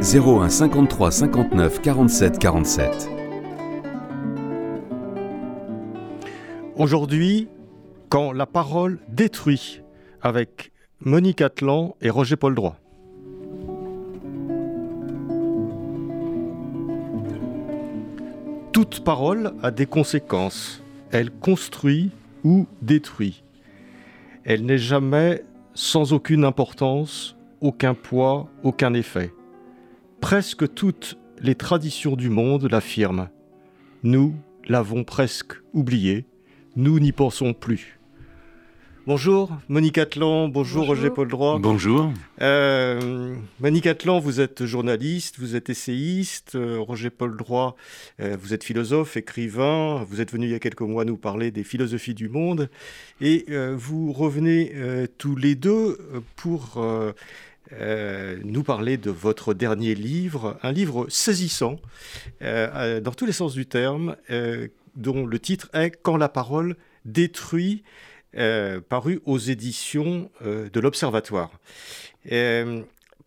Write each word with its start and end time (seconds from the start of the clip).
01 0.00 0.48
53 0.48 1.10
59 1.10 1.82
47 1.82 2.38
47. 2.38 3.10
Aujourd'hui, 6.76 7.48
quand 8.08 8.32
la 8.32 8.46
parole 8.46 8.98
détruit, 9.08 9.82
avec 10.22 10.72
Monique 11.00 11.40
Atlan 11.40 11.94
et 12.00 12.10
Roger 12.10 12.36
Paul 12.36 12.54
Droit. 12.54 12.76
Toute 18.72 19.04
parole 19.04 19.52
a 19.62 19.70
des 19.70 19.86
conséquences. 19.86 20.82
Elle 21.12 21.30
construit 21.30 22.10
ou 22.44 22.66
détruit. 22.82 23.42
Elle 24.44 24.64
n'est 24.64 24.78
jamais 24.78 25.44
sans 25.74 26.12
aucune 26.12 26.44
importance, 26.44 27.36
aucun 27.60 27.94
poids, 27.94 28.48
aucun 28.64 28.92
effet. 28.94 29.32
Presque 30.20 30.74
toutes 30.74 31.18
les 31.40 31.54
traditions 31.54 32.16
du 32.16 32.30
monde 32.30 32.68
l'affirment. 32.70 33.28
Nous 34.02 34.34
l'avons 34.66 35.04
presque 35.04 35.52
oublié, 35.72 36.26
nous 36.74 36.98
n'y 36.98 37.12
pensons 37.12 37.52
plus. 37.52 37.96
Bonjour 39.06 39.56
Monique 39.68 39.98
Atlan, 39.98 40.48
bonjour, 40.48 40.84
Roger 40.84 41.10
Paul 41.10 41.28
Droit. 41.28 41.60
Bonjour. 41.60 42.12
Euh, 42.42 43.36
Monique 43.60 43.86
Atlan, 43.86 44.18
vous 44.18 44.40
êtes 44.40 44.66
journaliste, 44.66 45.38
vous 45.38 45.54
êtes 45.54 45.70
essayiste. 45.70 46.56
Euh, 46.56 46.80
Roger 46.80 47.10
Paul 47.10 47.36
Droit, 47.36 47.76
euh, 48.18 48.36
vous 48.40 48.52
êtes 48.52 48.64
philosophe, 48.64 49.16
écrivain. 49.16 50.04
Vous 50.08 50.20
êtes 50.20 50.32
venu 50.32 50.46
il 50.46 50.50
y 50.50 50.56
a 50.56 50.58
quelques 50.58 50.80
mois 50.80 51.04
nous 51.04 51.16
parler 51.16 51.52
des 51.52 51.62
philosophies 51.62 52.14
du 52.14 52.28
monde. 52.28 52.68
Et 53.20 53.46
euh, 53.50 53.76
vous 53.78 54.12
revenez 54.12 54.72
euh, 54.74 55.06
tous 55.18 55.36
les 55.36 55.54
deux 55.54 55.98
pour 56.34 56.84
euh, 57.72 58.38
nous 58.44 58.62
parler 58.62 58.96
de 58.96 59.10
votre 59.10 59.54
dernier 59.54 59.94
livre, 59.94 60.58
un 60.62 60.72
livre 60.72 61.06
saisissant 61.08 61.76
euh, 62.42 63.00
dans 63.00 63.12
tous 63.12 63.26
les 63.26 63.32
sens 63.32 63.54
du 63.54 63.66
terme, 63.66 64.16
euh, 64.30 64.68
dont 64.94 65.26
le 65.26 65.38
titre 65.38 65.68
est 65.74 65.90
Quand 65.90 66.16
la 66.16 66.28
parole 66.28 66.76
détruit, 67.04 67.82
euh, 68.36 68.80
paru 68.80 69.20
aux 69.24 69.38
éditions 69.38 70.30
euh, 70.42 70.68
de 70.68 70.80
l'Observatoire. 70.80 71.50
Euh, 72.32 72.82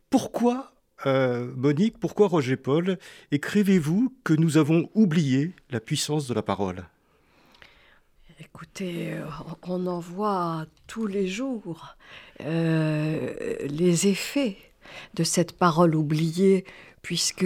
pourquoi, 0.09 0.73
euh, 1.05 1.51
Monique, 1.55 1.99
pourquoi 1.99 2.27
Roger 2.27 2.57
Paul, 2.57 2.97
écrivez-vous 3.31 4.13
que 4.23 4.33
nous 4.33 4.57
avons 4.57 4.89
oublié 4.93 5.53
la 5.71 5.79
puissance 5.79 6.27
de 6.27 6.33
la 6.33 6.43
parole? 6.43 6.85
Écoutez, 8.39 9.13
euh, 9.13 9.25
on 9.63 9.85
en 9.87 9.99
voit 9.99 10.65
tous 10.87 11.07
les 11.07 11.27
jours 11.27 11.95
euh, 12.45 13.33
les 13.67 14.07
effets 14.07 14.57
de 15.13 15.23
cette 15.23 15.53
parole 15.53 15.95
oubliée, 15.95 16.65
puisque 17.01 17.45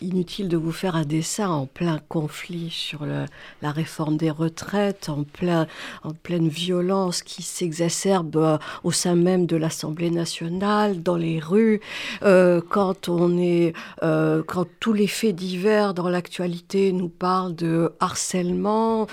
inutile 0.00 0.48
de 0.48 0.56
vous 0.56 0.72
faire 0.72 0.96
un 0.96 1.04
dessin 1.04 1.48
en 1.48 1.66
plein 1.66 2.00
conflit 2.08 2.70
sur 2.70 3.06
la 3.06 3.70
réforme 3.70 4.16
des 4.16 4.30
retraites, 4.30 5.08
en, 5.08 5.24
plein, 5.24 5.66
en 6.02 6.12
pleine 6.12 6.48
violence 6.48 7.22
qui 7.22 7.42
s'exacerbe 7.42 8.36
euh, 8.36 8.58
au 8.82 8.92
sein 8.92 9.14
même 9.14 9.46
de 9.46 9.56
l'Assemblée 9.56 10.10
nationale, 10.10 11.02
dans 11.02 11.16
les 11.16 11.38
rues, 11.38 11.80
euh, 12.22 12.60
quand 12.68 13.08
on 13.08 13.38
est, 13.38 13.72
euh, 14.02 14.42
quand 14.46 14.66
tous 14.80 14.92
les 14.92 15.06
faits 15.06 15.36
divers 15.36 15.94
dans 15.94 16.08
l'actualité 16.08 16.92
nous 16.92 17.08
parlent 17.08 17.54
de 17.54 17.92
harcèlement 18.00 19.06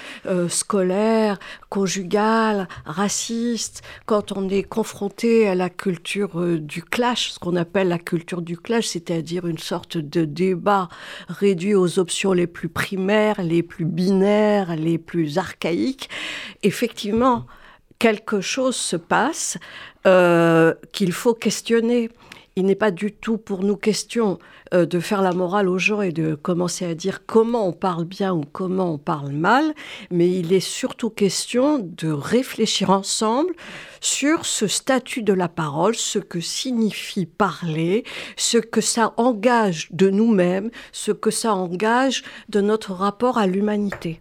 scolaire, 0.48 1.40
conjugal, 1.70 2.68
raciste, 2.86 3.82
quand 4.06 4.32
on 4.32 4.50
est 4.50 4.64
confronté 4.64 5.48
à 5.48 5.56
la 5.56 5.70
culture 5.70 6.60
du 6.60 6.84
clash, 6.84 7.32
ce 7.32 7.40
qu'on 7.40 7.56
appelle 7.56 7.88
la 7.88 8.00
culture 8.00 8.42
du 8.42 8.58
clash, 8.58 8.88
c'est-à-dire 8.88 9.48
une 9.48 9.58
sorte 9.58 9.98
de 9.98 10.26
débat 10.26 10.71
réduit 11.28 11.76
aux 11.76 12.00
options 12.00 12.34
les 12.34 12.48
plus 12.48 12.70
primaires, 12.70 13.42
les 13.42 13.64
plus 13.64 13.86
binaires, 13.86 14.76
les 14.76 14.98
plus 14.98 15.38
archaïques, 15.38 16.10
effectivement, 16.64 17.46
quelque 18.00 18.42
chose 18.42 18.76
se 18.76 18.96
passe 18.96 19.58
euh, 20.08 20.74
qu'il 20.92 21.12
faut 21.12 21.36
questionner. 21.36 22.10
Il 22.58 22.66
n'est 22.66 22.76
pas 22.76 22.92
du 22.92 23.14
tout 23.14 23.38
pour 23.38 23.64
nous 23.64 23.78
question 23.78 24.38
euh, 24.74 24.86
de 24.86 25.00
faire 25.00 25.22
la 25.22 25.32
morale 25.32 25.70
aux 25.70 25.78
gens 25.78 26.02
et 26.02 26.12
de 26.12 26.36
commencer 26.36 26.86
à 26.86 26.96
dire 26.96 27.26
comment 27.26 27.68
on 27.68 27.72
parle 27.72 28.04
bien 28.04 28.34
ou 28.34 28.44
comment 28.52 28.94
on 28.94 28.98
parle 28.98 29.32
mal, 29.32 29.74
mais 30.10 30.30
il 30.30 30.52
est 30.52 30.60
surtout 30.60 31.10
question 31.10 31.80
de 31.80 32.12
réfléchir 32.12 32.90
ensemble 32.90 33.54
sur 34.02 34.46
ce 34.46 34.68
statut 34.68 35.24
de 35.24 35.34
la 35.34 35.48
parole, 35.48 35.96
ce 35.96 36.20
que 36.20 36.42
signifie 36.42 37.26
parler, 37.26 38.04
ce 38.36 38.58
que 38.58 38.82
ça 38.82 39.14
engage 39.16 39.88
de 39.92 40.10
nous-mêmes, 40.10 40.72
ce 40.92 41.12
que 41.14 41.32
ça 41.32 41.54
engage 41.54 42.24
de 42.50 42.60
notre 42.60 42.92
rapport 42.92 43.38
à 43.38 43.48
l'humanité. 43.48 44.20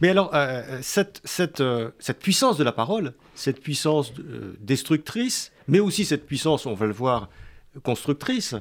Mais 0.00 0.08
alors, 0.10 0.30
euh, 0.34 0.78
cette, 0.82 1.20
cette, 1.24 1.60
euh, 1.60 1.90
cette 1.98 2.18
puissance 2.18 2.56
de 2.56 2.64
la 2.64 2.72
parole, 2.72 3.14
cette 3.34 3.60
puissance 3.60 4.12
euh, 4.18 4.54
destructrice, 4.60 5.52
mais 5.68 5.80
aussi 5.80 6.04
cette 6.04 6.26
puissance, 6.26 6.66
on 6.66 6.74
va 6.74 6.86
le 6.86 6.92
voir, 6.92 7.28
constructrice, 7.82 8.54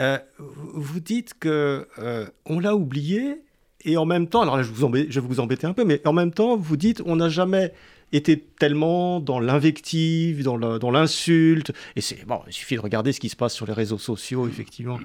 euh, 0.00 0.18
vous 0.38 1.00
dites 1.00 1.34
que 1.38 1.86
euh, 1.98 2.26
on 2.46 2.58
l'a 2.58 2.74
oublié 2.74 3.42
et 3.84 3.96
en 3.96 4.04
même 4.04 4.28
temps, 4.28 4.42
alors 4.42 4.56
là, 4.56 4.62
je, 4.62 4.70
vous 4.70 4.92
je 5.08 5.20
vais 5.20 5.26
vous 5.26 5.40
embêter 5.40 5.66
un 5.66 5.72
peu, 5.72 5.84
mais 5.84 6.06
en 6.06 6.12
même 6.12 6.32
temps, 6.32 6.56
vous 6.56 6.76
dites 6.76 7.02
on 7.04 7.16
n'a 7.16 7.28
jamais 7.28 7.72
été 8.12 8.38
tellement 8.38 9.20
dans 9.20 9.40
l'invective, 9.40 10.42
dans 10.44 10.90
l'insulte, 10.90 11.72
et 11.96 12.00
c'est 12.02 12.26
bon, 12.26 12.40
il 12.46 12.52
suffit 12.52 12.76
de 12.76 12.80
regarder 12.80 13.12
ce 13.12 13.20
qui 13.20 13.30
se 13.30 13.36
passe 13.36 13.54
sur 13.54 13.66
les 13.66 13.72
réseaux 13.72 13.98
sociaux, 13.98 14.46
effectivement. 14.46 15.00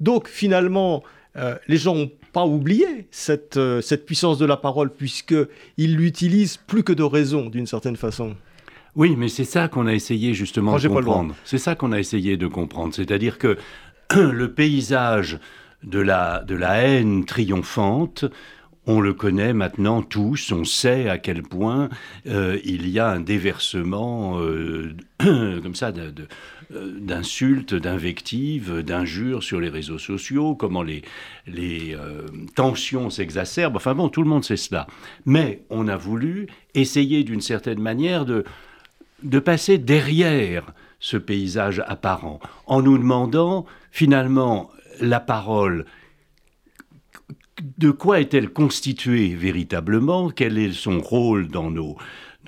Donc 0.00 0.28
finalement, 0.28 1.04
euh, 1.36 1.56
les 1.68 1.76
gens 1.76 1.94
n'ont 1.94 2.10
pas 2.38 2.46
oublié 2.46 3.08
cette, 3.10 3.56
euh, 3.56 3.80
cette 3.80 4.06
puissance 4.06 4.38
de 4.38 4.46
la 4.46 4.56
parole, 4.56 4.90
puisqu'ils 4.90 5.96
l'utilisent 5.96 6.56
plus 6.56 6.84
que 6.84 6.92
de 6.92 7.02
raison, 7.02 7.48
d'une 7.50 7.66
certaine 7.66 7.96
façon. 7.96 8.36
Oui, 8.94 9.16
mais 9.16 9.26
c'est 9.28 9.44
ça 9.44 9.66
qu'on 9.66 9.88
a 9.88 9.92
essayé 9.92 10.34
justement 10.34 10.70
Roger 10.72 10.88
de 10.88 10.94
comprendre. 10.94 11.34
C'est 11.44 11.58
ça 11.58 11.74
qu'on 11.74 11.90
a 11.90 11.98
essayé 11.98 12.36
de 12.36 12.46
comprendre. 12.46 12.94
C'est-à-dire 12.94 13.38
que 13.38 13.58
le 14.14 14.52
paysage 14.52 15.38
de 15.82 15.98
la, 15.98 16.44
de 16.46 16.54
la 16.54 16.76
haine 16.76 17.24
triomphante, 17.24 18.24
on 18.86 19.00
le 19.00 19.14
connaît 19.14 19.52
maintenant 19.52 20.00
tous, 20.02 20.52
on 20.52 20.64
sait 20.64 21.08
à 21.08 21.18
quel 21.18 21.42
point 21.42 21.88
euh, 22.28 22.58
il 22.64 22.88
y 22.88 23.00
a 23.00 23.08
un 23.10 23.20
déversement 23.20 24.38
euh, 24.40 24.94
comme 25.20 25.74
ça 25.74 25.90
de- 25.92 26.10
de- 26.10 26.28
d'insultes, 26.70 27.74
d'invectives, 27.74 28.82
d'injures 28.82 29.42
sur 29.42 29.60
les 29.60 29.70
réseaux 29.70 29.98
sociaux, 29.98 30.54
comment 30.54 30.82
les, 30.82 31.02
les 31.46 31.94
euh, 31.94 32.26
tensions 32.54 33.10
s'exacerbent. 33.10 33.76
Enfin 33.76 33.94
bon, 33.94 34.08
tout 34.08 34.22
le 34.22 34.28
monde 34.28 34.44
sait 34.44 34.56
cela. 34.56 34.86
Mais 35.24 35.64
on 35.70 35.88
a 35.88 35.96
voulu 35.96 36.46
essayer 36.74 37.24
d'une 37.24 37.40
certaine 37.40 37.80
manière 37.80 38.24
de, 38.24 38.44
de 39.22 39.38
passer 39.38 39.78
derrière 39.78 40.72
ce 41.00 41.16
paysage 41.16 41.82
apparent, 41.86 42.40
en 42.66 42.82
nous 42.82 42.98
demandant 42.98 43.66
finalement 43.90 44.70
la 45.00 45.20
parole, 45.20 45.86
de 47.78 47.90
quoi 47.90 48.20
est-elle 48.20 48.50
constituée 48.50 49.34
véritablement? 49.34 50.30
Quel 50.30 50.58
est 50.58 50.72
son 50.72 51.00
rôle 51.00 51.48
dans 51.48 51.70
nos, 51.70 51.96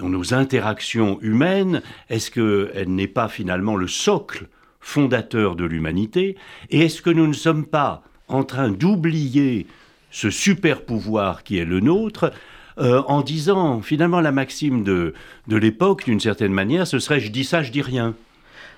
dans 0.01 0.09
nos 0.09 0.35
interactions 0.35 1.19
humaines 1.21 1.83
Est-ce 2.09 2.31
qu'elle 2.31 2.89
n'est 2.89 3.07
pas 3.07 3.29
finalement 3.29 3.77
le 3.77 3.87
socle 3.87 4.49
fondateur 4.81 5.57
de 5.57 5.65
l'humanité 5.65 6.37
Et 6.71 6.81
est-ce 6.81 7.03
que 7.03 7.11
nous 7.11 7.27
ne 7.27 7.35
sommes 7.35 7.67
pas 7.67 8.03
en 8.29 8.45
train 8.45 8.71
d'oublier 8.71 9.67
ce 10.11 10.31
super 10.31 10.83
pouvoir 10.83 11.45
qui 11.45 11.59
est 11.59 11.65
le 11.65 11.81
nôtre 11.81 12.33
euh, 12.79 13.03
en 13.07 13.21
disant 13.21 13.83
finalement 13.83 14.21
la 14.21 14.33
maxime 14.33 14.85
de, 14.85 15.13
de 15.49 15.57
l'époque, 15.57 16.05
d'une 16.05 16.21
certaine 16.21 16.53
manière, 16.53 16.87
ce 16.87 16.99
serait 16.99 17.21
je 17.21 17.31
dis 17.31 17.45
ça, 17.45 17.63
je 17.63 17.71
dis 17.71 17.83
rien. 17.83 18.15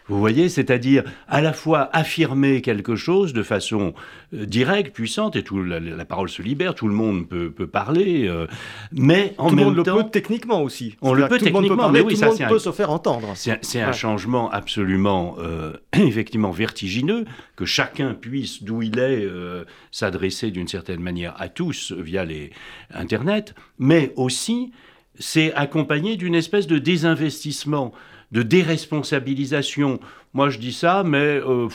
Vous 0.08 0.18
voyez, 0.18 0.48
c'est-à-dire 0.48 1.04
à 1.28 1.40
la 1.40 1.52
fois 1.52 1.88
affirmer 1.92 2.60
quelque 2.60 2.96
chose 2.96 3.32
de 3.32 3.42
façon 3.42 3.94
euh, 4.34 4.46
directe, 4.46 4.94
puissante, 4.94 5.36
et 5.36 5.42
tout, 5.42 5.62
la, 5.62 6.04
parole 6.04 6.28
se 6.28 6.42
libère, 6.42 6.74
tout 6.74 6.88
le 6.88 6.94
monde 6.94 7.28
peut, 7.28 7.50
parler, 7.66 8.26
euh, 8.26 8.46
mais 8.92 9.34
en 9.38 9.48
tout 9.48 9.54
même 9.54 9.70
le 9.70 9.74
monde 9.76 9.84
temps... 9.84 9.96
le 9.96 10.02
peut 10.02 10.10
techniquement 10.10 10.62
aussi. 10.62 10.96
On 11.02 11.14
le 11.14 11.28
peut 11.28 11.38
techniquement, 11.38 11.88
mais 11.90 12.00
oui, 12.00 12.14
tout 12.14 12.20
ça, 12.20 12.26
le 12.26 12.32
monde 12.32 12.48
peut 12.48 12.58
se 12.58 12.72
faire 12.72 12.90
entendre. 12.90 13.32
C'est 13.34 13.80
un 13.80 13.92
changement 13.92 14.50
absolument, 14.50 15.36
euh, 15.38 15.72
effectivement, 15.92 16.50
vertigineux, 16.50 17.24
que 17.56 17.64
chacun 17.64 18.14
puisse, 18.14 18.62
d'où 18.62 18.82
il 18.82 18.98
est, 18.98 19.26
s'adresser 19.90 20.50
d'une 20.50 20.68
certaine 20.68 21.00
manière 21.00 21.34
à 21.38 21.48
tous 21.48 21.92
via 21.92 22.24
les 22.24 22.50
Internet, 22.92 23.54
mais 23.78 24.12
aussi 24.16 24.72
c'est 25.18 25.52
accompagné 25.54 26.16
d'une 26.16 26.34
espèce 26.34 26.66
de 26.66 26.78
désinvestissement 26.78 27.92
de 28.32 28.42
déresponsabilisation. 28.42 30.00
Moi, 30.34 30.48
je 30.48 30.58
dis 30.58 30.72
ça, 30.72 31.02
mais 31.04 31.40
euh, 31.46 31.68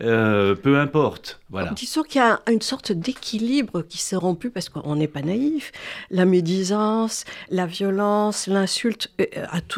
euh 0.00 0.54
peu 0.54 0.78
importe. 0.78 1.40
Voilà. 1.50 1.72
Disons 1.72 2.02
qu'il 2.04 2.20
y 2.20 2.24
a 2.24 2.40
une 2.48 2.62
sorte 2.62 2.92
d'équilibre 2.92 3.82
qui 3.82 3.98
s'est 3.98 4.16
rompu 4.16 4.50
parce 4.50 4.68
qu'on 4.68 4.94
n'est 4.94 5.08
pas 5.08 5.22
naïf. 5.22 5.72
La 6.10 6.24
médisance, 6.24 7.24
la 7.50 7.66
violence, 7.66 8.46
l'insulte 8.46 9.10
euh, 9.20 9.26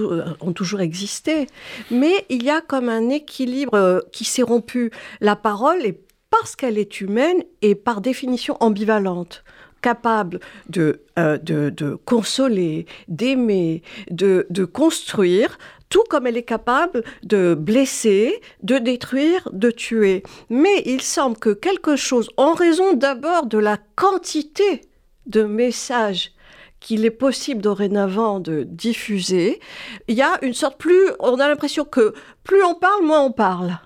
euh, 0.00 0.34
ont 0.40 0.52
toujours 0.52 0.82
existé. 0.82 1.46
Mais 1.90 2.26
il 2.28 2.44
y 2.44 2.50
a 2.50 2.60
comme 2.60 2.90
un 2.90 3.08
équilibre 3.08 4.04
qui 4.12 4.24
s'est 4.24 4.42
rompu. 4.42 4.90
La 5.20 5.36
parole 5.36 5.84
est 5.84 5.98
parce 6.30 6.56
qu'elle 6.56 6.78
est 6.78 7.00
humaine 7.00 7.44
et 7.62 7.74
par 7.74 8.00
définition 8.00 8.56
ambivalente 8.60 9.44
capable 9.84 10.40
de, 10.70 11.02
de, 11.18 11.68
de, 11.68 11.94
consoler, 12.06 12.86
d'aimer, 13.08 13.82
de, 14.10 14.46
de, 14.48 14.64
construire, 14.64 15.58
tout 15.90 16.04
comme 16.08 16.26
elle 16.26 16.38
est 16.38 16.42
capable 16.42 17.04
de 17.22 17.54
blesser, 17.54 18.40
de 18.62 18.78
détruire, 18.78 19.46
de 19.52 19.70
tuer. 19.70 20.22
Mais 20.48 20.82
il 20.86 21.02
semble 21.02 21.36
que 21.36 21.50
quelque 21.50 21.96
chose, 21.96 22.30
en 22.38 22.54
raison 22.54 22.94
d'abord 22.94 23.44
de 23.44 23.58
la 23.58 23.76
quantité 23.94 24.80
de 25.26 25.42
messages 25.42 26.32
qu'il 26.80 27.04
est 27.04 27.10
possible 27.10 27.60
dorénavant 27.60 28.40
de 28.40 28.62
diffuser, 28.62 29.60
il 30.08 30.16
y 30.16 30.22
a 30.22 30.38
une 30.40 30.54
sorte 30.54 30.78
plus, 30.78 31.10
on 31.20 31.38
a 31.40 31.48
l'impression 31.48 31.84
que 31.84 32.14
plus 32.42 32.62
on 32.64 32.74
parle, 32.74 33.04
moins 33.04 33.22
on 33.22 33.32
parle. 33.32 33.78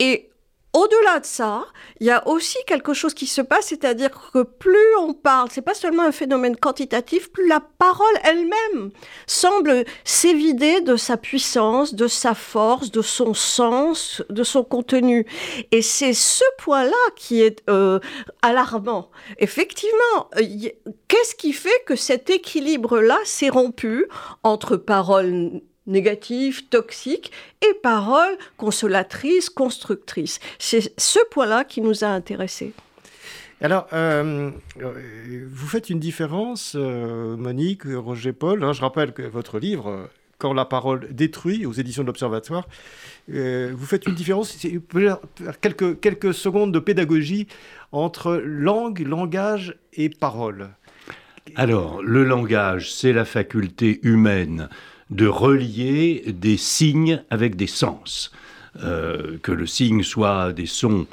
Et 0.00 0.29
au-delà 0.72 1.20
de 1.20 1.26
ça, 1.26 1.64
il 1.98 2.06
y 2.06 2.10
a 2.10 2.26
aussi 2.28 2.58
quelque 2.66 2.94
chose 2.94 3.12
qui 3.12 3.26
se 3.26 3.40
passe, 3.40 3.66
c'est-à-dire 3.66 4.10
que 4.32 4.42
plus 4.42 4.96
on 5.00 5.14
parle, 5.14 5.48
c'est 5.50 5.62
pas 5.62 5.74
seulement 5.74 6.04
un 6.04 6.12
phénomène 6.12 6.56
quantitatif, 6.56 7.30
plus 7.32 7.48
la 7.48 7.60
parole 7.60 8.06
elle-même 8.22 8.90
semble 9.26 9.84
s'évider 10.04 10.80
de 10.80 10.96
sa 10.96 11.16
puissance, 11.16 11.94
de 11.94 12.06
sa 12.06 12.34
force, 12.34 12.92
de 12.92 13.02
son 13.02 13.34
sens, 13.34 14.22
de 14.30 14.44
son 14.44 14.62
contenu. 14.62 15.26
Et 15.72 15.82
c'est 15.82 16.12
ce 16.12 16.44
point-là 16.58 16.92
qui 17.16 17.42
est 17.42 17.62
euh, 17.68 17.98
alarmant. 18.42 19.10
Effectivement, 19.38 20.30
qu'est-ce 21.08 21.34
qui 21.34 21.52
fait 21.52 21.82
que 21.86 21.96
cet 21.96 22.30
équilibre-là 22.30 23.18
s'est 23.24 23.48
rompu 23.48 24.06
entre 24.44 24.76
parole 24.76 25.60
négative, 25.86 26.68
toxique, 26.68 27.32
et 27.62 27.74
paroles 27.82 28.36
consolatrices, 28.56 29.50
constructrices. 29.50 30.40
C'est 30.58 30.92
ce 30.98 31.18
point-là 31.30 31.64
qui 31.64 31.80
nous 31.80 32.04
a 32.04 32.08
intéressés. 32.08 32.72
Alors, 33.62 33.86
euh, 33.92 34.50
vous 34.78 35.66
faites 35.66 35.90
une 35.90 36.00
différence, 36.00 36.74
euh, 36.76 37.36
Monique, 37.36 37.82
Roger 37.84 38.32
Paul. 38.32 38.64
Hein, 38.64 38.72
je 38.72 38.80
rappelle 38.80 39.12
que 39.12 39.22
votre 39.22 39.58
livre, 39.58 40.08
Quand 40.38 40.54
la 40.54 40.64
parole 40.64 41.08
détruit, 41.10 41.66
aux 41.66 41.72
éditions 41.74 42.02
de 42.02 42.06
l'Observatoire, 42.06 42.66
euh, 43.30 43.72
vous 43.76 43.84
faites 43.84 44.06
une 44.06 44.14
différence, 44.14 44.56
quelques, 45.60 46.00
quelques 46.00 46.32
secondes 46.32 46.72
de 46.72 46.78
pédagogie 46.78 47.46
entre 47.92 48.40
langue, 48.42 49.00
langage 49.00 49.76
et 49.92 50.08
parole. 50.08 50.70
Alors, 51.56 52.02
le 52.02 52.24
langage, 52.24 52.90
c'est 52.90 53.12
la 53.12 53.26
faculté 53.26 54.00
humaine 54.02 54.70
de 55.10 55.26
relier 55.26 56.24
des 56.28 56.56
signes 56.56 57.22
avec 57.30 57.56
des 57.56 57.66
sens. 57.66 58.30
Euh, 58.84 59.36
que 59.42 59.50
le 59.50 59.66
signe 59.66 60.04
soit 60.04 60.52
des 60.52 60.66
sons 60.66 61.08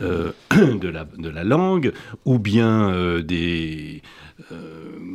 euh, 0.00 0.32
de, 0.50 0.88
la, 0.88 1.04
de, 1.04 1.28
la, 1.28 1.44
langue 1.44 1.92
ou 2.24 2.38
bien 2.38 2.88
euh, 2.88 3.20
des, 3.20 4.00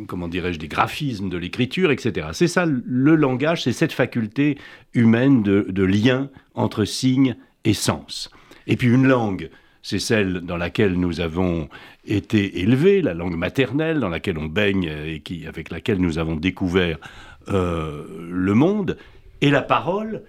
comment 0.05 0.27
dirais-je, 0.27 0.59
des 0.59 0.67
graphismes 0.67 1.27
de 1.29 1.37
l'écriture, 1.37 1.89
etc. 1.89 2.27
C'est 2.33 2.47
ça 2.47 2.67
le 2.67 3.15
langage, 3.15 3.63
c'est 3.63 3.73
cette 3.73 3.93
faculté 3.93 4.59
humaine 4.93 5.41
de, 5.41 5.65
de 5.67 5.83
lien 5.83 6.29
entre 6.53 6.85
signes 6.85 7.35
et 7.65 7.73
sens. 7.73 8.29
Et 8.67 8.75
puis 8.75 8.89
une 8.89 9.07
langue, 9.07 9.49
c'est 9.81 9.99
celle 9.99 10.41
dans 10.41 10.57
laquelle 10.57 10.93
nous 10.93 11.19
avons 11.19 11.67
été 12.05 12.59
élevés, 12.59 13.01
la 13.01 13.15
langue 13.15 13.35
maternelle 13.35 13.99
dans 13.99 14.09
laquelle 14.09 14.37
on 14.37 14.45
baigne 14.45 14.83
et 14.83 15.21
qui, 15.21 15.47
avec 15.47 15.71
laquelle 15.71 15.99
nous 15.99 16.19
avons 16.19 16.35
découvert 16.35 16.99
euh, 17.49 18.05
le 18.29 18.53
monde. 18.53 18.97
Et 19.41 19.49
la 19.49 19.61
parole, 19.61 20.23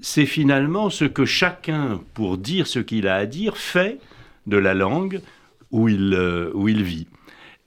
c'est 0.00 0.26
finalement 0.26 0.90
ce 0.90 1.04
que 1.04 1.24
chacun, 1.24 2.00
pour 2.14 2.38
dire 2.38 2.66
ce 2.66 2.78
qu'il 2.78 3.08
a 3.08 3.16
à 3.16 3.26
dire, 3.26 3.56
fait 3.56 3.98
de 4.46 4.56
la 4.56 4.74
langue 4.74 5.20
où 5.70 5.88
il, 5.88 6.14
euh, 6.14 6.50
où 6.54 6.68
il 6.68 6.82
vit. 6.82 7.06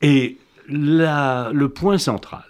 Et 0.02 0.38
le 0.68 1.68
point 1.68 1.98
central, 1.98 2.46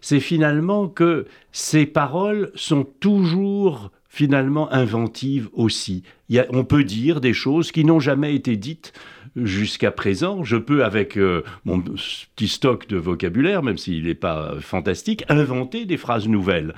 c'est 0.00 0.20
finalement 0.20 0.88
que 0.88 1.26
ces 1.52 1.86
paroles 1.86 2.50
sont 2.54 2.84
toujours 3.00 3.90
finalement 4.08 4.72
inventives 4.72 5.48
aussi. 5.52 6.04
on 6.50 6.64
peut 6.64 6.84
dire 6.84 7.20
des 7.20 7.32
choses 7.32 7.72
qui 7.72 7.84
n'ont 7.84 8.00
jamais 8.00 8.34
été 8.34 8.56
dites 8.56 8.92
jusqu'à 9.36 9.90
présent, 9.90 10.44
je 10.44 10.56
peux, 10.56 10.84
avec 10.84 11.16
euh, 11.16 11.42
mon 11.64 11.80
petit 11.80 12.48
stock 12.48 12.86
de 12.88 12.96
vocabulaire, 12.96 13.62
même 13.62 13.78
s'il 13.78 14.04
n'est 14.04 14.14
pas 14.14 14.54
fantastique, 14.60 15.24
inventer 15.28 15.84
des 15.84 15.96
phrases 15.96 16.28
nouvelles. 16.28 16.74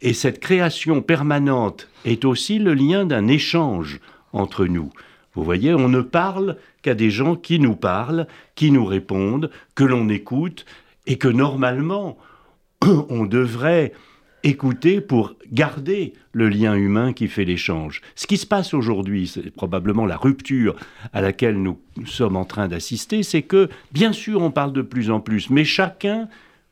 Et 0.00 0.12
cette 0.12 0.40
création 0.40 1.02
permanente 1.02 1.88
est 2.04 2.24
aussi 2.24 2.58
le 2.58 2.74
lien 2.74 3.04
d'un 3.04 3.26
échange 3.26 4.00
entre 4.32 4.66
nous. 4.66 4.90
Vous 5.34 5.44
voyez, 5.44 5.74
on 5.74 5.88
ne 5.88 6.00
parle 6.00 6.56
qu'à 6.82 6.94
des 6.94 7.10
gens 7.10 7.36
qui 7.36 7.58
nous 7.58 7.76
parlent, 7.76 8.26
qui 8.54 8.70
nous 8.70 8.84
répondent, 8.84 9.50
que 9.74 9.84
l'on 9.84 10.08
écoute, 10.08 10.64
et 11.06 11.16
que 11.16 11.28
normalement, 11.28 12.18
on 13.08 13.24
devrait 13.24 13.92
écouter 14.44 15.00
pour 15.00 15.34
garder 15.52 16.12
le 16.32 16.48
lien 16.48 16.74
humain 16.74 17.12
qui 17.12 17.28
fait 17.28 17.44
l'échange. 17.44 18.00
Ce 18.14 18.26
qui 18.26 18.36
se 18.36 18.46
passe 18.46 18.74
aujourd'hui, 18.74 19.26
c'est 19.26 19.50
probablement 19.50 20.06
la 20.06 20.16
rupture 20.16 20.76
à 21.12 21.20
laquelle 21.20 21.60
nous 21.60 21.78
sommes 22.06 22.36
en 22.36 22.44
train 22.44 22.68
d'assister, 22.68 23.22
c'est 23.22 23.42
que, 23.42 23.68
bien 23.92 24.12
sûr, 24.12 24.42
on 24.42 24.50
parle 24.50 24.72
de 24.72 24.82
plus 24.82 25.10
en 25.10 25.20
plus, 25.20 25.50
mais 25.50 25.64
chacun 25.64 26.28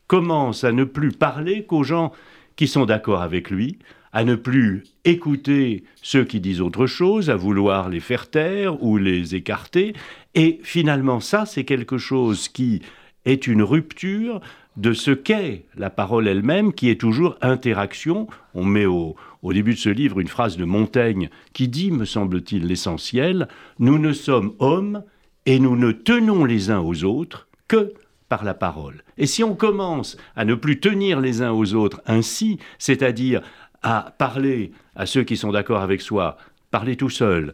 commence 0.07 0.63
à 0.63 0.71
ne 0.71 0.85
plus 0.85 1.11
parler 1.11 1.65
qu'aux 1.65 1.83
gens 1.83 2.13
qui 2.55 2.67
sont 2.67 2.85
d'accord 2.85 3.21
avec 3.21 3.49
lui, 3.49 3.77
à 4.13 4.23
ne 4.23 4.35
plus 4.35 4.83
écouter 5.05 5.83
ceux 6.01 6.23
qui 6.23 6.39
disent 6.39 6.61
autre 6.61 6.87
chose, 6.87 7.29
à 7.29 7.35
vouloir 7.35 7.89
les 7.89 7.99
faire 7.99 8.29
taire 8.29 8.81
ou 8.81 8.97
les 8.97 9.35
écarter. 9.35 9.93
Et 10.33 10.59
finalement, 10.63 11.19
ça, 11.19 11.45
c'est 11.45 11.65
quelque 11.65 11.97
chose 11.97 12.47
qui 12.47 12.81
est 13.25 13.47
une 13.47 13.61
rupture 13.61 14.41
de 14.77 14.93
ce 14.93 15.11
qu'est 15.11 15.65
la 15.75 15.89
parole 15.89 16.27
elle-même, 16.27 16.71
qui 16.71 16.89
est 16.89 17.01
toujours 17.01 17.35
interaction. 17.41 18.27
On 18.53 18.63
met 18.63 18.85
au, 18.85 19.15
début 19.43 19.73
de 19.73 19.79
ce 19.79 19.89
livre 19.89 20.19
une 20.19 20.27
phrase 20.27 20.55
de 20.55 20.65
Montaigne 20.65 21.29
qui 21.53 21.67
dit, 21.67 21.91
me 21.91 22.05
semble-t-il, 22.05 22.67
l'essentiel, 22.67 23.47
Nous 23.79 23.97
ne 23.97 24.13
sommes 24.13 24.53
hommes 24.59 25.03
et 25.45 25.59
nous 25.59 25.75
ne 25.75 25.91
tenons 25.91 26.45
les 26.45 26.69
uns 26.69 26.79
aux 26.79 27.03
autres 27.03 27.47
que 27.67 27.93
par 28.29 28.43
la 28.43 28.53
parole. 28.53 29.03
Et 29.17 29.25
si 29.25 29.43
on 29.43 29.55
commence 29.55 30.17
à 30.35 30.45
ne 30.45 30.53
plus 30.53 30.79
tenir 30.79 31.19
les 31.19 31.41
uns 31.41 31.51
aux 31.51 31.73
autres 31.73 32.01
ainsi, 32.05 32.59
c'est-à-dire 32.77 33.41
à 33.81 34.13
parler 34.17 34.71
à 34.95 35.05
ceux 35.05 35.23
qui 35.23 35.37
sont 35.37 35.51
d'accord 35.51 35.81
avec 35.81 36.01
soi, 36.01 36.37
parler 36.71 36.97
tout 36.97 37.09
seul, 37.09 37.53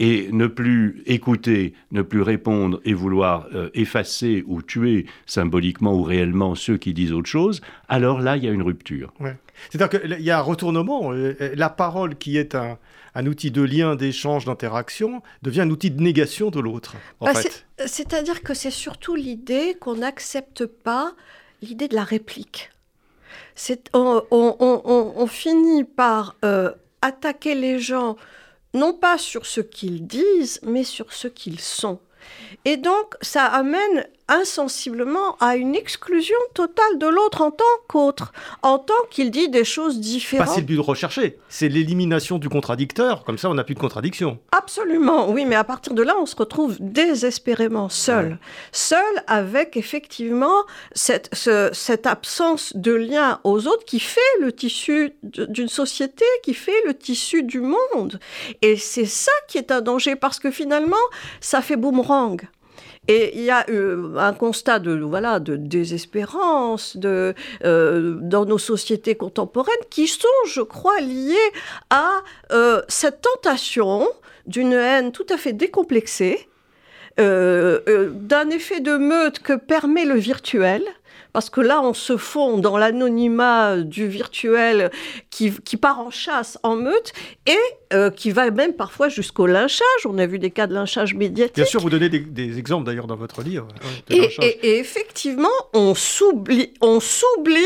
et 0.00 0.30
ne 0.32 0.46
plus 0.46 1.02
écouter, 1.04 1.74
ne 1.92 2.00
plus 2.00 2.22
répondre 2.22 2.80
et 2.86 2.94
vouloir 2.94 3.46
euh, 3.54 3.68
effacer 3.74 4.42
ou 4.46 4.62
tuer 4.62 5.04
symboliquement 5.26 5.94
ou 5.94 6.02
réellement 6.02 6.54
ceux 6.54 6.78
qui 6.78 6.94
disent 6.94 7.12
autre 7.12 7.28
chose, 7.28 7.60
alors 7.86 8.20
là, 8.20 8.38
il 8.38 8.44
y 8.44 8.48
a 8.48 8.50
une 8.50 8.62
rupture. 8.62 9.12
C'est-à-dire 9.68 10.00
qu'il 10.00 10.20
y 10.22 10.30
a 10.30 10.38
un 10.38 10.42
retournement. 10.42 11.12
Euh, 11.12 11.36
euh, 11.42 11.54
la 11.54 11.68
parole 11.68 12.16
qui 12.16 12.38
est 12.38 12.54
un, 12.54 12.78
outil 13.26 13.50
de 13.50 13.60
lien, 13.60 13.94
d'échange, 13.94 14.46
d'interaction, 14.46 15.22
devient 15.42 15.60
un 15.60 15.70
outil 15.70 15.90
de 15.90 16.00
négation 16.00 16.50
de 16.50 16.60
l'autre. 16.60 16.96
Bah, 17.20 17.32
c'est-à-dire 17.84 18.42
que 18.42 18.54
c'est 18.54 18.70
surtout 18.70 19.14
l'idée 19.14 19.76
qu'on 19.78 19.96
n'accepte 19.96 20.64
pas 20.64 21.12
l'idée 21.60 21.88
de 21.88 21.94
la 21.94 22.04
réplique. 22.04 22.70
On, 23.92 24.22
on, 24.30 25.26
finit 25.26 25.84
par 25.84 26.36
attaquer 27.02 27.54
les 27.54 27.78
gens 27.78 28.16
non 28.74 28.92
pas 28.92 29.18
sur 29.18 29.46
ce 29.46 29.60
qu'ils 29.60 30.06
disent, 30.06 30.60
mais 30.62 30.84
sur 30.84 31.12
ce 31.12 31.28
qu'ils 31.28 31.60
sont. 31.60 32.00
Et 32.64 32.76
donc, 32.76 33.14
ça 33.22 33.46
amène 33.46 34.06
insensiblement 34.30 35.36
à 35.40 35.56
une 35.56 35.74
exclusion 35.74 36.36
totale 36.54 36.98
de 36.98 37.06
l'autre 37.06 37.42
en 37.42 37.50
tant 37.50 37.64
qu'autre, 37.88 38.32
en 38.62 38.78
tant 38.78 38.94
qu'il 39.10 39.30
dit 39.30 39.48
des 39.48 39.64
choses 39.64 40.00
différentes. 40.00 40.48
c'est 40.48 40.60
le 40.60 40.66
but 40.66 40.76
de 40.76 40.80
rechercher, 40.80 41.38
c'est 41.48 41.68
l'élimination 41.68 42.38
du 42.38 42.48
contradicteur, 42.48 43.24
comme 43.24 43.36
ça 43.36 43.50
on 43.50 43.54
n'a 43.54 43.64
plus 43.64 43.74
de 43.74 43.80
contradiction. 43.80 44.38
Absolument, 44.52 45.28
oui, 45.28 45.44
mais 45.44 45.56
à 45.56 45.64
partir 45.64 45.94
de 45.94 46.02
là, 46.02 46.14
on 46.20 46.26
se 46.26 46.36
retrouve 46.36 46.76
désespérément 46.80 47.88
seul. 47.88 48.38
Seul 48.72 49.00
avec 49.26 49.76
effectivement 49.76 50.64
cette, 50.92 51.34
cette 51.72 52.06
absence 52.06 52.72
de 52.76 52.92
lien 52.92 53.40
aux 53.44 53.66
autres 53.66 53.84
qui 53.84 54.00
fait 54.00 54.20
le 54.40 54.52
tissu 54.52 55.12
d'une 55.22 55.68
société, 55.68 56.24
qui 56.42 56.54
fait 56.54 56.82
le 56.86 56.94
tissu 56.94 57.42
du 57.42 57.60
monde. 57.60 58.20
Et 58.62 58.76
c'est 58.76 59.06
ça 59.06 59.32
qui 59.48 59.58
est 59.58 59.72
un 59.72 59.80
danger, 59.80 60.16
parce 60.16 60.38
que 60.38 60.50
finalement, 60.50 60.96
ça 61.40 61.62
fait 61.62 61.76
boomerang. 61.76 62.48
Et 63.08 63.36
il 63.36 63.42
y 63.42 63.50
a 63.50 63.64
euh, 63.70 64.16
un 64.18 64.32
constat 64.32 64.78
de, 64.78 64.92
voilà, 64.92 65.40
de 65.40 65.56
désespérance 65.56 66.96
de, 66.96 67.34
euh, 67.64 68.18
dans 68.20 68.44
nos 68.44 68.58
sociétés 68.58 69.16
contemporaines 69.16 69.74
qui 69.90 70.06
sont, 70.06 70.28
je 70.46 70.60
crois, 70.60 71.00
liées 71.00 71.34
à 71.88 72.20
euh, 72.52 72.82
cette 72.88 73.22
tentation 73.22 74.08
d'une 74.46 74.72
haine 74.72 75.12
tout 75.12 75.26
à 75.30 75.36
fait 75.36 75.52
décomplexée, 75.52 76.46
d'un 77.18 78.48
effet 78.48 78.80
de 78.80 78.96
meute 78.96 79.40
que 79.40 79.52
permet 79.52 80.06
le 80.06 80.14
virtuel 80.14 80.82
parce 81.32 81.50
que 81.50 81.60
là, 81.60 81.80
on 81.82 81.94
se 81.94 82.16
fond 82.16 82.58
dans 82.58 82.78
l'anonymat 82.78 83.78
du 83.78 84.06
virtuel 84.06 84.90
qui, 85.30 85.50
part 85.76 86.00
en 86.00 86.10
chasse, 86.10 86.58
en 86.62 86.76
meute, 86.76 87.12
et 87.46 87.56
euh, 87.92 88.10
qui 88.10 88.30
va 88.30 88.50
même 88.50 88.74
parfois 88.74 89.08
jusqu'au 89.08 89.46
lynchage. 89.46 90.06
On 90.06 90.18
a 90.18 90.26
vu 90.26 90.38
des 90.38 90.50
cas 90.50 90.66
de 90.66 90.74
lynchage 90.74 91.14
médiatique. 91.14 91.56
Bien 91.56 91.64
sûr, 91.64 91.80
vous 91.80 91.90
donnez 91.90 92.08
des, 92.08 92.58
exemples 92.58 92.86
d'ailleurs 92.86 93.06
dans 93.06 93.16
votre 93.16 93.42
livre. 93.42 93.68
et, 94.10 94.78
effectivement, 94.78 95.48
on 95.72 95.94
s'oublie, 95.94 96.72
on 96.80 97.00
s'oublie 97.00 97.60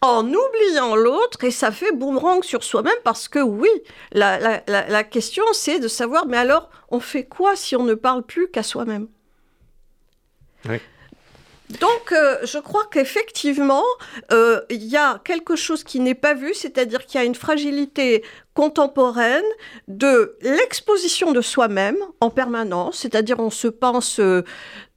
en 0.00 0.24
oubliant 0.24 0.94
l'autre 0.94 1.42
et 1.42 1.50
ça 1.50 1.72
fait 1.72 1.92
boomerang 1.92 2.44
sur 2.44 2.62
soi-même 2.62 2.94
parce 3.02 3.26
que 3.26 3.40
oui, 3.40 3.68
la, 4.12 4.62
la 4.68 5.04
question 5.04 5.42
c'est 5.52 5.80
de 5.80 5.88
savoir, 5.88 6.26
mais 6.26 6.36
alors 6.36 6.70
on 6.90 7.00
fait 7.00 7.24
quoi 7.24 7.56
si 7.56 7.74
on 7.74 7.84
ne 7.84 7.94
parle 7.94 8.22
plus 8.22 8.48
qu'à 8.48 8.62
soi-même? 8.62 9.08
Oui. 10.68 10.76
Donc, 11.80 12.12
euh, 12.12 12.38
je 12.44 12.58
crois 12.58 12.84
qu'effectivement, 12.90 13.84
euh, 14.32 14.62
il 14.70 14.84
y 14.84 14.96
a 14.96 15.20
quelque 15.22 15.54
chose 15.54 15.84
qui 15.84 16.00
n'est 16.00 16.14
pas 16.14 16.32
vu, 16.32 16.54
c'est-à-dire 16.54 17.04
qu'il 17.04 17.20
y 17.20 17.22
a 17.22 17.26
une 17.26 17.34
fragilité 17.34 18.24
contemporaine 18.54 19.44
de 19.86 20.36
l'exposition 20.40 21.32
de 21.32 21.42
soi-même 21.42 21.98
en 22.20 22.30
permanence, 22.30 23.00
c'est-à-dire 23.00 23.38
on 23.38 23.50
se 23.50 23.68
pense 23.68 24.18
euh, 24.18 24.44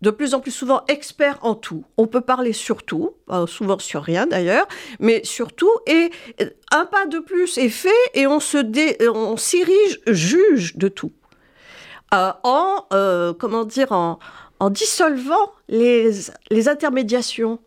de 0.01 0.11
plus 0.11 0.33
en 0.33 0.39
plus 0.39 0.51
souvent 0.51 0.83
expert 0.87 1.39
en 1.41 1.55
tout. 1.55 1.83
On 1.97 2.07
peut 2.07 2.21
parler 2.21 2.53
sur 2.53 2.83
tout, 2.83 3.15
souvent 3.47 3.77
sur 3.77 4.01
rien 4.01 4.25
d'ailleurs, 4.25 4.67
mais 4.99 5.23
sur 5.25 5.53
tout, 5.53 5.71
et 5.85 6.09
un 6.71 6.85
pas 6.85 7.05
de 7.05 7.19
plus 7.19 7.57
est 7.57 7.69
fait 7.69 7.89
et 8.13 8.25
on 8.25 8.39
se 8.39 8.57
on 9.09 9.37
s'érige 9.37 9.99
juge 10.07 10.75
de 10.77 10.87
tout. 10.87 11.11
En, 12.11 12.85
comment 13.39 13.65
dire, 13.65 13.91
en 13.91 14.19
en 14.61 14.69
dissolvant 14.69 15.51
les, 15.69 16.11
les 16.51 16.69
intermédiations, 16.69 17.59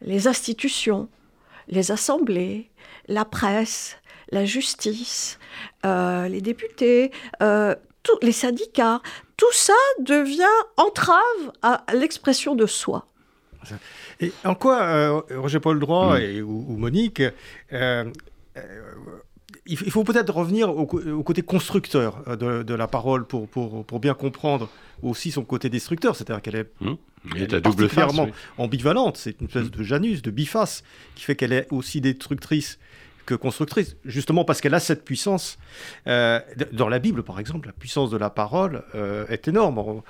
les 0.00 0.28
institutions, 0.28 1.10
les 1.68 1.92
assemblées, 1.92 2.70
la 3.06 3.26
presse, 3.26 3.98
la 4.30 4.46
justice, 4.46 5.38
euh, 5.84 6.28
les 6.28 6.40
députés, 6.40 7.10
euh, 7.42 7.74
les 8.22 8.32
syndicats, 8.32 9.02
tout 9.36 9.52
ça 9.52 9.74
devient 10.00 10.58
entrave 10.78 11.52
à 11.60 11.84
l'expression 11.92 12.54
de 12.54 12.64
soi. 12.64 13.08
Et 14.18 14.32
en 14.44 14.54
quoi, 14.54 14.80
euh, 14.80 15.20
Roger-Paul 15.36 15.78
Droit 15.78 16.18
mm. 16.18 16.22
et, 16.22 16.40
ou, 16.40 16.78
Monique, 16.78 17.22
il 19.66 19.76
faut 19.76 20.02
peut-être 20.02 20.34
revenir 20.34 20.76
au, 20.76 20.86
côté 20.86 21.42
constructeur 21.42 22.36
de, 22.36 22.74
la 22.74 22.88
parole 22.88 23.26
pour, 23.26 23.48
pour, 23.48 23.84
pour, 23.84 24.00
bien 24.00 24.14
comprendre 24.14 24.68
aussi 25.02 25.30
son 25.30 25.44
côté 25.44 25.68
destructeur, 25.68 26.16
c'est-à-dire 26.16 26.42
qu'elle 26.42 26.56
est, 26.56 26.70
mmh. 26.80 26.94
est, 27.36 27.60
particulièrement 27.60 28.28
ambivalente, 28.58 29.16
c'est 29.16 29.40
une 29.40 29.46
espèce 29.46 29.66
mmh. 29.66 29.70
de 29.70 29.82
Janus, 29.82 30.22
de 30.22 30.30
biface, 30.30 30.82
qui 31.14 31.24
fait 31.24 31.36
qu'elle 31.36 31.52
est 31.52 31.68
aussi 31.70 32.00
destructrice 32.00 32.78
que 33.24 33.34
constructrice, 33.34 33.96
justement 34.04 34.44
parce 34.44 34.60
qu'elle 34.60 34.74
a 34.74 34.80
cette 34.80 35.04
puissance. 35.04 35.58
Euh, 36.08 36.40
dans 36.72 36.88
la 36.88 36.98
Bible, 36.98 37.22
par 37.22 37.38
exemple, 37.38 37.68
la 37.68 37.72
puissance 37.72 38.10
de 38.10 38.16
la 38.16 38.30
parole 38.30 38.82
euh, 38.96 39.26
est 39.28 39.46
énorme. 39.46 40.02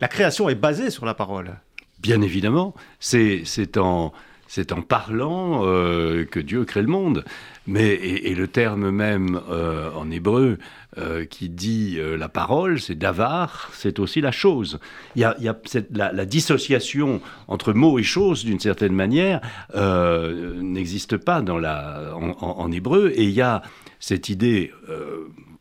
La 0.00 0.08
création 0.08 0.48
est 0.48 0.54
basée 0.54 0.88
sur 0.88 1.04
la 1.04 1.12
parole. 1.12 1.56
Bien 2.00 2.22
évidemment, 2.22 2.74
c'est 3.00 3.76
en 3.76 4.12
c'est 4.54 4.70
en 4.70 4.82
parlant 4.82 5.66
euh, 5.66 6.24
que 6.24 6.38
Dieu 6.38 6.64
crée 6.64 6.82
le 6.82 6.86
monde. 6.86 7.24
Mais, 7.66 7.94
et, 7.94 8.36
le 8.36 8.46
terme 8.46 8.90
même 8.90 9.40
euh, 9.50 9.90
en 9.96 10.12
hébreu 10.12 10.58
euh, 10.96 11.24
qui 11.24 11.48
dit 11.48 11.98
la 11.98 12.28
parole, 12.28 12.78
c'est 12.78 12.94
davar, 12.94 13.70
c'est 13.72 13.98
aussi 13.98 14.20
la 14.20 14.30
chose. 14.30 14.78
Il 15.16 15.22
y 15.22 15.24
a, 15.24 15.56
la, 15.90 16.24
dissociation 16.24 17.20
entre 17.48 17.72
mots 17.72 17.98
et 17.98 18.04
choses, 18.04 18.44
d'une 18.44 18.60
certaine 18.60 18.92
manière, 18.92 19.40
n'existe 19.74 21.16
pas 21.16 21.42
en, 21.42 22.70
hébreu. 22.70 23.12
Et 23.16 23.24
il 23.24 23.32
y 23.32 23.42
a 23.42 23.62
cette 23.98 24.28
idée 24.28 24.70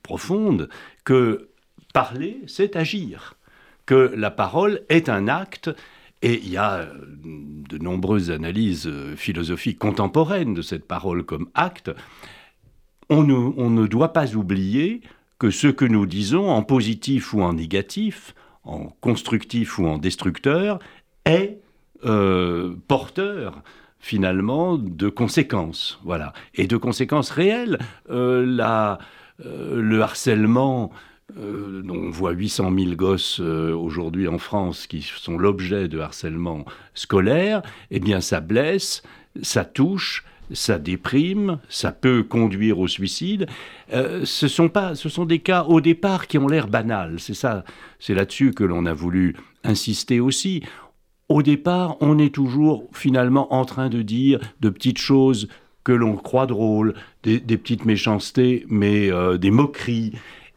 profonde 0.03 0.69
que 1.03 1.47
parler, 1.93 2.41
c'est 2.45 2.75
agir. 2.75 3.37
Que 3.87 4.13
la 4.15 4.29
parole 4.29 4.81
est 4.89 5.09
un 5.09 5.27
acte 5.27 5.71
et 6.23 6.39
il 6.41 6.49
y 6.49 6.57
a 6.57 6.75
euh, 6.77 6.87
de 7.25 7.77
nombreuses 7.77 8.31
analyses 8.31 8.87
euh, 8.87 9.15
philosophiques 9.15 9.77
contemporaines 9.77 10.53
de 10.53 10.61
cette 10.63 10.87
parole 10.87 11.23
comme 11.23 11.49
acte. 11.53 11.91
On 13.09 13.23
ne, 13.23 13.85
doit 13.85 14.13
pas 14.13 14.33
oublier 14.33 15.01
que 15.37 15.51
ce 15.51 15.67
que 15.67 15.85
nous 15.85 16.05
disons 16.05 16.49
en 16.49 16.63
positif 16.63 17.33
ou 17.33 17.43
en 17.43 17.53
négatif, 17.53 18.33
en 18.63 18.85
constructif 19.01 19.77
ou 19.77 19.85
en 19.85 19.97
destructeur, 19.97 20.79
est 21.25 21.59
euh, 22.05 22.73
porteur 22.87 23.61
finalement 23.99 24.77
de 24.77 25.09
conséquences, 25.09 25.99
voilà, 26.03 26.33
et 26.55 26.65
de 26.65 26.77
conséquences 26.77 27.29
réelles. 27.29 27.77
la, 28.09 28.97
le 29.39 30.01
harcèlement 30.01 30.91
euh, 31.37 31.81
on 31.89 32.09
voit 32.09 32.31
800 32.31 32.71
000 32.77 32.95
gosses 32.95 33.39
euh, 33.39 33.73
aujourd'hui 33.73 34.27
en 34.27 34.37
France 34.37 34.87
qui 34.87 35.01
sont 35.01 35.37
l'objet 35.37 35.87
de 35.87 35.99
harcèlement 35.99 36.65
scolaire, 36.93 37.61
eh 37.91 37.99
bien 37.99 38.21
ça 38.21 38.39
blesse, 38.39 39.03
ça 39.41 39.65
touche, 39.65 40.25
ça 40.51 40.77
déprime, 40.77 41.59
ça 41.69 41.91
peut 41.91 42.23
conduire 42.23 42.77
au 42.77 42.87
suicide. 42.87 43.47
Euh, 43.93 44.25
ce, 44.25 44.47
sont 44.47 44.69
pas, 44.69 44.95
ce 44.95 45.09
sont 45.09 45.25
des 45.25 45.39
cas 45.39 45.63
au 45.63 45.81
départ 45.81 46.27
qui 46.27 46.37
ont 46.37 46.47
l'air 46.47 46.67
banals. 46.67 47.19
C'est 47.19 47.33
ça, 47.33 47.63
c'est 47.99 48.13
là-dessus 48.13 48.51
que 48.51 48.63
l'on 48.63 48.85
a 48.85 48.93
voulu 48.93 49.35
insister 49.63 50.19
aussi. 50.19 50.61
Au 51.29 51.41
départ, 51.41 51.97
on 52.01 52.19
est 52.19 52.35
toujours 52.35 52.89
finalement 52.91 53.51
en 53.53 53.65
train 53.65 53.89
de 53.89 54.01
dire 54.01 54.39
de 54.59 54.69
petites 54.69 54.99
choses 54.99 55.47
que 55.83 55.93
l'on 55.93 56.15
croit 56.15 56.45
drôles, 56.45 56.93
des, 57.23 57.39
petites 57.39 57.85
méchancetés, 57.85 58.65
mais 58.69 59.09
des 59.37 59.51
moqueries. 59.51 60.13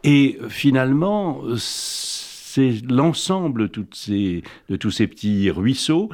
Et 0.07 0.39
finalement, 0.49 1.43
c'est 1.57 2.81
l'ensemble 2.89 3.69
de 3.69 4.77
tous 4.77 4.91
ces 4.91 5.07
petits 5.09 5.51
ruisseaux 5.51 6.11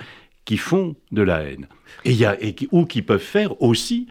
qui 0.46 0.56
font 0.56 0.96
de 1.12 1.22
la 1.22 1.42
haine. 1.42 1.68
Et, 2.04 2.16
ou 2.72 2.86
qui 2.86 3.02
peuvent 3.02 3.20
faire 3.20 3.60
aussi 3.62 4.08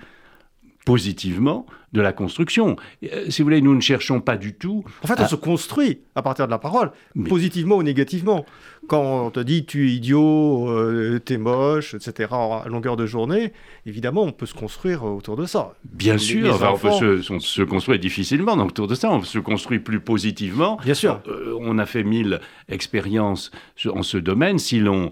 positivement 0.85 1.65
de 1.93 2.01
la 2.01 2.13
construction. 2.13 2.75
Euh, 3.03 3.29
si 3.29 3.41
vous 3.41 3.47
voulez, 3.47 3.61
nous 3.61 3.75
ne 3.75 3.81
cherchons 3.81 4.21
pas 4.21 4.37
du 4.37 4.53
tout. 4.53 4.83
En 5.03 5.07
fait, 5.07 5.19
on 5.19 5.27
se 5.27 5.35
construit 5.35 5.99
à 6.15 6.21
partir 6.21 6.45
de 6.45 6.51
la 6.51 6.57
parole, 6.57 6.91
positivement 7.27 7.77
ou 7.77 7.83
négativement. 7.83 8.45
Quand 8.87 9.25
on 9.25 9.29
te 9.29 9.39
dit 9.39 9.65
tu 9.65 9.89
es 9.89 9.93
idiot, 9.93 10.69
euh, 10.69 11.19
t'es 11.23 11.37
moche, 11.37 11.93
etc., 11.93 12.29
à 12.31 12.67
longueur 12.67 12.97
de 12.97 13.05
journée, 13.05 13.53
évidemment, 13.85 14.23
on 14.23 14.31
peut 14.31 14.45
se 14.45 14.53
construire 14.53 15.03
autour 15.03 15.35
de 15.35 15.45
ça. 15.45 15.73
Bien 15.85 16.17
sûr, 16.17 16.59
on 16.61 16.77
peut 16.77 17.21
se, 17.21 17.61
construire 17.63 17.99
difficilement 17.99 18.55
donc, 18.55 18.69
autour 18.69 18.87
de 18.87 18.95
ça. 18.95 19.11
On 19.11 19.23
se 19.23 19.39
construit 19.39 19.79
plus 19.79 19.99
positivement. 19.99 20.77
Bien 20.83 20.93
sûr. 20.93 21.21
Euh, 21.27 21.55
on 21.59 21.77
a 21.77 21.85
fait 21.85 22.03
mille 22.03 22.39
expériences 22.69 23.51
en 23.93 24.03
ce 24.03 24.17
domaine. 24.17 24.59
Si 24.59 24.79
l'on 24.79 25.11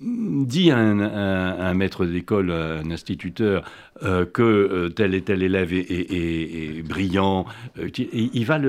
dit 0.00 0.70
un, 0.70 1.00
un, 1.00 1.74
maître 1.74 2.04
d'école, 2.04 2.50
un 2.50 2.90
instituteur, 2.90 3.64
euh, 4.02 4.24
que 4.26 4.42
euh, 4.42 4.88
tel 4.88 5.14
et 5.14 5.22
tel 5.22 5.42
élève 5.42 5.72
est, 5.72 6.82
brillant, 6.82 7.46
euh, 7.78 7.88
il 8.12 8.44
va 8.44 8.60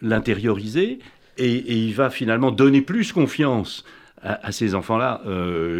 l'intérioriser 0.00 0.98
et, 1.38 1.84
il 1.84 1.94
va 1.94 2.10
finalement 2.10 2.50
donner 2.50 2.80
plus 2.80 3.12
confiance 3.12 3.84
à, 4.22 4.50
ces 4.50 4.74
enfants-là 4.74 5.22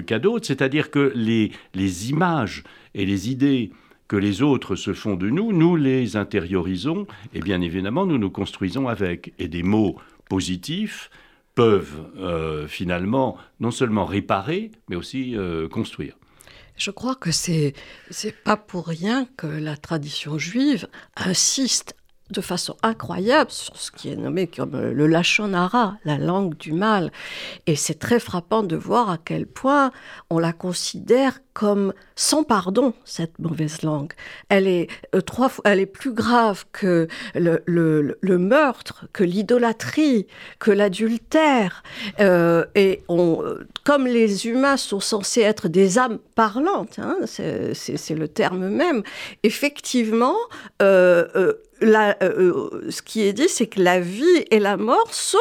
qu'à 0.06 0.18
d'autres. 0.18 0.46
C'est-à-dire 0.46 0.90
que 0.90 1.10
les, 1.14 1.50
les 1.74 2.10
images 2.10 2.62
et 2.94 3.06
les 3.06 3.30
idées 3.30 3.70
que 4.08 4.16
les 4.16 4.42
autres 4.42 4.76
se 4.76 4.92
font 4.92 5.16
de 5.16 5.30
nous, 5.30 5.52
nous 5.52 5.74
les 5.74 6.16
intériorisons 6.16 7.06
et 7.34 7.40
bien 7.40 7.60
évidemment 7.60 8.06
nous 8.06 8.18
nous 8.18 8.30
construisons 8.30 8.86
avec. 8.86 9.32
Et 9.38 9.48
des 9.48 9.64
mots 9.64 9.96
positifs 10.28 11.10
peuvent 11.56 12.68
finalement 12.68 13.36
non 13.58 13.72
seulement 13.72 14.04
réparer, 14.04 14.70
mais 14.88 14.94
aussi 14.94 15.34
construire. 15.72 16.16
Je 16.76 16.90
crois 16.92 17.14
que 17.14 17.32
c'est 17.32 17.72
c'est 18.10 18.34
pas 18.44 18.56
pour 18.56 18.86
rien 18.86 19.26
que 19.36 19.46
la 19.46 19.76
tradition 19.76 20.38
juive 20.38 20.86
insiste 21.16 21.96
de 22.30 22.40
façon 22.40 22.76
incroyable 22.82 23.50
sur 23.50 23.76
ce 23.76 23.90
qui 23.90 24.10
est 24.10 24.16
nommé 24.16 24.46
comme 24.46 24.74
euh, 24.74 24.92
le 24.92 25.06
lachonara, 25.06 25.96
la 26.04 26.18
langue 26.18 26.56
du 26.56 26.72
mal. 26.72 27.12
Et 27.66 27.76
c'est 27.76 27.98
très 27.98 28.18
frappant 28.18 28.62
de 28.62 28.76
voir 28.76 29.10
à 29.10 29.18
quel 29.18 29.46
point 29.46 29.92
on 30.30 30.38
la 30.38 30.52
considère 30.52 31.38
comme 31.56 31.94
sans 32.16 32.44
pardon, 32.44 32.92
cette 33.06 33.38
mauvaise 33.38 33.80
langue. 33.80 34.12
Elle 34.50 34.68
est, 34.68 34.88
euh, 35.14 35.22
trois 35.22 35.48
fois, 35.48 35.62
elle 35.66 35.80
est 35.80 35.86
plus 35.86 36.12
grave 36.12 36.66
que 36.70 37.08
le, 37.34 38.14
meurtre, 38.36 39.06
que 39.14 39.24
l'idolâtrie, 39.24 40.26
que 40.58 40.70
l'adultère. 40.70 41.82
Euh, 42.20 42.66
et 42.74 43.04
on, 43.08 43.42
comme 43.84 44.06
les 44.06 44.46
humains 44.46 44.76
sont 44.76 45.00
censés 45.00 45.40
être 45.40 45.68
des 45.68 45.98
âmes 45.98 46.18
parlantes, 46.34 46.98
hein, 46.98 47.16
c'est 47.24 48.14
le 48.14 48.28
terme 48.28 48.68
même, 48.68 49.02
effectivement, 49.42 50.36
euh, 50.82 51.54
euh, 51.82 52.90
ce 52.90 53.00
qui 53.00 53.22
est 53.22 53.32
dit, 53.32 53.48
c'est 53.48 53.66
que 53.66 53.80
la 53.80 53.98
vie 53.98 54.44
et 54.50 54.58
la 54.58 54.76
mort 54.76 55.14
sont 55.14 55.38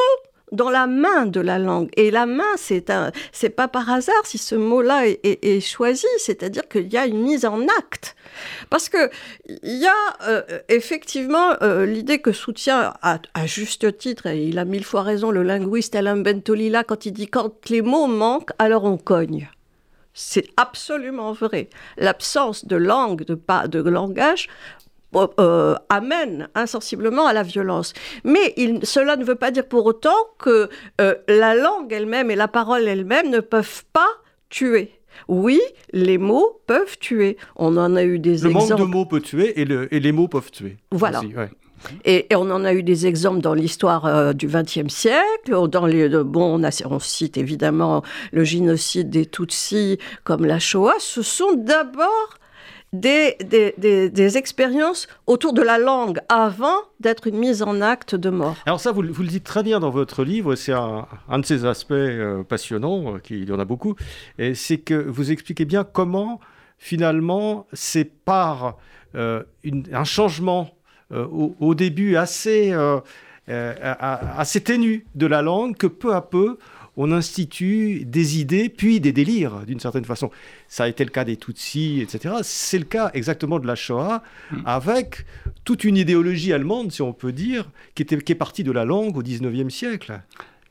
dans 0.56 0.70
la 0.70 0.88
main 0.88 1.26
de 1.26 1.40
la 1.40 1.60
langue. 1.60 1.90
Et 1.96 2.12
la 2.12 2.26
main, 2.26 2.44
c'est 2.58 2.90
un, 2.90 3.12
c'est 3.32 3.50
pas 3.50 3.68
par 3.68 3.90
hasard 3.90 4.26
si 4.26 4.38
ce 4.38 4.56
mot-là 4.56 5.04
est, 5.06 5.60
choisi, 5.60 6.08
c'est-à-dire 6.18 6.68
qu'il 6.68 6.92
y 6.92 6.98
a 6.98 7.06
une 7.06 7.22
mise 7.22 7.46
en 7.46 7.62
acte. 7.80 8.16
Parce 8.70 8.90
que 8.90 9.10
il 9.48 9.78
y 9.78 9.86
a 9.86 10.28
euh, 10.28 10.42
effectivement 10.70 11.54
l'idée 11.86 12.20
que 12.20 12.32
soutient 12.32 12.94
à, 13.02 13.20
juste 13.46 13.98
titre, 13.98 14.28
et 14.28 14.44
il 14.44 14.60
a 14.60 14.66
mille 14.66 14.84
fois 14.84 15.04
raison, 15.04 15.32
le 15.32 15.44
linguiste 15.44 15.96
Alain 15.96 16.18
Bentolila 16.18 16.84
quand 16.84 17.06
il 17.06 17.12
dit 17.12 17.28
quand 17.28 17.70
les 17.70 17.82
mots 17.82 18.08
manquent, 18.08 18.52
alors 18.60 18.86
on 18.86 18.98
cogne. 18.98 19.50
C'est 20.18 20.48
absolument 20.56 21.34
vrai. 21.34 21.70
L'absence 21.98 22.66
de 22.66 22.78
langue, 22.78 23.26
de, 23.26 23.36
pas, 23.36 23.68
de 23.68 23.80
langage, 23.80 24.48
euh, 25.40 25.76
amène 25.90 26.50
insensiblement 26.56 27.26
à 27.26 27.34
la 27.34 27.44
violence. 27.44 27.94
Mais 28.24 28.56
cela 28.84 29.16
ne 29.16 29.24
veut 29.24 29.36
pas 29.36 29.52
dire 29.52 29.68
pour 29.68 29.86
autant 29.86 30.16
que 30.40 30.70
euh, 31.02 31.16
la 31.28 31.56
langue 31.56 31.92
elle-même 31.92 32.32
et 32.32 32.36
la 32.36 32.48
parole 32.48 32.88
elle-même 32.88 33.30
ne 33.30 33.40
peuvent 33.40 33.84
pas 33.94 34.10
tuer. 34.50 34.92
Oui, 35.28 35.62
les 35.94 36.18
mots 36.18 36.62
peuvent 36.68 36.98
tuer. 37.00 37.38
On 37.56 37.78
en 37.78 37.96
a 37.96 38.04
eu 38.04 38.20
des 38.20 38.46
exemples. 38.46 38.54
Le 38.54 38.70
manque 38.70 38.80
de 38.80 38.86
mots 38.86 39.06
peut 39.06 39.22
tuer 39.22 39.60
et, 39.60 39.66
les 39.66 40.12
mots 40.12 40.28
peuvent 40.28 40.52
tuer. 40.52 40.78
Voilà. 40.92 41.22
Et, 42.04 42.28
on 42.34 42.50
en 42.52 42.66
a 42.66 42.74
eu 42.74 42.84
des 42.84 43.08
exemples 43.08 43.42
dans 43.42 43.54
l'histoire 43.54 44.06
euh, 44.06 44.34
du 44.34 44.48
XXe 44.48 44.94
siècle. 44.94 45.68
Dans 45.70 45.86
les, 45.86 46.10
bon, 46.10 46.60
on, 46.62 46.70
on, 46.92 47.00
cite 47.00 47.38
évidemment 47.38 48.04
le 48.32 48.44
génocide 48.44 49.10
des 49.10 49.26
Tutsis 49.26 49.98
comme 50.24 50.46
la 50.46 50.60
Shoah. 50.60 50.96
Ce 51.00 51.22
sont 51.22 51.54
d'abord 51.54 52.38
des, 53.00 54.38
expériences 54.38 55.08
autour 55.28 55.54
de 55.54 55.62
la 55.62 55.78
langue 55.78 56.20
avant 56.30 56.78
d'être 57.00 57.28
une 57.28 57.38
mise 57.38 57.62
en 57.62 57.82
acte 57.82 58.16
de 58.16 58.30
mort. 58.30 58.56
Alors 58.66 58.80
ça, 58.80 58.92
vous, 58.92 59.02
le 59.02 59.28
dites 59.28 59.44
très 59.44 59.64
bien 59.64 59.80
dans 59.80 59.90
votre 59.90 60.24
livre, 60.24 60.56
c'est 60.56 60.74
un, 60.74 61.06
de 61.38 61.46
ces 61.46 61.66
aspects 61.66 61.92
euh, 61.92 62.44
passionnants, 62.44 63.16
euh, 63.16 63.20
il 63.30 63.50
y 63.50 63.52
en 63.52 63.60
a 63.60 63.66
beaucoup, 63.66 63.96
et 64.38 64.56
c'est 64.56 64.78
que 64.78 64.94
vous 64.94 65.32
expliquez 65.32 65.66
bien 65.66 65.84
comment 65.84 66.40
finalement 66.78 67.68
c'est 67.74 68.06
par 68.06 68.78
euh, 69.16 69.44
un 69.92 70.04
changement 70.04 70.72
au, 71.12 71.76
début 71.76 72.16
assez, 72.18 72.76
assez 73.48 74.62
ténu 74.62 75.06
de 75.14 75.28
la 75.28 75.44
langue 75.44 75.78
que 75.78 75.86
peu 75.86 76.16
à 76.16 76.22
peu 76.22 76.58
on 76.98 77.12
institue 77.12 78.06
des 78.06 78.40
idées, 78.40 78.70
puis 78.70 79.00
des 79.00 79.12
délires, 79.12 79.66
d'une 79.66 79.80
certaine 79.80 80.06
façon. 80.06 80.32
Ça 80.68 80.86
a 80.86 80.88
été 80.88 81.04
le 81.04 81.10
cas 81.10 81.26
des 81.26 81.38
Tutsis, 81.38 82.02
etc. 82.02 82.36
C'est 82.42 82.80
le 82.80 82.86
cas 82.86 83.12
exactement 83.14 83.60
de 83.60 83.68
la 83.68 83.76
Shoah, 83.76 84.24
hmm. 84.52 84.62
avec 84.66 85.26
toute 85.64 85.84
une 85.84 85.98
idéologie 85.98 86.54
allemande, 86.54 86.92
si 86.92 87.02
on 87.02 87.14
peut 87.14 87.32
dire, 87.32 87.70
qui, 87.96 88.04
était, 88.04 88.18
qui 88.18 88.32
est 88.32 88.36
partie 88.36 88.64
de 88.64 88.72
la 88.72 88.86
langue 88.86 89.18
au 89.18 89.24
19e 89.24 89.70
siècle. 89.70 90.22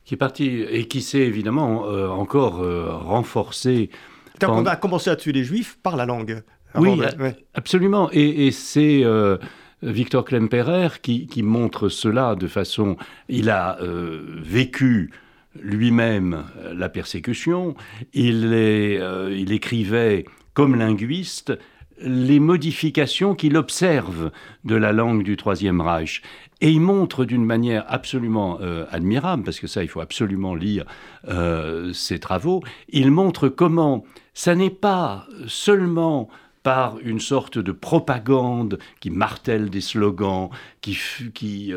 Qui 0.04 0.14
est 0.14 0.18
partie, 0.18 0.62
et 0.62 0.86
qui 0.86 1.02
s'est 1.02 1.18
évidemment 1.18 1.86
euh, 1.86 2.08
encore 2.08 2.62
euh, 2.62 2.90
renforcée. 2.90 3.90
On 4.42 4.66
a 4.66 4.76
commencé 4.76 5.10
à 5.10 5.16
tuer 5.16 5.32
les 5.32 5.44
juifs 5.44 5.78
par 5.82 5.96
la 5.96 6.06
langue. 6.06 6.42
Oui, 6.74 7.00
absolument. 7.54 8.08
Et, 8.12 8.50
c'est... 8.50 9.02
Euh, 9.04 9.36
Victor 9.82 10.24
Klemperer 10.24 10.88
qui, 11.02 11.26
qui, 11.26 11.42
montre 11.42 11.90
cela 11.90 12.36
de 12.36 12.46
façon... 12.46 12.96
Il 13.28 13.50
a 13.50 13.78
vécu 13.80 15.10
lui-même 15.60 16.44
euh, 16.58 16.74
la 16.74 16.88
persécution, 16.88 17.74
euh, 18.16 19.34
il, 19.34 19.52
écrivait 19.52 20.24
comme 20.52 20.76
linguiste 20.76 21.52
les 22.00 22.40
modifications 22.40 23.34
qu'il 23.34 23.56
observe 23.56 24.32
de 24.64 24.74
la 24.74 24.92
langue 24.92 25.22
du 25.22 25.36
Troisième 25.36 25.80
Reich. 25.80 26.22
Et 26.60 26.70
il 26.70 26.80
montre 26.80 27.24
d'une 27.24 27.44
manière 27.44 27.84
absolument 27.88 28.58
euh, 28.60 28.84
admirable, 28.90 29.44
parce 29.44 29.60
que 29.60 29.66
ça, 29.66 29.82
il 29.82 29.88
faut 29.88 30.00
absolument 30.00 30.54
lire 30.54 30.84
ses 31.92 32.18
travaux, 32.18 32.62
il 32.88 33.10
montre 33.10 33.48
comment 33.48 34.04
ça 34.34 34.54
n'est 34.54 34.70
pas 34.70 35.26
seulement 35.46 36.28
par 36.62 36.98
une 37.00 37.20
sorte 37.20 37.58
de 37.58 37.72
propagande 37.72 38.78
qui 39.00 39.10
martèle 39.10 39.70
des 39.70 39.80
slogans, 39.80 40.50
qui, 40.80 40.98
qui 41.34 41.72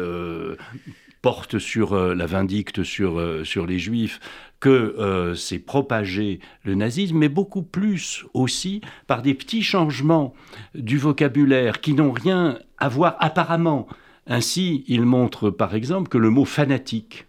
porte 1.27 1.59
sur 1.59 1.91
euh, 1.91 2.15
la 2.15 2.25
vindicte 2.25 2.85
sur, 2.85 3.19
euh, 3.19 3.43
sur 3.43 3.67
les 3.67 3.79
juifs, 3.79 4.21
que 4.61 4.69
euh, 4.69 5.35
c'est 5.35 5.59
propagé 5.59 6.39
le 6.63 6.73
nazisme, 6.73 7.17
mais 7.17 7.27
beaucoup 7.27 7.63
plus 7.63 8.23
aussi 8.33 8.79
par 9.07 9.21
des 9.21 9.33
petits 9.33 9.61
changements 9.61 10.33
du 10.73 10.97
vocabulaire 10.97 11.81
qui 11.81 11.91
n'ont 11.95 12.13
rien 12.13 12.59
à 12.77 12.87
voir 12.87 13.17
apparemment. 13.19 13.89
Ainsi, 14.25 14.85
il 14.87 15.01
montre 15.01 15.49
par 15.49 15.75
exemple 15.75 16.07
que 16.07 16.17
le 16.17 16.29
mot 16.29 16.45
fanatique, 16.45 17.25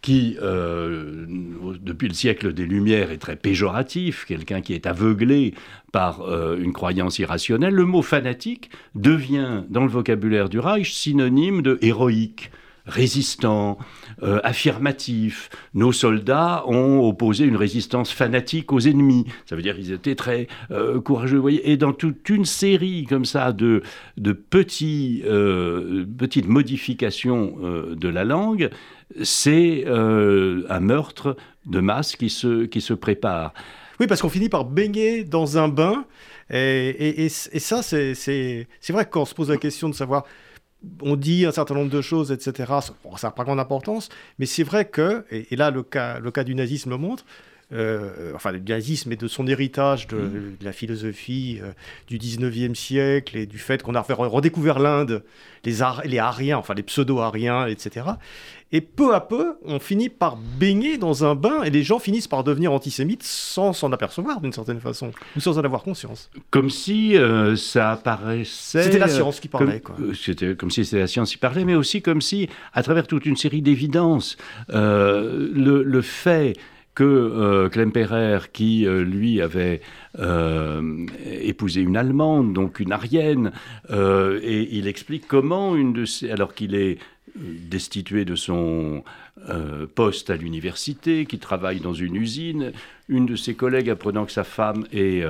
qui, 0.00 0.36
depuis 0.40 2.08
le 2.08 2.14
siècle 2.14 2.52
des 2.52 2.66
Lumières, 2.66 3.10
est 3.10 3.18
très 3.18 3.36
péjoratif, 3.36 4.26
quelqu'un 4.26 4.60
qui 4.60 4.74
est 4.74 4.86
aveuglé 4.86 5.54
par 5.92 6.22
une 6.56 6.72
croyance 6.72 7.20
irrationnelle, 7.20 7.74
le 7.74 7.84
mot 7.84 8.02
fanatique 8.02 8.70
devient, 8.96 9.62
dans 9.68 9.82
le 9.82 9.90
vocabulaire 9.90 10.48
du 10.48 10.58
Reich, 10.58 10.92
synonyme 10.92 11.62
de 11.62 11.78
héroïque 11.82 12.50
résistant, 12.86 13.78
euh, 14.22 14.40
affirmatif. 14.44 15.50
Nos 15.74 15.92
soldats 15.92 16.64
ont 16.66 17.06
opposé 17.06 17.44
une 17.44 17.56
résistance 17.56 18.12
fanatique 18.12 18.72
aux 18.72 18.80
ennemis. 18.80 19.26
Ça 19.46 19.56
veut 19.56 19.62
dire 19.62 19.76
qu'ils 19.76 19.92
étaient 19.92 20.14
très 20.14 20.48
euh, 20.70 21.00
courageux. 21.00 21.38
Voyez 21.38 21.70
et 21.70 21.76
dans 21.76 21.92
toute 21.92 22.28
une 22.28 22.44
série 22.44 23.04
comme 23.04 23.24
ça 23.24 23.52
de, 23.52 23.82
de 24.16 24.32
petits, 24.32 25.22
euh, 25.26 26.04
petites 26.18 26.48
modifications 26.48 27.56
de 27.62 28.08
la 28.08 28.24
langue, 28.24 28.70
c'est 29.22 29.84
un 29.86 30.80
meurtre 30.80 31.36
de 31.66 31.80
masse 31.80 32.16
qui 32.16 32.30
se, 32.30 32.64
qui 32.64 32.80
se 32.80 32.94
prépare. 32.94 33.52
Oui, 34.00 34.06
parce 34.06 34.20
qu'on 34.20 34.28
finit 34.28 34.48
par 34.48 34.64
baigner 34.64 35.24
dans 35.24 35.58
un 35.58 35.68
bain. 35.68 36.04
Et, 36.50 37.24
et 37.24 37.28
ça, 37.28 37.82
c'est 37.82 38.66
vrai 38.90 39.04
que 39.04 39.10
quand 39.10 39.22
on 39.22 39.26
se 39.26 39.34
pose 39.34 39.50
la 39.50 39.56
question 39.56 39.88
de 39.88 39.94
savoir 39.94 40.24
on 41.00 41.16
dit 41.16 41.46
un 41.46 41.52
certain 41.52 41.74
nombre 41.74 41.90
de 41.90 42.00
choses, 42.00 42.32
etc. 42.32 42.72
ça 43.16 43.28
n'a 43.28 43.30
pas 43.30 43.44
grande 43.44 43.60
importance, 43.60 44.08
mais 44.38 44.46
c'est 44.46 44.64
vrai 44.64 44.86
que, 44.86 45.24
et, 45.30 45.54
là 45.56 45.70
le 45.70 45.82
cas, 45.82 46.18
le 46.18 46.30
cas 46.30 46.44
du 46.44 46.54
nazisme 46.54 46.90
le 46.90 46.96
montre, 46.96 47.24
euh, 47.72 48.32
enfin 48.34 48.52
du 48.52 48.60
nazisme 48.60 49.12
et 49.12 49.16
de 49.16 49.26
son 49.26 49.46
héritage 49.46 50.06
de, 50.06 50.16
mm. 50.16 50.56
la 50.60 50.72
philosophie 50.72 51.58
euh, 51.62 51.72
du 52.06 52.18
19e 52.18 52.74
siècle 52.74 53.36
et 53.36 53.46
du 53.46 53.58
fait 53.58 53.82
qu'on 53.82 53.94
a 53.94 54.02
redécouvert 54.02 54.78
l'Inde, 54.78 55.22
les, 55.64 55.78
les 56.04 56.18
Ariens, 56.18 56.58
enfin 56.58 56.74
les 56.74 56.82
pseudo-Ariens, 56.82 57.66
etc. 57.66 58.06
Et 58.72 58.80
peu 58.80 59.14
à 59.14 59.20
peu, 59.20 59.54
on 59.64 59.78
finit 59.78 60.08
par 60.08 60.36
baigner 60.36 60.98
dans 60.98 61.24
un 61.24 61.34
bain 61.34 61.62
et 61.62 61.70
les 61.70 61.82
gens 61.82 61.98
finissent 61.98 62.28
par 62.28 62.44
devenir 62.44 62.72
antisémites 62.72 63.22
sans 63.22 63.72
s'en 63.72 63.90
apercevoir 63.92 64.40
d'une 64.40 64.52
certaine 64.52 64.80
façon, 64.80 65.10
ou 65.36 65.40
sans 65.40 65.58
en 65.58 65.64
avoir 65.64 65.82
conscience. 65.82 66.30
Comme 66.50 66.68
si 66.68 67.16
euh, 67.16 67.56
ça 67.56 67.92
apparaissait. 67.92 68.82
C'était 68.82 68.98
la 68.98 69.08
science 69.08 69.40
qui 69.40 69.48
parlait. 69.48 69.80
Comme, 69.80 69.96
quoi. 69.96 70.14
C'était 70.14 70.56
comme 70.56 70.70
si 70.70 70.84
c'était 70.84 71.00
la 71.00 71.06
science 71.06 71.30
qui 71.30 71.38
parlait, 71.38 71.64
mais 71.64 71.74
aussi 71.74 72.02
comme 72.02 72.20
si, 72.20 72.48
à 72.74 72.82
travers 72.82 73.06
toute 73.06 73.24
une 73.24 73.36
série 73.36 73.62
d'évidences, 73.62 74.36
le, 74.68 75.82
le, 75.82 76.02
fait 76.02 76.54
que 76.94 77.04
euh, 77.04 77.68
Klemperer, 77.68 78.50
qui 78.52 78.86
euh, 78.86 79.02
lui 79.02 79.40
avait 79.40 79.80
euh, 80.18 81.06
épousé 81.24 81.80
une 81.80 81.96
Allemande, 81.96 82.52
donc 82.52 82.80
une 82.80 82.92
Arienne, 82.92 83.52
et 83.90 84.76
il 84.76 84.86
explique 84.86 85.26
comment 85.26 85.76
une 85.76 85.92
de 85.92 86.04
alors 86.30 86.54
qu'il 86.54 86.74
est 86.74 86.98
destitué 87.36 88.24
de 88.24 88.34
son 88.34 89.04
poste 89.94 90.30
à 90.30 90.36
l'université, 90.36 91.24
qui 91.24 91.38
travaille 91.38 91.80
dans 91.80 91.94
une 91.94 92.16
usine, 92.16 92.72
une 93.08 93.26
de 93.26 93.36
ses 93.36 93.54
collègues 93.54 93.90
apprenant 93.90 94.26
que 94.26 94.32
sa 94.32 94.44
femme 94.44 94.86
est, 94.92 95.24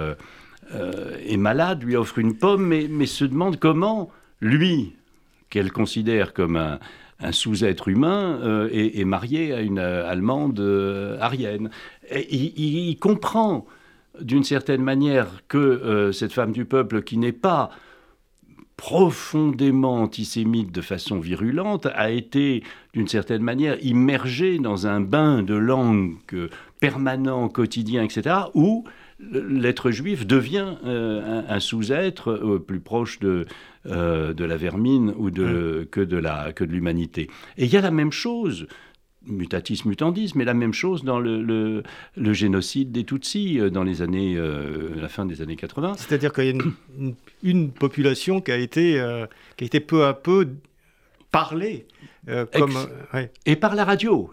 malade, 1.36 1.82
lui 1.84 1.96
offre 1.96 2.18
une 2.18 2.36
pomme, 2.36 2.66
mais 2.66 3.06
se 3.06 3.24
demande 3.24 3.58
comment 3.58 4.10
lui, 4.40 4.94
qu'elle 5.50 5.70
considère 5.70 6.34
comme 6.34 6.56
un, 6.56 6.78
un 7.22 7.32
sous-être 7.32 7.88
humain 7.88 8.68
est, 8.70 9.04
marié 9.04 9.52
à 9.52 9.60
une 9.60 9.78
Allemande 9.78 10.60
arienne. 11.20 11.70
il, 12.10 12.96
comprend 13.00 13.66
d'une 14.20 14.44
certaine 14.44 14.82
manière 14.82 15.28
que 15.48 16.10
cette 16.12 16.32
femme 16.32 16.52
du 16.52 16.64
peuple 16.64 17.02
qui 17.02 17.16
n'est 17.16 17.32
pas 17.32 17.70
profondément 18.82 20.02
antisémite 20.02 20.72
de 20.72 20.80
façon 20.80 21.20
virulente, 21.20 21.86
a 21.94 22.10
été 22.10 22.64
d'une 22.94 23.06
certaine 23.06 23.42
manière 23.42 23.76
immergé 23.84 24.58
dans 24.58 24.88
un 24.88 25.00
bain 25.00 25.44
de 25.44 25.54
langue 25.54 26.16
permanent, 26.80 27.48
quotidien, 27.48 28.02
etc., 28.02 28.36
où 28.54 28.82
l'être 29.30 29.90
juif 29.90 30.26
devient 30.26 30.74
euh, 30.84 31.42
un, 31.48 31.60
sous-être 31.60 32.32
euh, 32.32 32.58
plus 32.58 32.80
proche 32.80 33.18
de, 33.20 33.46
euh, 33.86 34.32
de 34.32 34.44
la 34.44 34.56
vermine 34.56 35.14
ou 35.16 35.30
de, 35.30 35.88
que 35.90 36.00
de 36.00 36.16
l'humanité. 36.64 37.30
Et 37.56 37.64
il 37.64 37.72
y 37.72 37.76
a 37.76 37.80
la 37.80 37.90
même 37.90 38.12
chose 38.12 38.66
mutatis 39.26 39.82
mutandis, 39.84 40.32
mais 40.34 40.44
la 40.44 40.54
même 40.54 40.72
chose 40.72 41.04
dans 41.04 41.20
le, 41.20 41.82
le, 42.16 42.32
génocide 42.32 42.92
des 42.92 43.04
Tutsis 43.04 43.58
dans 43.70 43.84
les 43.84 44.02
années, 44.02 44.34
euh, 44.36 44.90
la 45.00 45.08
fin 45.08 45.24
des 45.24 45.42
années 45.42 45.56
80. 45.56 45.94
C'est-à-dire 45.96 46.32
qu'il 46.32 46.44
y 46.44 46.48
a 46.48 46.50
une, 46.50 47.14
une, 47.42 47.70
population 47.72 48.40
qui 48.40 48.52
a, 48.52 48.56
été, 48.56 49.00
euh, 49.00 49.26
qui 49.56 49.64
a 49.64 49.66
été 49.66 49.80
peu 49.80 50.04
à 50.04 50.14
peu 50.14 50.48
parlée. 51.30 51.86
comme, 52.52 52.76
Et 53.46 53.56
par 53.56 53.74
la 53.74 53.84
radio. 53.84 54.30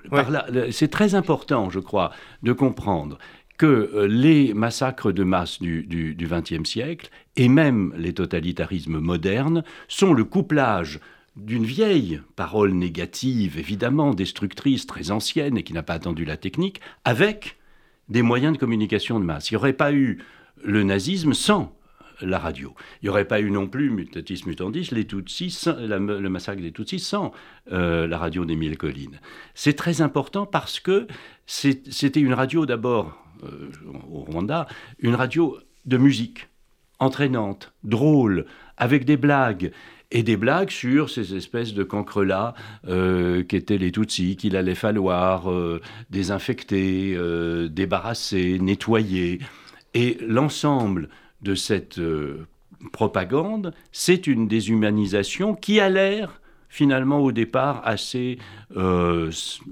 C'est 0.71 0.91
très 0.91 1.15
important, 1.15 1.69
je 1.69 1.79
crois, 1.79 2.11
de 2.43 2.53
comprendre 2.53 3.17
que 3.59 4.07
les 4.09 4.53
massacres 4.55 5.11
de 5.11 5.23
masse 5.23 5.61
du 5.61 6.15
XXe 6.17 6.67
siècle, 6.67 7.09
et 7.35 7.49
même 7.49 7.93
les 7.97 8.13
totalitarismes 8.13 8.99
modernes, 8.99 9.63
sont 9.87 10.13
le 10.13 10.23
couplage 10.23 10.99
d'une 11.35 11.65
vieille 11.65 12.21
parole 12.35 12.71
négative, 12.71 13.59
évidemment 13.59 14.13
destructrice, 14.13 14.87
très 14.87 15.11
ancienne 15.11 15.57
et 15.57 15.63
qui 15.63 15.73
n'a 15.73 15.83
pas 15.83 15.93
attendu 15.93 16.25
la 16.25 16.37
technique, 16.37 16.79
avec 17.03 17.57
des 18.07 18.21
moyens 18.21 18.53
de 18.53 18.57
communication 18.57 19.19
de 19.19 19.25
masse. 19.25 19.51
Il 19.51 19.55
n'y 19.55 19.57
aurait 19.57 19.73
pas 19.73 19.93
eu 19.93 20.19
le 20.63 20.83
nazisme 20.83 21.33
sans 21.33 21.75
la 22.21 22.39
radio. 22.39 22.73
Il 23.01 23.05
n'y 23.05 23.09
aurait 23.09 23.27
pas 23.27 23.39
eu 23.39 23.51
non 23.51 23.67
plus, 23.67 23.89
mutatis 23.89 24.43
mutandis, 24.45 24.89
les 24.91 25.05
Tutsis, 25.05 25.65
le 25.67 26.27
massacre 26.29 26.61
des 26.61 26.71
Tutsis 26.71 26.99
sans 26.99 27.31
euh, 27.71 28.07
la 28.07 28.17
radio 28.17 28.45
d'Émile 28.45 28.77
Collines. 28.77 29.19
C'est 29.53 29.73
très 29.73 30.01
important 30.01 30.45
parce 30.45 30.79
que 30.79 31.07
c'était 31.45 32.19
une 32.19 32.33
radio 32.33 32.65
d'abord, 32.65 33.07
euh, 33.07 33.28
au 34.11 34.19
Rwanda, 34.19 34.67
une 34.99 35.15
radio 35.15 35.57
de 35.85 35.97
musique, 35.97 36.47
entraînante, 36.99 37.73
drôle, 37.83 38.45
avec 38.77 39.05
des 39.05 39.17
blagues 39.17 39.71
et 40.11 40.23
des 40.23 40.37
blagues 40.37 40.71
sur 40.71 41.09
ces 41.09 41.35
espèces 41.35 41.73
de 41.73 41.83
cancrelats 41.83 42.55
euh, 42.87 43.43
qu'étaient 43.43 43.77
les 43.77 43.91
Tutsis, 43.91 44.35
qu'il 44.35 44.55
allait 44.55 44.75
falloir 44.75 45.51
euh, 45.51 45.81
désinfecter, 46.09 47.13
euh, 47.15 47.69
débarrasser, 47.69 48.59
nettoyer. 48.59 49.39
Et 49.93 50.17
l'ensemble 50.21 51.09
de 51.41 51.55
cette 51.55 52.01
propagande, 52.91 53.73
c'est 53.91 54.27
une 54.27 54.47
déshumanisation 54.47 55.55
qui 55.55 55.79
a 55.79 55.89
l'air 55.89 56.41
finalement 56.69 57.19
au 57.19 57.31
départ 57.31 57.81
assez 57.83 58.37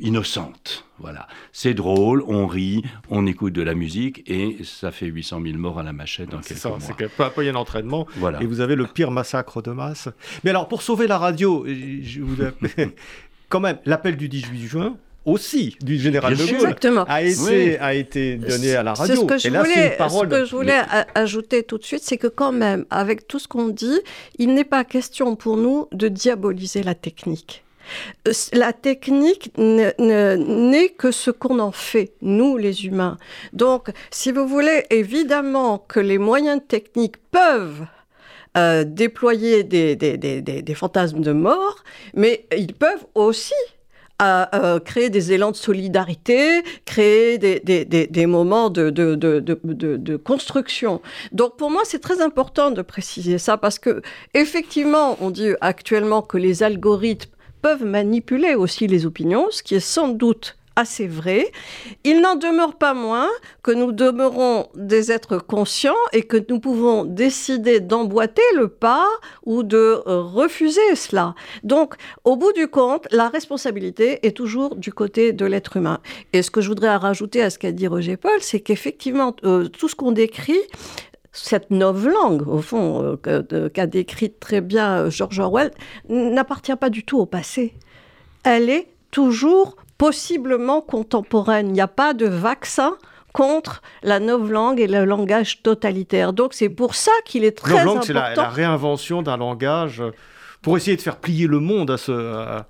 innocente. 0.02 0.84
Voilà. 1.00 1.28
C'est 1.52 1.74
drôle, 1.74 2.24
on 2.28 2.48
rit, 2.48 2.84
on 3.10 3.28
écoute 3.28 3.54
de 3.54 3.62
la 3.62 3.76
musique 3.76 4.24
et 4.26 4.58
ça 4.64 4.92
fait 4.92 5.06
800 5.06 5.42
000 5.44 5.58
morts 5.58 5.80
à 5.80 5.84
la 5.84 5.94
machette 5.94 6.30
dans 6.30 6.40
quelques 6.40 6.60
ça, 6.60 6.70
mois. 6.70 6.80
C'est 6.80 7.08
pas, 7.10 7.30
pas 7.30 7.44
un 7.44 7.56
entraînement. 7.56 8.08
Voilà. 8.16 8.42
Et 8.42 8.46
vous 8.46 8.62
avez 8.62 8.76
le 8.76 8.88
pire 8.88 9.12
massacre 9.12 9.62
de 9.62 9.72
masse. 9.72 10.10
Mais 10.44 10.50
alors, 10.50 10.68
pour 10.68 10.82
sauver 10.82 11.08
la 11.08 11.18
radio, 11.18 11.66
je 11.68 12.22
vous 12.22 12.38
quand 13.50 13.60
même, 13.60 13.78
l'appel 13.86 14.18
du 14.18 14.28
18 14.28 14.68
juin, 14.68 14.98
aussi 15.28 15.76
du 15.82 16.00
général 16.00 16.36
de 16.36 16.46
Gaulle 16.46 17.06
a 17.08 17.22
été, 17.22 17.78
a 17.80 17.94
été 17.94 18.38
donné 18.38 18.76
à 18.76 18.82
la 18.82 18.94
radio. 18.94 19.16
Ce 19.16 19.26
que 19.26 19.38
je 19.38 19.50
voulais, 19.50 19.98
ce 20.00 20.26
que 20.26 20.46
je 20.46 20.56
voulais 20.56 20.82
ajouter 21.13 21.63
tout 21.63 21.78
de 21.78 21.84
suite, 21.84 22.02
c'est 22.02 22.18
que 22.18 22.28
quand 22.28 22.54
même, 22.54 22.86
avec 22.90 23.28
tout 23.28 23.38
ce 23.38 23.48
qu'on 23.48 23.68
dit, 23.68 24.00
il 24.40 24.54
n'est 24.54 24.63
pas 24.63 24.86
question 24.86 25.36
pour 25.36 25.58
nous 25.58 25.88
de 25.92 26.08
diaboliser 26.08 26.82
la 26.82 26.96
technique. 26.96 27.63
Euh, 28.28 28.32
la 28.54 28.74
technique 28.74 29.52
n'est 29.58 30.90
que 30.98 31.12
ce 31.12 31.32
qu'on 31.32 31.60
en 31.60 31.72
fait, 31.72 32.13
nous 32.22 32.58
les 32.58 32.86
humains. 32.86 33.18
Donc, 33.54 33.90
si 34.12 34.32
vous 34.32 34.48
voulez, 34.48 34.86
évidemment 34.90 35.78
que 35.78 36.00
les 36.00 36.18
moyens 36.18 36.62
techniques 36.68 37.18
peuvent 37.32 37.86
euh, 38.58 38.84
déployer 38.86 39.63
des, 39.63 39.96
des, 39.96 40.74
fantasmes 40.74 41.22
de 41.22 41.34
mort, 41.34 41.84
mais 42.13 42.46
ils 42.58 42.74
peuvent 42.74 43.06
aussi 43.13 43.54
euh, 44.21 44.80
créer 44.80 45.12
des 45.12 45.32
élans 45.34 45.51
de 45.51 45.56
solidarité, 45.56 46.63
créer 46.86 47.38
des, 47.38 48.25
moments 48.25 48.69
de, 48.69 48.89
de, 48.89 49.15
de, 49.15 50.15
construction. 50.15 51.01
Donc 51.32 51.56
pour 51.58 51.69
moi, 51.69 51.82
c'est 51.86 51.99
très 51.99 52.21
important 52.21 52.71
de 52.71 52.82
préciser 52.82 53.38
ça 53.38 53.58
parce 53.58 53.77
que 53.77 54.01
effectivement, 54.34 55.17
on 55.21 55.30
dit 55.30 55.51
actuellement 55.62 56.23
que 56.23 56.38
les 56.38 56.63
algorithmes 56.63 57.30
peuvent 57.62 57.86
manipuler 57.86 58.56
aussi 58.56 58.88
les 58.88 59.06
opinions, 59.06 59.47
ce 59.51 59.62
qui 59.62 59.75
est 59.75 59.80
sans 59.80 60.10
doute 60.10 60.57
assez 60.78 61.08
vrai. 61.08 61.52
Il 62.04 62.22
n'en 62.22 62.36
demeure 62.36 62.76
pas 62.76 62.94
moins 62.94 63.30
que 63.63 63.72
nous 63.72 63.92
demeurons 63.92 64.68
des 64.76 65.12
êtres 65.12 65.40
conscients 65.40 65.96
et 66.13 66.22
que 66.22 66.38
nous 66.50 66.60
pouvons 66.60 67.04
décider 67.04 67.80
d'emboîter 67.80 68.44
le 68.56 68.70
pas 68.70 69.08
ou 69.46 69.63
de 69.63 70.02
refuser 70.06 70.96
cela. 70.96 71.36
Donc, 71.63 71.96
au 72.24 72.38
bout 72.38 72.54
du 72.54 72.68
compte, 72.68 73.08
la 73.12 73.28
responsabilité 73.28 74.26
est 74.26 74.38
toujours 74.38 74.76
du 74.76 74.94
côté 74.94 75.34
de 75.34 75.46
l'être 75.46 75.78
humain. 75.78 76.00
Et 76.32 76.42
ce 76.44 76.52
que 76.52 76.62
je 76.62 76.70
voudrais 76.70 76.96
rajouter 76.96 77.42
à 77.42 77.50
ce 77.50 77.58
qu'a 77.58 77.72
dit 77.72 77.88
Roger 77.88 78.16
Paul, 78.16 78.40
c'est 78.40 78.60
qu'effectivement, 78.60 79.36
euh, 79.44 79.68
tout 79.68 79.90
ce 79.90 79.96
qu'on 79.96 80.12
décrit, 80.12 80.62
cette 81.32 81.70
langue, 81.70 82.48
au 82.48 82.62
fond, 82.62 83.18
euh, 83.28 83.70
qu'a 83.70 83.88
décrite 83.88 84.40
très 84.40 84.62
bien 84.62 84.98
euh, 84.98 85.10
George 85.10 85.40
Orwell, 85.40 85.72
n'appartient 86.10 86.76
pas 86.76 86.90
du 86.90 87.04
tout 87.04 87.20
au 87.20 87.26
passé. 87.26 87.74
Elle 88.44 88.70
est 88.70 88.88
toujours 89.12 89.76
possiblement 89.98 90.82
contemporaine. 90.82 91.68
Il 91.68 91.74
n'y 91.74 91.82
a 91.82 91.88
pas 91.88 92.14
de 92.14 92.26
vaccin 92.26 92.98
contre 93.34 93.82
la 94.02 94.20
langue 94.20 94.80
et 94.80 94.88
le 94.88 95.06
langage 95.06 95.62
totalitaire. 95.62 96.34
Donc 96.34 96.54
c'est 96.54 96.70
pour 96.70 96.96
ça 96.96 97.12
qu'il 97.26 97.44
est 97.44 97.58
très 97.58 97.80
important. 97.80 98.02
c'est 98.02 98.14
la, 98.14 98.50
réinvention 98.50 99.22
d'un 99.22 99.38
langage 99.38 100.02
pour 100.64 100.76
essayer 100.76 100.98
de 100.98 101.02
faire 101.02 101.18
plier 101.18 101.46
le 101.46 101.60
monde 101.60 101.92
à, 101.92 101.98
ce, 101.98 102.12
à, 102.12 102.66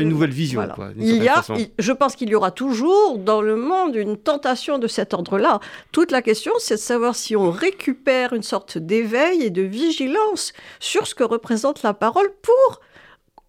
une 0.00 0.08
nouvelle 0.08 0.30
vision. 0.30 0.62
il 0.96 1.22
y 1.22 1.28
a, 1.28 1.42
je 1.78 1.92
pense 1.92 2.14
qu'il 2.14 2.28
y 2.30 2.34
aura 2.34 2.52
toujours 2.52 3.18
dans 3.18 3.42
le 3.42 3.56
monde 3.56 3.96
une 3.96 4.16
tentation 4.16 4.78
de 4.78 4.86
cet 4.86 5.12
ordre-là. 5.12 5.58
Toute 5.90 6.12
la 6.12 6.22
question, 6.22 6.52
c'est 6.58 6.76
de 6.76 6.80
savoir 6.80 7.16
si 7.16 7.34
on 7.34 7.50
récupère 7.50 8.32
une 8.32 8.44
sorte 8.44 8.78
d'éveil 8.78 9.42
et 9.42 9.50
de 9.50 9.62
vigilance 9.62 10.52
sur 10.78 11.06
ce 11.06 11.14
que 11.14 11.24
représente 11.24 11.82
la 11.82 11.94
parole 11.94 12.30
pour 12.42 12.80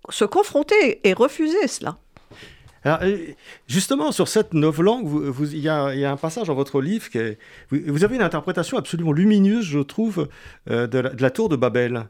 se 0.09 0.25
confronter 0.25 1.07
et 1.07 1.13
refuser 1.13 1.67
cela. 1.67 1.97
Euh, 2.85 3.17
justement, 3.67 4.11
sur 4.11 4.27
cette 4.27 4.53
novlangue, 4.53 5.05
vous, 5.05 5.53
il, 5.53 5.59
y 5.59 5.69
a, 5.69 5.85
un 5.85 6.17
passage 6.17 6.47
dans 6.47 6.55
votre 6.55 6.81
livre 6.81 7.09
qui 7.09 7.19
vous, 7.69 8.03
avez 8.03 8.15
une 8.15 8.21
interprétation 8.21 8.77
absolument 8.77 9.11
lumineuse, 9.11 9.65
je 9.65 9.79
trouve, 9.79 10.27
euh, 10.69 10.87
de, 10.87 10.99
la, 10.99 11.31
tour 11.31 11.49
de 11.49 11.55
Babel. 11.55 12.07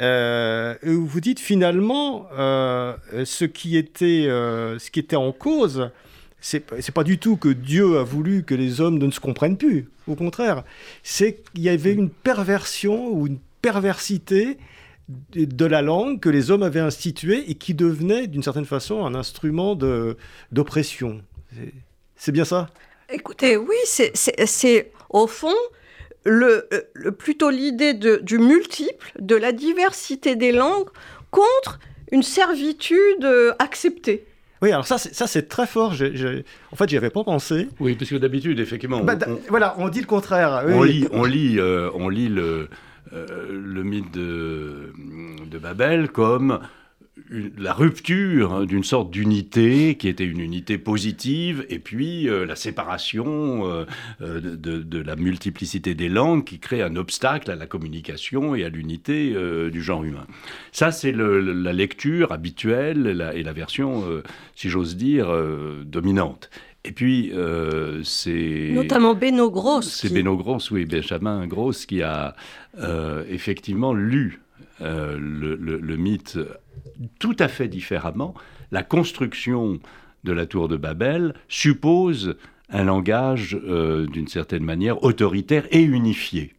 Euh, 0.00 0.74
vous 0.84 1.20
dites 1.20 1.40
finalement 1.40 2.26
euh, 2.36 2.94
ce, 3.24 3.44
qui 3.44 3.76
était, 3.76 4.26
ce 4.26 4.90
qui 4.90 5.00
était 5.00 5.16
en 5.16 5.32
cause, 5.32 5.90
c'est 6.40 6.60
pas 6.92 7.04
du 7.04 7.18
tout 7.18 7.36
que 7.36 7.48
Dieu 7.48 7.98
a 7.98 8.02
voulu 8.02 8.44
que 8.44 8.54
les 8.54 8.80
hommes 8.80 8.98
ne 8.98 9.10
se 9.10 9.20
comprennent 9.20 9.56
plus. 9.56 9.88
Au 10.06 10.14
contraire, 10.14 10.62
c'est 11.02 11.42
qu'il 11.54 11.62
y 11.62 11.68
avait 11.68 11.94
une 11.94 12.10
perversion 12.10 13.08
ou 13.08 13.26
une 13.26 13.38
perversité 13.62 14.58
de 15.08 15.66
la 15.66 15.82
langue 15.82 16.20
que 16.20 16.28
les 16.28 16.50
hommes 16.50 16.62
avaient 16.62 16.80
instituée 16.80 17.50
et 17.50 17.54
qui 17.54 17.74
devenait 17.74 18.26
d'une 18.26 18.42
certaine 18.42 18.64
façon 18.64 19.04
un 19.04 19.14
instrument 19.14 19.76
d'oppression. 20.52 21.22
C'est 22.16 22.32
bien 22.32 22.44
ça? 22.44 22.70
Écoutez, 23.10 23.56
oui, 23.56 23.76
c'est 23.84 24.92
au 25.10 25.26
fond 25.26 25.54
le, 26.24 26.68
plutôt 27.18 27.50
l'idée 27.50 27.94
du 27.94 28.38
multiple, 28.38 29.12
de 29.18 29.36
la 29.36 29.52
diversité 29.52 30.36
des 30.36 30.52
langues 30.52 30.88
contre 31.30 31.78
une 32.12 32.22
servitude 32.22 33.24
euh, 33.24 33.52
acceptée. 33.58 34.24
Oui, 34.62 34.70
alors 34.70 34.86
ça, 34.86 34.98
ça 34.98 35.26
c'est 35.26 35.48
très 35.48 35.66
fort. 35.66 35.92
En 35.92 36.76
fait, 36.76 36.88
j'y 36.88 36.96
avais 36.96 37.10
pas 37.10 37.24
pensé. 37.24 37.68
Oui, 37.80 37.96
parce 37.96 38.08
que 38.08 38.16
d'habitude, 38.16 38.60
effectivement. 38.60 39.02
Bah, 39.02 39.16
voilà, 39.48 39.74
on 39.78 39.88
dit 39.88 40.00
le 40.00 40.06
contraire. 40.06 40.64
on, 40.66 40.82
lit, 40.82 41.06
on 41.12 41.24
lit, 41.24 41.58
euh, 41.58 41.90
on 41.94 42.08
lit 42.08 42.28
le, 42.28 42.42
euh, 42.42 42.68
le 43.12 43.82
mythe 43.82 44.12
de, 44.12 44.92
Babel 45.58 46.10
comme 46.10 46.60
la 47.56 47.72
rupture 47.72 48.66
d'une 48.66 48.82
sorte 48.82 49.10
d'unité 49.10 49.96
qui 49.96 50.08
était 50.08 50.24
une 50.24 50.40
unité 50.40 50.78
positive, 50.78 51.64
et 51.68 51.78
puis 51.78 52.28
euh, 52.28 52.44
la 52.44 52.56
séparation 52.56 53.68
euh, 53.68 53.84
euh, 54.20 54.40
de, 54.40 54.98
la 54.98 55.16
multiplicité 55.16 55.94
des 55.94 56.08
langues 56.08 56.44
qui 56.44 56.58
crée 56.58 56.82
un 56.82 56.96
obstacle 56.96 57.50
à 57.50 57.56
la 57.56 57.66
communication 57.66 58.54
et 58.54 58.64
à 58.64 58.68
l'unité 58.68 59.34
du 59.70 59.82
genre 59.82 60.04
humain. 60.04 60.26
Ça, 60.72 60.92
c'est 60.92 61.12
la 61.12 61.72
lecture 61.72 62.32
habituelle 62.32 63.32
et 63.34 63.42
la 63.42 63.52
version, 63.52 64.04
si 64.54 64.70
j'ose 64.70 64.96
dire, 64.96 65.28
dominante. 65.84 66.50
Et 66.84 66.92
puis, 66.92 67.32
c'est... 68.04 68.70
Notamment 68.72 69.14
Beno 69.14 69.50
Gross. 69.50 69.88
C'est 69.88 70.12
Beno 70.12 70.36
Gross, 70.36 70.70
oui, 70.70 70.84
Benjamin 70.84 71.46
Gross, 71.46 71.86
qui 71.86 72.02
a 72.02 72.36
effectivement 73.28 73.94
lu 73.94 74.42
le, 74.80 75.96
mythe 75.96 76.38
tout 77.18 77.36
à 77.38 77.48
fait 77.48 77.68
différemment, 77.68 78.34
la 78.70 78.82
construction 78.82 79.78
de 80.24 80.32
la 80.32 80.46
tour 80.46 80.68
de 80.68 80.76
Babel 80.76 81.34
suppose 81.48 82.36
un 82.70 82.84
langage, 82.84 83.58
euh, 83.66 84.06
d'une 84.06 84.28
certaine 84.28 84.64
manière, 84.64 85.02
autoritaire 85.04 85.66
et 85.70 85.82
unifié, 85.82 86.54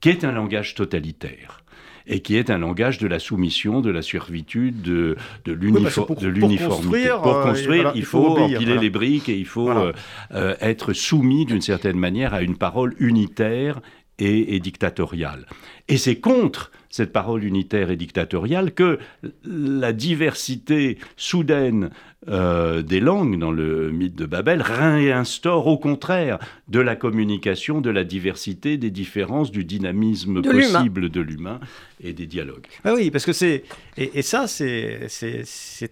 qui 0.00 0.08
est 0.08 0.24
un 0.24 0.32
langage 0.32 0.74
totalitaire 0.74 1.61
et 2.06 2.20
qui 2.20 2.36
est 2.36 2.50
un 2.50 2.58
langage 2.58 2.98
de 2.98 3.06
la 3.06 3.18
soumission, 3.18 3.80
de 3.80 3.90
la 3.90 4.02
servitude, 4.02 4.82
de, 4.82 5.16
de 5.44 5.52
l'uniformité. 5.52 7.08
Pour 7.22 7.42
construire, 7.42 7.88
euh, 7.88 7.92
il, 7.94 8.04
faut, 8.04 8.38
empiler 8.38 8.78
les 8.78 8.90
briques 8.90 9.28
et 9.28 9.36
il 9.36 9.46
faut 9.46 9.70
euh, 9.70 10.54
être 10.60 10.92
soumis 10.92 11.46
d'une 11.46 11.60
certaine 11.60 11.98
manière 11.98 12.34
à 12.34 12.42
une 12.42 12.56
parole 12.56 12.94
unitaire 12.98 13.80
et, 14.18 14.54
et 14.54 14.60
dictatoriale. 14.60 15.46
Et 15.88 15.96
c'est 15.96 16.16
contre 16.16 16.70
cette 16.92 17.10
parole 17.10 17.42
unitaire 17.42 17.90
et 17.90 17.96
dictatoriale 17.96 18.72
que 18.72 18.98
la 19.44 19.92
diversité 19.92 20.98
soudaine 21.16 21.90
euh, 22.28 22.82
des 22.82 23.00
langues 23.00 23.38
dans 23.38 23.50
le 23.50 23.90
mythe 23.90 24.14
de 24.14 24.26
Babel 24.26 24.62
réinstaure 24.62 25.66
au 25.66 25.78
contraire 25.78 26.38
de 26.68 26.78
la 26.78 26.94
communication, 26.94 27.80
de 27.80 27.90
la 27.90 28.04
diversité, 28.04 28.76
des 28.76 28.90
différences, 28.90 29.50
du 29.50 29.64
dynamisme 29.64 30.42
possible 30.42 31.08
de 31.08 31.20
l'humain 31.20 31.58
et 32.00 32.12
des 32.12 32.26
dialogues. 32.26 32.66
Ah 32.84 32.92
oui, 32.94 33.10
parce 33.10 33.24
que 33.24 33.32
c'est... 33.32 33.64
Et, 33.96 34.22
ça, 34.22 34.46
c'est 34.46 35.08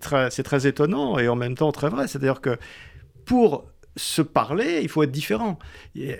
très, 0.00 0.28
très 0.28 0.66
étonnant 0.66 1.18
et 1.18 1.28
en 1.28 1.36
même 1.36 1.56
temps 1.56 1.72
très 1.72 1.88
vrai. 1.88 2.08
C'est-à-dire 2.08 2.42
que 2.42 2.58
pour 3.24 3.64
se 4.00 4.22
parler, 4.22 4.80
il 4.82 4.88
faut 4.88 5.02
être 5.02 5.10
différent. 5.10 5.58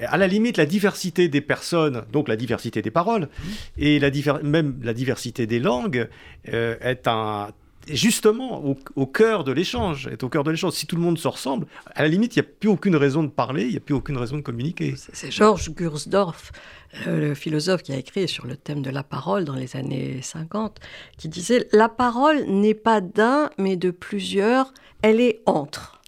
À 0.07 0.17
la 0.19 0.27
limite, 0.27 0.57
la 0.57 0.67
diversité 0.67 1.29
des 1.29 1.41
personnes, 1.41 2.05
donc 2.13 2.29
la 2.29 2.37
diversité 2.37 2.83
des 2.83 2.91
paroles, 2.91 3.29
et 3.79 3.99
la 3.99 4.11
même 4.43 4.79
la 4.83 4.95
diversité 4.95 5.47
des 5.47 5.59
langues, 5.59 6.09
euh, 6.53 6.77
est 6.81 7.09
un 7.09 7.49
justement 7.89 8.63
au, 8.95 9.07
cœur 9.07 9.43
de 9.45 9.53
l'échange, 9.53 10.07
est 10.07 10.23
au 10.23 10.29
cœur 10.29 10.45
de 10.45 10.51
l'échange. 10.51 10.75
Si 10.75 10.87
tout 10.87 10.97
le 10.97 11.03
monde 11.03 11.19
se 11.19 11.27
ressemble, 11.27 11.67
à 11.95 12.03
la 12.03 12.09
limite, 12.09 12.37
il 12.37 12.41
n'y 12.41 12.47
a 12.47 12.51
plus 12.61 12.69
aucune 12.69 12.97
raison 12.97 13.23
de 13.23 13.29
parler, 13.29 13.65
il 13.65 13.71
n'y 13.71 13.77
a 13.77 13.81
plus 13.81 13.95
aucune 13.95 14.19
raison 14.19 14.37
de 14.37 14.43
communiquer. 14.43 14.95
C'est 14.97 15.31
Georges 15.31 15.71
Gursdorf, 15.71 16.53
euh, 17.07 17.29
le 17.29 17.35
philosophe 17.35 17.83
qui 17.83 17.93
a 17.93 17.97
écrit 17.97 18.29
sur 18.29 18.47
le 18.47 18.57
thème 18.57 18.83
de 18.83 18.91
la 18.91 19.03
parole 19.03 19.45
dans 19.45 19.55
les 19.55 19.77
années 19.77 20.21
50, 20.23 20.79
qui 21.17 21.29
disait 21.29 21.67
La 21.73 21.89
parole 21.89 22.45
n'est 22.45 22.75
pas 22.75 23.01
d'un, 23.01 23.51
mais 23.59 23.77
de 23.77 23.91
plusieurs, 23.91 24.73
elle 25.03 25.21
est 25.21 25.41
entre. 25.47 26.00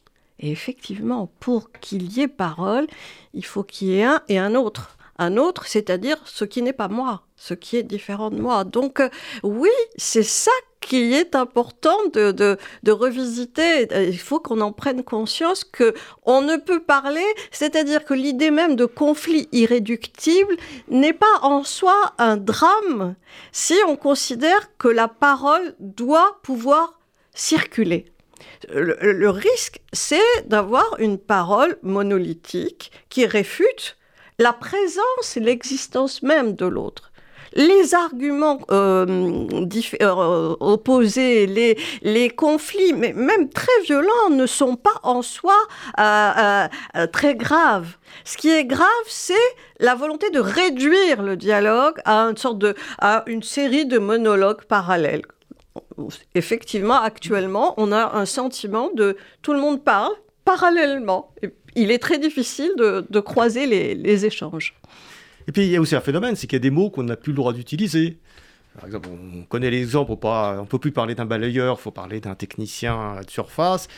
Et 0.43 0.51
effectivement, 0.51 1.31
pour 1.41 1.71
qu'il 1.71 2.13
y 2.13 2.21
ait 2.21 2.29
parole, 2.29 2.87
il 3.33 3.45
faut 3.45 3.63
qu'il 3.63 3.89
y 3.89 3.99
ait 3.99 4.05
un 4.05 4.23
et 4.29 4.39
un 4.39 4.55
autre. 4.55 4.97
Un 5.19 5.37
autre, 5.37 5.67
c'est-à-dire 5.67 6.17
ce 6.25 6.45
qui 6.45 6.63
n'est 6.63 6.73
pas 6.73 6.89
moi, 6.89 7.23
ce 7.37 7.55
qui 7.55 7.77
est 7.77 7.85
différent 7.85 8.31
de 8.31 8.41
moi. 8.41 8.65
Donc 8.65 8.99
euh, 8.99 9.09
oui, 9.45 9.71
c'est 9.97 10.25
ça 10.25 10.51
qui 10.81 11.15
est 11.15 11.37
important 11.37 11.97
de, 12.13 12.33
de, 12.33 12.93
revisiter. 12.93 13.87
Il 14.09 14.19
faut 14.19 14.41
qu'on 14.41 14.61
en 14.61 14.73
prenne 14.73 15.05
conscience 15.05 15.63
que 15.63 15.95
on 16.25 16.41
ne 16.41 16.57
peut 16.57 16.83
parler, 16.83 17.25
c'est-à-dire 17.53 18.05
que 18.05 18.15
l'idée 18.15 18.51
même 18.51 18.75
de 18.75 18.85
conflit 18.85 19.49
irréductible 19.53 20.57
n'est 20.89 21.13
pas 21.13 21.39
en 21.43 21.63
soi 21.63 21.95
un 22.19 22.37
drame 22.37 23.15
si 23.53 23.75
on 23.87 23.95
considère 23.95 24.77
que 24.77 24.89
la 24.89 25.07
parole 25.07 25.77
doit 25.79 26.41
pouvoir 26.43 26.99
circuler 27.33 28.12
le, 28.71 29.31
risque, 29.31 29.81
c'est 29.93 30.21
d'avoir 30.47 30.97
une 30.99 31.19
parole 31.19 31.77
monolithique 31.83 32.93
qui 33.09 33.27
réfute 33.27 33.97
la 34.39 34.53
présence 34.53 35.37
et 35.37 35.41
l'existence 35.41 36.23
même 36.23 36.55
de 36.55 36.67
l'autre 36.67 37.13
les 37.55 37.95
arguments 37.95 38.61
euh, 38.71 39.47
euh, 40.01 40.57
opposés, 40.61 41.77
les, 42.03 42.31
conflits, 42.31 42.93
mais 42.93 43.13
même 43.13 43.49
très 43.51 43.81
violents, 43.85 44.31
ne 44.31 44.47
sont 44.47 44.77
pas 44.77 44.95
en 45.03 45.23
soi 45.23 45.57
euh, 45.99 46.69
très 47.13 47.35
graves. 47.35 47.97
Ce 48.25 48.37
qui 48.37 48.51
est 48.51 48.65
grave, 48.65 48.89
c'est 49.07 49.35
la 49.79 49.95
volonté 49.95 50.31
de 50.31 50.41
réduire 50.41 51.23
le 51.23 51.37
dialogue 51.37 52.01
à 52.05 52.23
une 52.23 52.37
sorte 52.37 52.59
de, 52.59 52.75
à 52.99 53.25
une 53.27 53.43
série 53.43 53.87
de 53.87 53.99
monologues 53.99 54.65
parallèles 54.65 55.23
effectivement, 56.35 57.01
actuellement, 57.01 57.75
on 57.77 57.93
a 57.93 58.17
un 58.17 58.27
sentiment 58.27 58.91
de 58.95 59.17
tout 59.43 59.53
le 59.53 59.61
monde 59.61 59.83
parle 59.83 60.13
parallèlement. 60.45 61.33
il 61.77 61.91
est 61.91 61.99
très 61.99 62.19
difficile 62.19 62.73
de, 62.77 63.21
croiser 63.21 63.67
les, 63.67 64.27
échanges. 64.27 64.75
Et 65.49 65.53
puis 65.53 65.63
il 65.63 65.71
y 65.71 65.77
a 65.77 65.81
aussi 65.81 65.97
un 65.97 66.01
phénomène, 66.01 66.37
c'est 66.37 66.47
qu'il 66.47 66.57
y 66.57 66.61
a 66.61 66.67
des 66.67 66.71
mots 66.71 66.91
qu'on 66.91 67.05
n'a 67.05 67.17
plus 67.17 67.33
le 67.33 67.37
droit 67.37 67.53
d'utiliser. 67.53 68.19
Par 68.75 68.87
exemple, 68.87 69.09
on 69.11 69.43
connaît 69.43 69.71
l'exemple, 69.71 70.13
on 70.23 70.61
ne 70.61 70.67
peut 70.67 70.79
plus 70.79 70.93
parler 70.93 71.15
d'un 71.15 71.27
balayeur, 71.27 71.77
il 71.79 71.83
faut 71.83 71.91
parler 71.91 72.21
d'un 72.21 72.35
technicien 72.35 73.21
de 73.25 73.31
surface. 73.31 73.89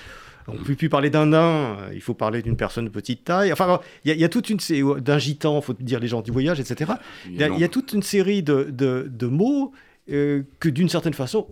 On 0.46 0.54
ne 0.54 0.58
peut 0.58 0.74
plus 0.74 0.90
parler 0.90 1.08
d'un 1.08 1.26
nain, 1.26 1.78
il 1.94 2.02
faut 2.02 2.12
parler 2.12 2.42
d'une 2.42 2.56
personne 2.56 2.84
de 2.84 2.90
petite 2.90 3.24
taille. 3.24 3.50
Enfin, 3.52 3.80
il 4.04 4.14
y, 4.14 4.24
a 4.24 4.28
toute 4.28 4.50
une 4.50 4.58
d'un 5.00 5.18
gitan, 5.18 5.60
il 5.60 5.62
faut 5.62 5.72
dire 5.72 6.00
les 6.00 6.08
gens 6.08 6.20
du 6.20 6.32
voyage, 6.32 6.60
etc. 6.60 6.92
Il 7.30 7.40
y, 7.40 7.64
a 7.64 7.68
toute 7.68 7.94
une 7.94 8.02
série 8.02 8.42
de, 8.42 9.26
mots 9.26 9.72
euh, 10.10 10.42
que 10.60 10.68
d'une 10.68 10.90
certaine 10.90 11.14
façon, 11.14 11.46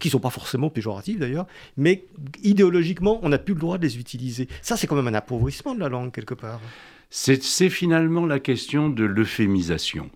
qui 0.00 0.10
sont 0.10 0.20
pas 0.20 0.30
forcément 0.30 0.70
péjoratifs 0.70 1.18
d'ailleurs, 1.18 1.46
mais 1.76 2.04
idéologiquement, 2.42 3.20
on 3.22 3.28
n'a 3.28 3.38
plus 3.38 3.54
le 3.54 3.60
droit 3.60 3.78
de 3.78 3.82
les 3.82 3.98
utiliser. 3.98 4.48
Ça, 4.62 4.76
c'est 4.76 4.86
quand 4.86 4.96
même 4.96 5.08
un 5.08 5.14
appauvrissement 5.14 5.74
de 5.74 5.80
la 5.80 5.88
langue 5.88 6.12
quelque 6.12 6.34
part. 6.34 6.60
C'est 7.10 7.70
finalement 7.70 8.26
la 8.26 8.40
question 8.40 8.88
de 8.90 9.04
l'euphémisation. 9.04 10.10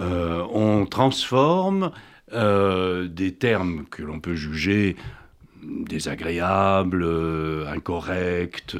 Euh, 0.00 0.44
on 0.52 0.86
transforme 0.86 1.90
euh, 2.32 3.08
des 3.08 3.34
termes 3.34 3.86
que 3.90 4.02
l'on 4.02 4.20
peut 4.20 4.34
juger 4.34 4.96
désagréables, 5.62 7.02
euh, 7.02 7.66
incorrects, 7.68 8.76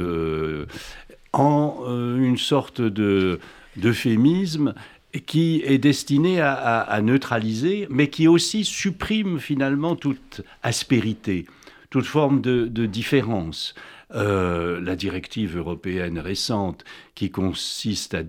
en 1.33 1.85
une 2.19 2.39
sorte 2.39 2.81
d'euphémisme 2.81 4.75
qui 5.21 5.63
est 5.65 5.79
destiné 5.79 6.41
à, 6.41 7.01
neutraliser, 7.03 7.87
mais 7.91 8.09
qui 8.09 8.29
aussi 8.29 8.65
supprime 8.65 9.39
finalement 9.39 9.97
toute 9.97 10.43
aspérité, 10.63 11.47
toute 11.91 12.07
forme 12.07 12.41
de, 12.41 12.87
différence. 12.87 13.75
Euh, 14.15 14.81
la 14.81 14.97
directive 14.97 15.59
européenne 15.59 16.19
récente 16.19 16.83
qui 17.15 17.31
consiste 17.31 18.15
à 18.15 18.23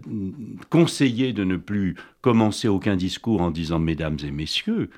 conseiller 0.70 1.32
de 1.32 1.46
ne 1.46 1.56
plus 1.56 1.96
commencer 2.20 2.68
aucun 2.68 2.98
discours 2.98 3.40
en 3.40 3.50
disant 3.50 3.80
mesdames 3.80 4.18
et 4.22 4.32
messieurs, 4.32 4.90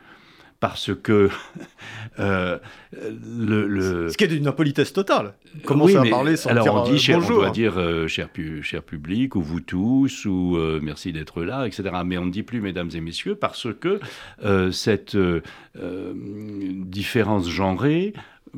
parce 0.61 0.91
que 0.95 1.29
euh, 2.19 2.57
le, 2.93 4.09
Ce 4.09 4.15
qui 4.15 4.23
est 4.23 4.27
d'une 4.27 4.47
impolitesse 4.47 4.93
totale. 4.93 5.33
Commencer 5.65 5.97
à 5.97 6.03
parler 6.03 6.37
sans 6.37 6.51
alors 6.51 6.63
dire 6.63 6.73
on 6.75 6.83
dit, 6.83 6.99
cher, 6.99 7.19
bonjour. 7.19 7.39
On 7.39 7.41
doit 7.41 7.49
dire 7.49 7.77
euh, 7.77 8.07
cher, 8.07 8.29
cher, 8.61 8.83
public, 8.83 9.35
ou 9.35 9.41
vous 9.41 9.59
tous, 9.59 10.25
ou 10.25 10.55
euh, 10.55 10.79
merci 10.81 11.11
d'être 11.11 11.43
là, 11.43 11.65
etc. 11.67 11.89
Mais 12.05 12.17
on 12.17 12.25
ne 12.25 12.31
dit 12.31 12.43
plus 12.43 12.61
mesdames 12.61 12.89
et 12.93 13.01
messieurs 13.01 13.35
parce 13.35 13.67
que 13.73 13.99
cette 14.71 15.17
différence 15.75 17.49
genrée 17.49 18.13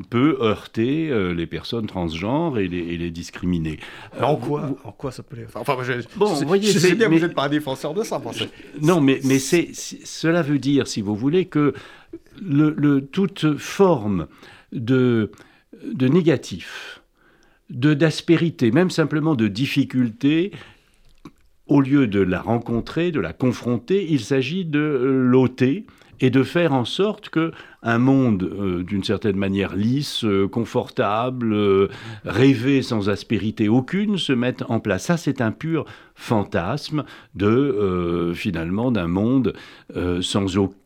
peut 0.10 0.38
heurter 0.42 1.12
les 1.36 1.46
personnes 1.46 1.86
transgenres 1.86 2.58
et 2.58 2.68
les, 2.68 3.12
discriminer. 3.12 3.80
en, 4.20 4.36
quoi, 4.36 4.76
en 4.84 4.92
quoi 4.92 5.12
ça 5.12 5.24
peut 5.24 5.36
les... 5.36 5.46
Enfin, 5.54 5.78
je, 5.84 5.94
bon, 6.16 6.36
je, 6.36 6.46
voyez, 6.46 6.72
sais 6.72 6.96
bien 6.96 7.10
que 7.10 7.14
vous 7.14 7.20
n'êtes 7.20 7.36
pas 7.36 7.46
un 7.46 7.50
défenseur 7.50 7.94
de 7.94 8.04
ça. 8.04 8.22
non, 8.82 9.02
mais, 9.02 9.20
mais 9.24 9.40
c'est, 9.40 9.70
cela 9.74 10.42
veut 10.42 10.60
dire, 10.60 10.88
si 10.88 11.02
vous 11.02 11.16
voulez, 11.16 11.46
que 11.46 11.74
le, 12.42 13.00
toute 13.02 13.58
forme 13.58 14.28
de, 14.72 15.32
de 15.84 16.08
négatif, 16.08 17.02
de 17.70 17.94
d'aspérité, 17.94 18.72
même 18.72 18.90
simplement 18.90 19.36
de 19.36 19.48
difficulté, 19.48 20.52
au 21.68 21.82
lieu 21.82 22.08
de 22.08 22.20
la 22.20 22.42
rencontrer, 22.42 23.12
de 23.12 23.20
la 23.20 23.34
confronter, 23.34 24.06
il 24.10 24.20
s'agit 24.20 24.66
de 24.66 24.80
l'ôter 24.80 25.86
et 26.24 26.30
de 26.30 26.42
faire 26.44 26.72
en 26.72 26.86
sorte 26.86 27.28
que 27.28 27.52
un 27.82 27.98
monde 27.98 28.44
euh, 28.44 28.82
d'une 28.82 29.04
certaine 29.04 29.36
manière 29.36 29.76
lisse, 29.76 30.24
euh, 30.24 30.48
confortable, 30.48 31.54
euh, 31.54 31.90
rêvé 32.24 32.82
sans 32.82 33.10
aspérité 33.10 33.68
aucune 33.68 34.18
se 34.18 34.32
mette 34.32 34.64
en 34.70 34.80
place. 34.80 35.04
Ça, 35.04 35.18
c'est 35.18 35.42
un 35.42 35.52
pur 35.52 35.84
fantasme 36.16 37.04
de 37.36 38.32
finalement 38.36 38.92
d'un 38.92 39.08
monde 39.08 39.54
sans 40.22 40.58
aucun 40.58 40.83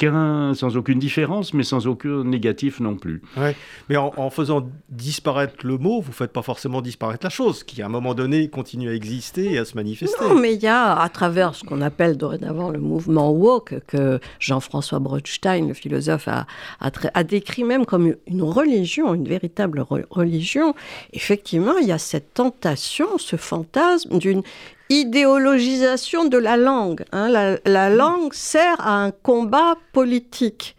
sans 0.00 0.76
aucune 0.76 0.98
différence, 0.98 1.54
mais 1.54 1.62
sans 1.62 1.86
aucun 1.86 2.24
négatif 2.24 2.80
non 2.80 2.96
plus. 2.96 3.22
Ouais. 3.36 3.56
Mais 3.88 3.96
en, 3.96 4.30
faisant 4.30 4.68
disparaître 4.90 5.66
le 5.66 5.78
mot, 5.78 6.00
vous 6.00 6.10
ne 6.10 6.14
faites 6.14 6.32
pas 6.32 6.42
forcément 6.42 6.82
disparaître 6.82 7.24
la 7.24 7.30
chose, 7.30 7.64
qui 7.64 7.80
à 7.80 7.86
un 7.86 7.88
moment 7.88 8.14
donné 8.14 8.48
continue 8.48 8.90
à 8.90 8.94
exister 8.94 9.52
et 9.52 9.58
à 9.58 9.64
se 9.64 9.74
manifester. 9.74 10.22
Non, 10.22 10.34
mais 10.34 10.54
il 10.54 10.62
y 10.62 10.66
a, 10.66 10.98
à 10.98 11.08
travers 11.08 11.54
ce 11.54 11.64
qu'on 11.64 11.80
appelle 11.80 12.16
dorénavant 12.16 12.70
le 12.70 12.78
mouvement 12.78 13.30
woke, 13.30 13.74
que 13.86 14.20
Jean-François 14.38 14.98
Broadstein, 14.98 15.68
le 15.68 15.74
philosophe, 15.74 16.28
a, 16.28 16.46
a, 16.80 17.24
décrit 17.24 17.64
même 17.64 17.86
comme 17.86 18.14
une 18.26 18.42
religion, 18.42 19.14
une 19.14 19.28
véritable 19.28 19.84
religion, 20.10 20.74
effectivement, 21.12 21.78
il 21.80 21.88
y 21.88 21.92
a 21.92 21.98
cette 21.98 22.34
tentation, 22.34 23.18
ce 23.18 23.36
fantasme 23.36 24.18
d'une 24.18 24.42
idéologisation 24.88 26.24
de 26.26 26.38
la 26.38 26.56
langue. 26.56 27.04
Hein. 27.12 27.28
La, 27.64 27.90
langue 27.90 28.32
sert 28.32 28.80
à 28.80 29.02
un 29.04 29.10
combat 29.10 29.76
politique. 29.92 30.76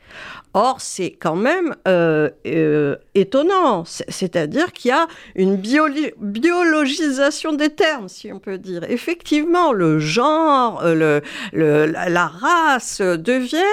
Or, 0.54 0.82
c'est 0.82 1.12
quand 1.12 1.36
même 1.36 1.76
euh, 1.88 2.30
euh, 2.48 2.96
étonnant. 3.14 3.84
C'est-à-dire 3.86 4.72
qu'il 4.72 4.90
y 4.90 4.92
a 4.92 5.08
une 5.36 5.56
biologisation 5.56 7.54
des 7.54 7.70
termes, 7.70 8.10
si 8.10 8.32
on 8.34 8.40
peut 8.40 8.58
dire. 8.58 8.84
Effectivement, 8.90 9.72
le 9.72 10.00
genre, 10.00 10.82
euh, 10.84 11.22
le, 11.54 11.86
la 11.86 12.28
race 12.28 13.02
deviennent 13.02 13.64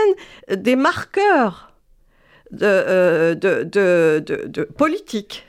des 0.54 0.76
marqueurs 0.76 1.72
de, 2.50 3.34
de, 3.34 3.62
de, 3.62 4.22
de 4.46 4.64
politique. 4.64 5.46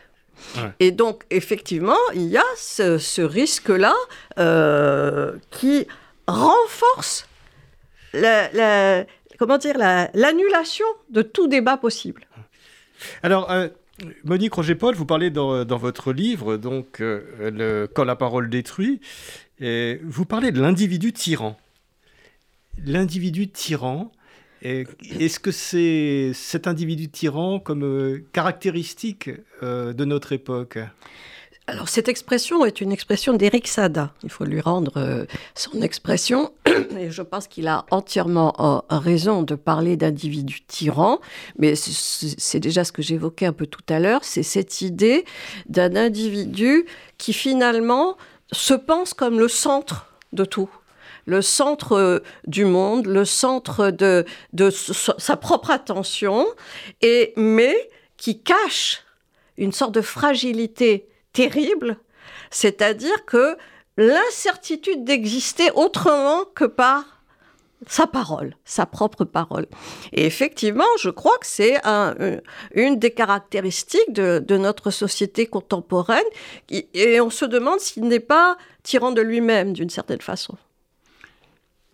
Et 0.80 0.92
donc, 0.92 1.24
effectivement, 1.30 1.98
il 2.14 2.28
y 2.28 2.38
a 2.38 2.44
ce, 2.58 3.22
risque-là 3.22 3.94
euh, 4.38 5.34
qui 5.52 5.88
renforce 6.28 7.28
la, 8.14 9.06
comment 9.38 9.58
dire, 9.58 9.78
l'annulation 9.78 10.86
de 11.10 11.22
tout 11.22 11.48
débat 11.48 11.78
possible. 11.78 12.28
Alors, 13.24 13.52
euh, 13.52 13.68
Monique 14.24 14.54
Roger-Paul, 14.54 14.96
vous 14.96 15.06
parlez 15.06 15.30
dans, 15.30 15.64
votre 15.66 16.12
livre, 16.12 16.58
donc, 16.58 17.02
euh, 17.02 17.22
le, 17.52 17.88
Quand 17.88 18.04
la 18.04 18.16
parole 18.16 18.50
détruit, 18.50 19.00
et 19.60 20.00
vous 20.04 20.26
parlez 20.26 20.52
de 20.52 20.62
l'individu 20.62 21.14
tyran. 21.14 21.58
L'individu 22.84 23.48
tyran, 23.48 24.12
est-ce 24.62 25.40
que 25.40 25.52
c'est 25.52 26.32
cet 26.34 26.68
individu 26.68 27.10
tyran 27.10 27.60
comme 27.60 27.84
euh, 27.84 28.26
caractéristique 28.34 29.30
euh, 29.64 29.94
de 29.94 30.06
notre 30.06 30.32
époque? 30.32 30.80
Alors 31.68 31.90
cette 31.90 32.08
expression 32.10 32.64
est 32.64 32.80
une 32.80 32.92
expression 32.92 33.34
d'Éric 33.34 33.68
Sada. 33.68 34.14
Il 34.24 34.30
faut 34.30 34.46
lui 34.46 34.62
rendre 34.62 34.94
euh, 34.98 35.26
son 35.56 35.82
expression 35.82 36.52
et 36.98 37.10
je 37.10 37.22
pense 37.24 37.48
qu'il 37.48 37.68
a 37.68 37.86
entièrement 37.90 38.86
raison 38.90 39.42
de 39.42 39.56
parler 39.56 39.98
d'individu 39.98 40.62
tyran. 40.68 41.20
Mais 41.58 41.74
c'est 41.76 42.60
déjà 42.60 42.84
ce 42.84 42.92
que 42.92 43.02
j'évoquais 43.02 43.48
un 43.48 43.54
peu 43.54 43.66
tout 43.66 43.86
à 43.90 44.00
l'heure, 44.00 44.24
c'est 44.24 44.44
cette 44.44 44.82
idée 44.82 45.26
d'un 45.68 45.96
individu 45.96 46.86
qui 47.18 47.34
finalement 47.34 48.16
se 48.52 48.76
pense 48.76 49.16
comme 49.16 49.40
le 49.40 49.48
centre 49.48 50.14
de 50.34 50.46
tout 50.46 50.70
le 51.26 51.42
centre 51.42 51.94
euh, 51.94 52.20
du 52.48 52.66
monde, 52.66 53.08
le 53.08 53.26
centre 53.26 53.92
de, 53.92 54.26
sa 54.70 55.38
propre 55.38 55.72
attention, 55.72 56.48
mais 57.36 57.76
qui 58.18 58.42
cache 58.42 59.04
une 59.58 59.72
sorte 59.72 59.94
de 59.94 60.02
fragilité 60.02 61.08
terrible, 61.34 61.98
c'est-à-dire 62.50 63.26
que 63.26 63.58
l'incertitude 63.98 65.04
d'exister 65.04 65.72
autrement 65.72 66.44
que 66.54 66.66
par 66.66 67.04
sa 67.88 68.08
parole, 68.08 68.56
sa 68.66 68.86
propre 68.86 69.26
parole. 69.26 69.68
Et 70.12 70.26
effectivement, 70.26 70.86
je 71.00 71.10
crois 71.10 71.38
que 71.38 71.46
c'est 71.46 71.76
une 72.74 72.98
des 72.98 73.12
caractéristiques 73.12 74.12
de, 74.12 74.44
de, 74.46 74.58
notre 74.58 74.92
société 74.92 75.46
contemporaine, 75.46 76.24
et 76.70 77.22
on 77.22 77.30
se 77.30 77.46
demande 77.46 77.80
s'il 77.80 78.06
n'est 78.08 78.20
pas 78.20 78.58
tyran 78.84 79.12
de 79.12 79.22
lui-même 79.22 79.74
d'une 79.74 79.90
certaine 79.90 80.22
façon. 80.22 80.58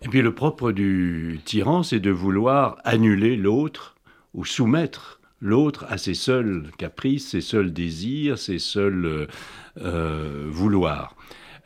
Et 0.03 0.07
puis 0.07 0.21
le 0.21 0.33
propre 0.33 0.71
du 0.71 1.39
tyran, 1.45 1.83
c'est 1.83 1.99
de 1.99 2.09
vouloir 2.09 2.77
annuler 2.83 3.35
l'autre 3.35 3.95
ou 4.33 4.45
soumettre 4.45 5.19
l'autre 5.41 5.85
à 5.89 5.97
ses 5.97 6.13
seuls 6.13 6.65
caprices, 6.77 7.29
ses 7.29 7.41
seuls 7.41 7.73
désirs, 7.73 8.37
ses 8.37 8.59
seuls 8.59 9.05
euh, 9.05 9.27
euh, 9.81 10.47
vouloirs. 10.49 11.15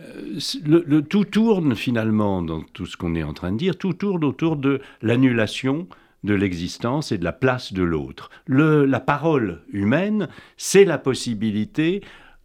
Euh, 0.02 0.40
le, 0.66 1.02
tout 1.02 1.26
tourne 1.26 1.76
finalement 1.76 2.42
dans 2.42 2.62
tout 2.62 2.86
ce 2.86 2.98
qu'on 2.98 3.16
est 3.16 3.24
en 3.24 3.34
train 3.34 3.52
de 3.52 3.58
dire, 3.58 3.78
tout 3.78 3.94
tourne 3.94 4.24
autour 4.24 4.58
de 4.58 4.82
l'annulation 5.02 5.88
de 6.24 6.34
l'existence 6.34 7.12
et 7.12 7.18
de 7.18 7.24
la 7.24 7.34
place 7.34 7.72
de 7.72 7.84
l'autre. 7.84 8.32
La 8.48 9.00
parole 9.00 9.62
humaine, 9.72 10.28
c'est 10.58 10.84
la 10.84 10.98
possibilité, 10.98 12.02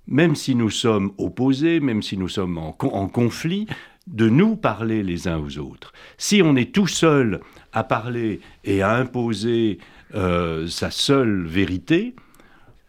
même 0.06 0.34
si 0.34 0.54
nous 0.54 0.68
sommes 0.68 1.12
opposés, 1.16 1.80
même 1.80 2.02
si 2.02 2.18
nous 2.18 2.28
sommes 2.28 2.58
en 2.58 2.72
conflit, 3.08 3.66
de 4.06 4.28
nous 4.28 4.56
parler 4.56 5.02
les 5.02 5.28
uns 5.28 5.38
aux 5.38 5.58
autres. 5.58 5.92
Si 6.18 6.42
on 6.44 6.56
est 6.56 6.74
tout 6.74 6.86
seul 6.86 7.40
à 7.72 7.84
parler 7.84 8.40
et 8.64 8.82
à 8.82 8.92
imposer 8.92 9.78
euh, 10.14 10.66
sa 10.66 10.90
seule 10.90 11.44
vérité, 11.44 12.14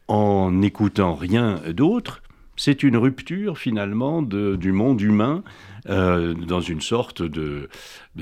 en 0.07 0.51
n'écoutant 0.51 1.15
rien 1.15 1.61
d'autre, 1.73 2.21
c'est 2.55 2.83
une 2.83 2.97
rupture 2.97 3.57
finalement 3.57 4.21
du 4.21 4.71
monde 4.71 5.01
humain 5.01 5.43
euh, 5.89 6.33
dans 6.33 6.61
une 6.61 6.81
sorte 6.81 7.21
de, 7.21 7.69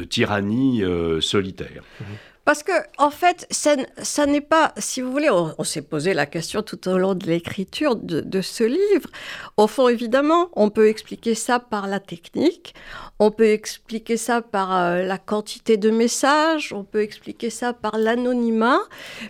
tyrannie 0.10 0.84
euh, 0.84 1.19
solitaire. 1.19 1.84
Mmh. 1.99 2.04
Parce 2.49 2.63
que, 2.63 2.71
en 2.97 3.12
fait, 3.12 3.45
ça, 3.51 4.25
n'est 4.25 4.41
pas, 4.41 4.73
si 4.79 5.01
vous 5.01 5.12
voulez, 5.12 5.29
on, 5.29 5.63
s'est 5.63 5.83
posé 5.83 6.15
la 6.15 6.25
question 6.25 6.63
tout 6.63 6.88
au 6.88 6.97
long 6.97 7.13
de 7.13 7.27
l'écriture 7.27 7.95
de, 7.95 8.41
ce 8.41 8.63
livre. 8.63 9.07
Au 9.55 9.67
fond, 9.67 9.88
évidemment, 9.88 10.49
on 10.53 10.71
peut 10.71 10.88
expliquer 10.88 11.35
ça 11.35 11.59
par 11.59 11.85
la 11.85 11.99
technique, 11.99 12.73
on 13.19 13.29
peut 13.29 13.51
expliquer 13.51 14.17
ça 14.17 14.41
par 14.41 14.75
euh, 14.75 15.03
la 15.03 15.19
quantité 15.19 15.77
de 15.77 15.91
messages, 15.91 16.73
on 16.73 16.83
peut 16.83 17.03
expliquer 17.03 17.51
ça 17.51 17.71
par 17.71 17.99
l'anonymat, 17.99 18.79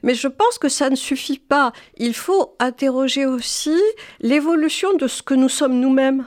mais 0.01 0.13
je 0.13 0.29
pense 0.29 0.58
que 0.58 0.69
ça 0.69 0.89
ne 0.89 0.95
suffit 0.95 1.39
pas. 1.39 1.73
Il 1.97 2.13
faut 2.13 2.55
interroger 2.60 3.25
aussi 3.25 3.77
l'évolution 4.21 4.95
de 4.95 5.08
ce 5.08 5.23
que 5.23 5.34
nous 5.34 5.49
sommes 5.49 5.82
nous-mêmes. 5.82 6.25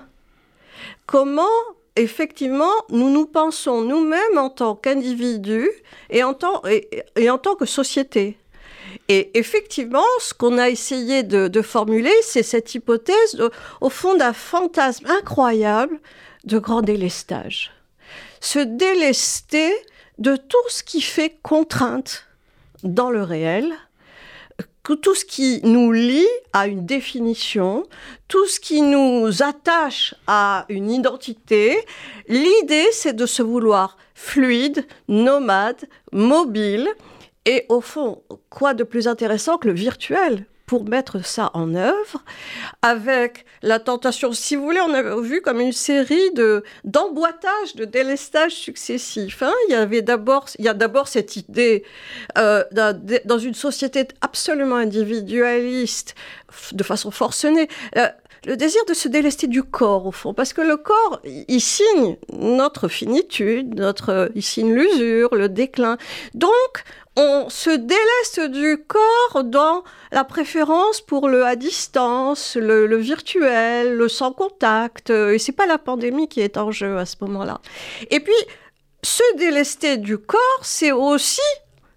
Comment 1.06 1.56
effectivement, 1.96 2.72
nous 2.90 3.10
nous 3.10 3.26
pensons 3.26 3.82
nous-mêmes 3.82 4.38
en 4.38 4.50
tant 4.50 4.74
qu'individus 4.74 5.70
et, 6.10 6.22
en 6.22 6.34
tant, 6.34 6.62
et, 6.66 7.30
en 7.30 7.38
tant 7.38 7.54
que 7.54 7.66
société. 7.66 8.38
Et 9.08 9.36
effectivement, 9.38 10.04
ce 10.20 10.34
qu'on 10.34 10.58
a 10.58 10.68
essayé 10.68 11.22
de, 11.22 11.62
formuler, 11.62 12.12
c'est 12.22 12.42
cette 12.42 12.74
hypothèse, 12.74 13.40
au 13.80 13.90
fond, 13.90 14.14
d'un 14.14 14.32
fantasme 14.32 15.06
incroyable 15.06 15.98
de 16.44 16.58
grand 16.58 16.82
délestage. 16.82 17.72
Se 18.40 18.58
délester 18.58 19.72
de 20.18 20.36
tout 20.36 20.68
ce 20.68 20.82
qui 20.82 21.00
fait 21.00 21.38
contrainte 21.42 22.26
dans 22.82 23.10
le 23.10 23.22
réel, 23.22 23.72
tout 24.82 25.14
ce 25.14 25.24
qui 25.24 25.60
nous 25.62 25.92
lie 25.92 26.28
à 26.52 26.66
une 26.66 26.84
définition, 26.84 27.84
tout 28.28 28.46
ce 28.46 28.60
qui 28.60 28.82
nous 28.82 29.42
attache 29.42 30.14
à 30.26 30.66
une 30.68 30.90
identité, 30.90 31.78
l'idée 32.28 32.88
c'est 32.92 33.14
de 33.14 33.26
se 33.26 33.42
vouloir 33.42 33.96
fluide, 34.14 34.86
nomade, 35.08 35.88
mobile, 36.12 36.88
et 37.44 37.66
au 37.68 37.80
fond, 37.80 38.22
quoi 38.50 38.74
de 38.74 38.84
plus 38.84 39.08
intéressant 39.08 39.58
que 39.58 39.68
le 39.68 39.74
virtuel? 39.74 40.46
Pour 40.66 40.84
mettre 40.84 41.24
ça 41.24 41.50
en 41.54 41.74
œuvre, 41.74 42.22
avec 42.82 43.44
la 43.62 43.78
tentation, 43.78 44.32
si 44.32 44.56
vous 44.56 44.64
voulez, 44.64 44.80
on 44.80 44.94
a 44.94 45.20
vu 45.20 45.40
comme 45.40 45.60
une 45.60 45.72
série 45.72 46.32
de 46.32 46.64
d'emboîtages, 46.84 47.74
de 47.76 47.84
délestages 47.84 48.54
successifs. 48.54 49.42
Hein. 49.42 49.52
Il 49.68 49.72
y 49.72 49.74
avait 49.74 50.02
d'abord, 50.02 50.46
il 50.58 50.64
y 50.64 50.68
a 50.68 50.74
d'abord 50.74 51.08
cette 51.08 51.36
idée 51.36 51.84
euh, 52.38 52.64
dans 53.24 53.38
une 53.38 53.54
société 53.54 54.06
absolument 54.20 54.76
individualiste, 54.76 56.14
de 56.72 56.82
façon 56.82 57.10
forcenée. 57.10 57.68
Euh, 57.96 58.08
le 58.44 58.56
désir 58.56 58.84
de 58.86 58.94
se 58.94 59.06
délester 59.06 59.46
du 59.46 59.62
corps, 59.62 60.06
au 60.06 60.10
fond, 60.10 60.34
parce 60.34 60.52
que 60.52 60.60
le 60.60 60.76
corps, 60.76 61.20
il 61.24 61.60
signe 61.60 62.16
notre 62.32 62.88
finitude, 62.88 63.78
notre, 63.78 64.32
il 64.34 64.42
signe 64.42 64.74
l'usure, 64.74 65.34
le 65.36 65.48
déclin. 65.48 65.96
Donc, 66.34 66.82
on 67.16 67.48
se 67.50 67.70
déleste 67.70 68.40
du 68.50 68.84
corps 68.86 69.44
dans 69.44 69.84
la 70.12 70.24
préférence 70.24 71.00
pour 71.00 71.28
le 71.28 71.44
à 71.44 71.56
distance, 71.56 72.56
le, 72.56 72.96
virtuel, 72.96 73.94
le 73.94 74.08
sans 74.08 74.32
contact. 74.32 75.10
Et 75.10 75.38
c'est 75.38 75.52
pas 75.52 75.66
la 75.66 75.78
pandémie 75.78 76.28
qui 76.28 76.40
est 76.40 76.56
en 76.56 76.70
jeu 76.70 76.96
à 76.98 77.06
ce 77.06 77.16
moment-là. 77.20 77.60
Et 78.10 78.20
puis, 78.20 78.34
se 79.02 79.36
délester 79.36 79.96
du 79.96 80.16
corps, 80.18 80.60
c'est 80.62 80.92
aussi 80.92 81.40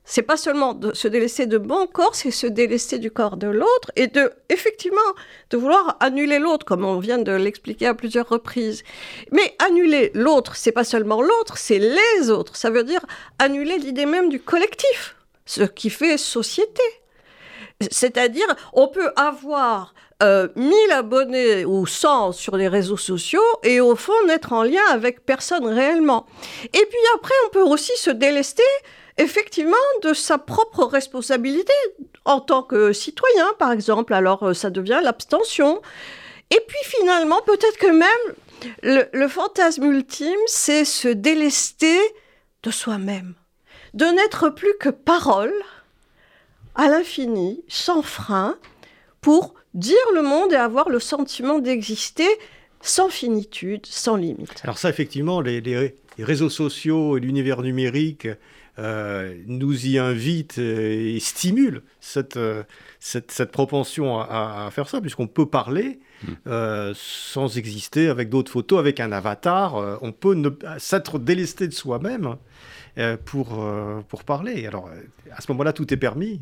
c'est 0.06 0.22
pas 0.22 0.38
seulement 0.38 0.74
de 0.74 0.94
se 0.94 1.08
délester 1.08 1.48
de 1.48 1.58
mon 1.58 1.88
corps, 1.88 2.16
c'est 2.16 2.32
se 2.32 2.46
délester 2.46 3.00
du 3.00 3.10
corps 3.10 3.38
de 3.38 3.48
l'autre 3.48 3.92
et 3.96 4.08
de, 4.08 4.32
effectivement, 4.50 5.02
de 5.50 5.58
vouloir 5.58 5.98
annuler 6.00 6.38
l'autre, 6.38 6.66
comme 6.66 6.86
on 6.86 7.00
vient 7.00 7.18
de 7.18 7.32
l'expliquer 7.32 7.88
à 7.88 7.96
plusieurs 7.96 8.30
reprises. 8.30 8.84
Mais 9.32 9.56
annuler 9.68 10.12
l'autre, 10.14 10.56
c'est 10.56 10.72
pas 10.72 10.84
seulement 10.84 11.22
l'autre, 11.22 11.58
c'est 11.58 11.80
les 11.80 12.30
autres. 12.30 12.56
Ça 12.56 12.70
veut 12.70 12.84
dire 12.84 13.04
annuler 13.40 13.80
l'idée 13.80 14.06
même 14.06 14.30
du 14.30 14.40
collectif. 14.40 15.16
ce 15.48 15.64
qui 15.64 15.92
fait 15.92 16.18
société. 16.18 16.82
C'est-à-dire, 17.92 18.48
on 18.74 18.88
peut 18.88 19.12
avoir 19.16 19.94
euh, 20.24 20.48
1000 20.56 20.74
abonnés 20.92 21.66
ou 21.66 21.86
100 21.86 22.32
sur 22.32 22.56
les 22.56 22.68
réseaux 22.68 22.98
sociaux 22.98 23.44
et 23.64 23.82
au 23.82 23.96
fond 23.96 24.14
n'être 24.28 24.54
en 24.54 24.64
lien 24.64 24.86
avec 24.92 25.26
personne 25.26 25.68
réellement. 25.68 26.26
Et 26.66 26.86
puis 26.86 27.00
après, 27.16 27.34
on 27.46 27.50
peut 27.50 27.64
aussi 27.64 27.92
se 27.98 28.12
délester 28.12 28.64
effectivement 29.18 29.76
de 30.04 30.14
sa 30.14 30.38
propre 30.38 30.84
responsabilité 30.84 31.74
en 32.26 32.40
tant 32.40 32.64
que 32.64 32.94
citoyen, 32.94 33.54
par 33.60 33.72
exemple. 33.72 34.14
Alors, 34.14 34.44
euh, 34.44 34.54
ça 34.54 34.70
devient 34.70 35.00
l'abstention. 35.04 35.82
Et 36.52 36.60
puis 36.68 36.78
finalement, 36.84 37.42
peut-être 37.46 37.78
que 37.78 37.88
même 37.88 39.08
le, 39.14 39.28
fantasme 39.28 39.86
ultime, 39.86 40.40
c'est 40.48 40.86
se 40.86 41.08
délester 41.08 41.98
de 42.64 42.72
soi-même, 42.72 43.36
de 43.94 44.06
n'être 44.06 44.50
plus 44.50 44.74
que 44.80 44.90
parole 44.90 45.54
à 46.76 46.88
l'infini, 46.88 47.64
sans 47.68 48.02
frein, 48.02 48.58
pour 49.22 49.56
dire 49.74 49.98
le 50.14 50.22
monde 50.22 50.54
et 50.54 50.58
avoir 50.58 50.90
le 50.90 51.00
sentiment 51.00 51.60
d'exister 51.60 52.28
sans 52.82 53.10
finitude, 53.10 53.86
sans 53.86 54.16
limite. 54.16 54.62
Alors 54.64 54.78
ça, 54.78 54.90
effectivement, 54.90 55.42
les 55.42 55.96
réseaux 56.20 56.50
sociaux 56.50 57.18
et 57.18 57.20
l'univers 57.20 57.62
numérique 57.62 58.28
euh, 58.78 59.36
nous 59.48 59.88
y 59.88 59.98
invitent 59.98 60.58
et 60.58 61.18
stimulent 61.20 61.82
cette, 62.00 62.38
euh, 62.38 62.64
cette, 63.00 63.32
cette 63.32 63.52
propension 63.52 64.20
à, 64.20 64.66
à, 64.66 64.72
faire 64.72 64.90
ça, 64.90 65.02
puisqu'on 65.02 65.28
peut 65.28 65.46
parler 65.46 66.00
mmh. 66.24 66.32
euh, 66.48 66.94
sans 66.96 67.58
exister 67.58 68.10
avec 68.10 68.30
d'autres 68.30 68.52
photos, 68.52 68.80
avec 68.80 69.00
un 69.00 69.12
avatar. 69.12 70.00
On 70.02 70.12
peut 70.12 70.36
s'être 70.78 71.20
délesté 71.20 71.68
de 71.68 71.74
soi-même 71.74 72.36
pour, 73.26 73.66
pour 74.08 74.24
parler. 74.24 74.68
Alors, 74.68 74.90
à 75.32 75.42
ce 75.42 75.52
moment-là, 75.52 75.74
tout 75.74 75.94
est 75.94 75.98
permis. 75.98 76.40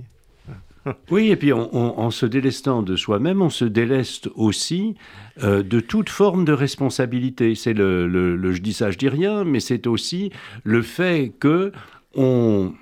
Oui, 1.09 1.29
et 1.29 1.35
puis 1.35 1.53
on, 1.53 1.73
on, 1.73 1.99
en 1.99 2.11
se 2.11 2.25
délestant 2.25 2.81
de 2.81 2.95
soi-même, 2.95 3.41
on 3.41 3.49
se 3.49 3.63
déleste 3.63 4.29
aussi 4.35 4.95
euh, 5.41 5.63
de 5.63 5.79
toute 5.79 6.09
forme 6.09 6.43
de 6.43 6.51
responsabilité. 6.51 7.55
C'est 7.55 7.73
le, 7.73 8.07
le, 8.07 8.35
le, 8.35 8.51
je 8.51 8.61
dis 8.61 8.73
ça, 8.73 8.91
je 8.91 8.97
dis 8.97 9.07
rien, 9.07 9.45
mais 9.45 9.61
c'est 9.61 9.87
aussi 9.87 10.31
le 10.63 10.81
fait 10.81 11.31
que 11.39 11.71
on 12.15 12.73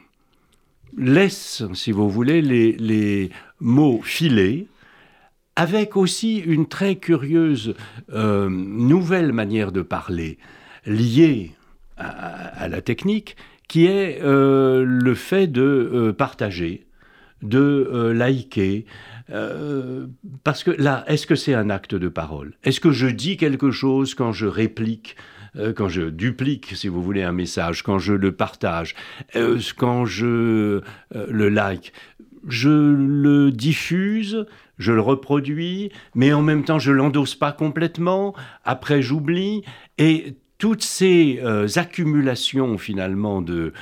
laisse, 0.98 1.64
si 1.74 1.92
vous 1.92 2.10
voulez, 2.10 2.42
les, 2.42 3.30
mots 3.60 4.02
filer, 4.04 4.68
avec 5.56 5.96
aussi 5.96 6.38
une 6.38 6.68
très 6.68 6.96
curieuse 6.96 7.76
euh, 8.12 8.50
nouvelle 8.50 9.34
manière 9.34 9.72
de 9.72 9.82
parler 9.82 10.38
liée 10.86 11.52
à, 11.98 12.68
la 12.68 12.82
technique, 12.82 13.36
qui 13.68 13.86
est 13.86 14.20
euh, 14.24 14.84
le 14.84 15.14
fait 15.14 15.46
de 15.46 15.62
euh, 15.62 16.14
partager 16.14 16.88
de 17.44 18.12
liker. 18.14 18.86
Euh, 19.32 20.08
parce 20.44 20.64
que 20.64 20.72
là, 20.72 21.04
est-ce 21.08 21.26
que 21.26 21.36
c'est 21.36 21.54
un 21.54 21.70
acte 21.70 21.96
de 21.96 22.10
parole? 22.10 22.54
Est-ce 22.64 22.80
que 22.80 22.92
je 22.92 23.08
dis 23.08 23.38
quelque 23.38 23.72
chose 23.72 24.14
quand 24.14 24.32
je 24.32 24.46
réplique 24.46 25.16
euh, 25.58 25.74
quand 25.74 25.90
je 25.90 26.04
duplique, 26.04 26.74
si 26.76 26.88
vous 26.88 27.02
voulez, 27.02 27.24
un 27.24 27.32
message, 27.32 27.84
quand 27.84 28.00
je 28.00 28.14
le 28.14 28.32
partage, 28.32 28.96
euh, 29.36 29.60
quand 29.78 30.06
je 30.06 30.26
euh, 30.26 30.82
le 31.12 31.50
like, 31.50 31.94
je 32.48 32.70
le 32.70 33.52
diffuse, 33.52 34.46
je 34.78 34.92
le 34.92 35.02
reproduis, 35.02 35.92
mais 36.16 36.34
en 36.34 36.42
même 36.42 36.64
temps 36.64 36.80
je 36.80 36.92
l'endosse 36.92 37.36
pas 37.36 37.52
complètement, 37.52 38.34
après 38.64 39.02
j'oublie, 39.02 39.64
et 39.98 40.36
toutes 40.58 40.84
ces 40.84 41.40
accumulations 41.76 42.78
finalement 42.78 43.42
de 43.42 43.74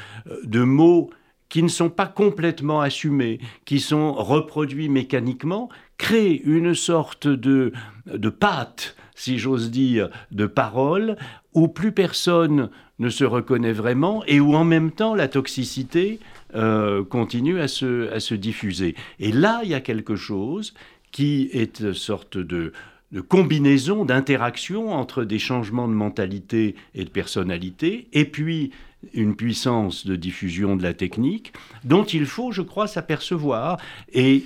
mots 0.54 1.10
qui 1.50 1.64
ne 1.64 1.68
sont 1.68 1.90
pas 1.90 2.06
complètement 2.06 2.80
assumés, 2.80 3.40
qui 3.66 3.80
sont 3.80 4.14
reproduits 4.14 4.88
mécaniquement, 4.88 5.70
créent 6.00 6.42
une 6.46 6.74
sorte 6.74 7.28
de, 7.28 7.72
de 8.08 8.30
pâte, 8.30 8.96
si 9.14 9.38
j'ose 9.38 9.70
dire, 9.70 10.10
de 10.32 10.48
parole, 10.48 11.18
où 11.54 11.68
plus 11.68 11.92
personne 11.92 12.70
ne 12.98 13.10
se 13.10 13.26
reconnaît 13.26 13.74
vraiment 13.74 14.24
et 14.26 14.40
où 14.40 14.56
en 14.56 14.64
même 14.64 14.92
temps 14.92 15.14
la 15.14 15.28
toxicité 15.28 16.20
euh, 16.56 17.04
continue 17.04 17.60
à 17.60 17.68
se, 17.68 18.12
à 18.12 18.20
se 18.20 18.34
diffuser. 18.34 18.96
Et 19.20 19.32
là, 19.32 19.62
il 19.64 19.70
y 19.70 19.76
a 19.76 19.82
quelque 19.82 20.16
chose 20.16 20.74
qui 21.12 21.50
est 21.54 21.82
une 21.82 21.94
sorte 21.94 22.38
de, 22.38 22.72
de 23.12 23.22
combinaison, 23.22 24.06
d'interaction 24.06 24.94
entre 24.94 25.26
des 25.26 25.40
changements 25.40 25.88
de 25.88 25.94
mentalité 25.94 26.76
et 26.96 27.04
de 27.04 27.10
personnalité, 27.10 28.08
et 28.14 28.26
puis 28.26 28.72
une 29.14 29.36
puissance 29.36 30.06
de 30.06 30.16
diffusion 30.16 30.76
de 30.76 30.84
la 30.84 30.94
technique 30.94 31.54
dont 31.84 32.04
il 32.04 32.26
faut, 32.26 32.52
je 32.52 32.62
crois, 32.62 32.88
s'apercevoir. 32.88 33.80
Et 34.14 34.44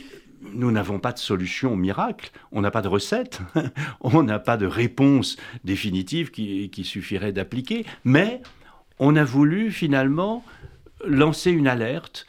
nous 0.53 0.71
n'avons 0.71 0.99
pas 0.99 1.11
de 1.11 1.19
solution 1.19 1.75
miracle, 1.75 2.31
on 2.51 2.61
n'a 2.61 2.71
pas 2.71 2.81
de 2.81 2.87
recette, 2.87 3.39
on 4.01 4.23
n'a 4.23 4.39
pas 4.39 4.57
de 4.57 4.65
réponse 4.65 5.37
définitive 5.63 6.31
qui, 6.31 6.69
qui 6.69 6.83
suffirait 6.83 7.31
d'appliquer, 7.31 7.85
mais 8.03 8.41
on 8.99 9.15
a 9.15 9.23
voulu 9.23 9.71
finalement 9.71 10.43
lancer 11.05 11.51
une 11.51 11.67
alerte. 11.67 12.27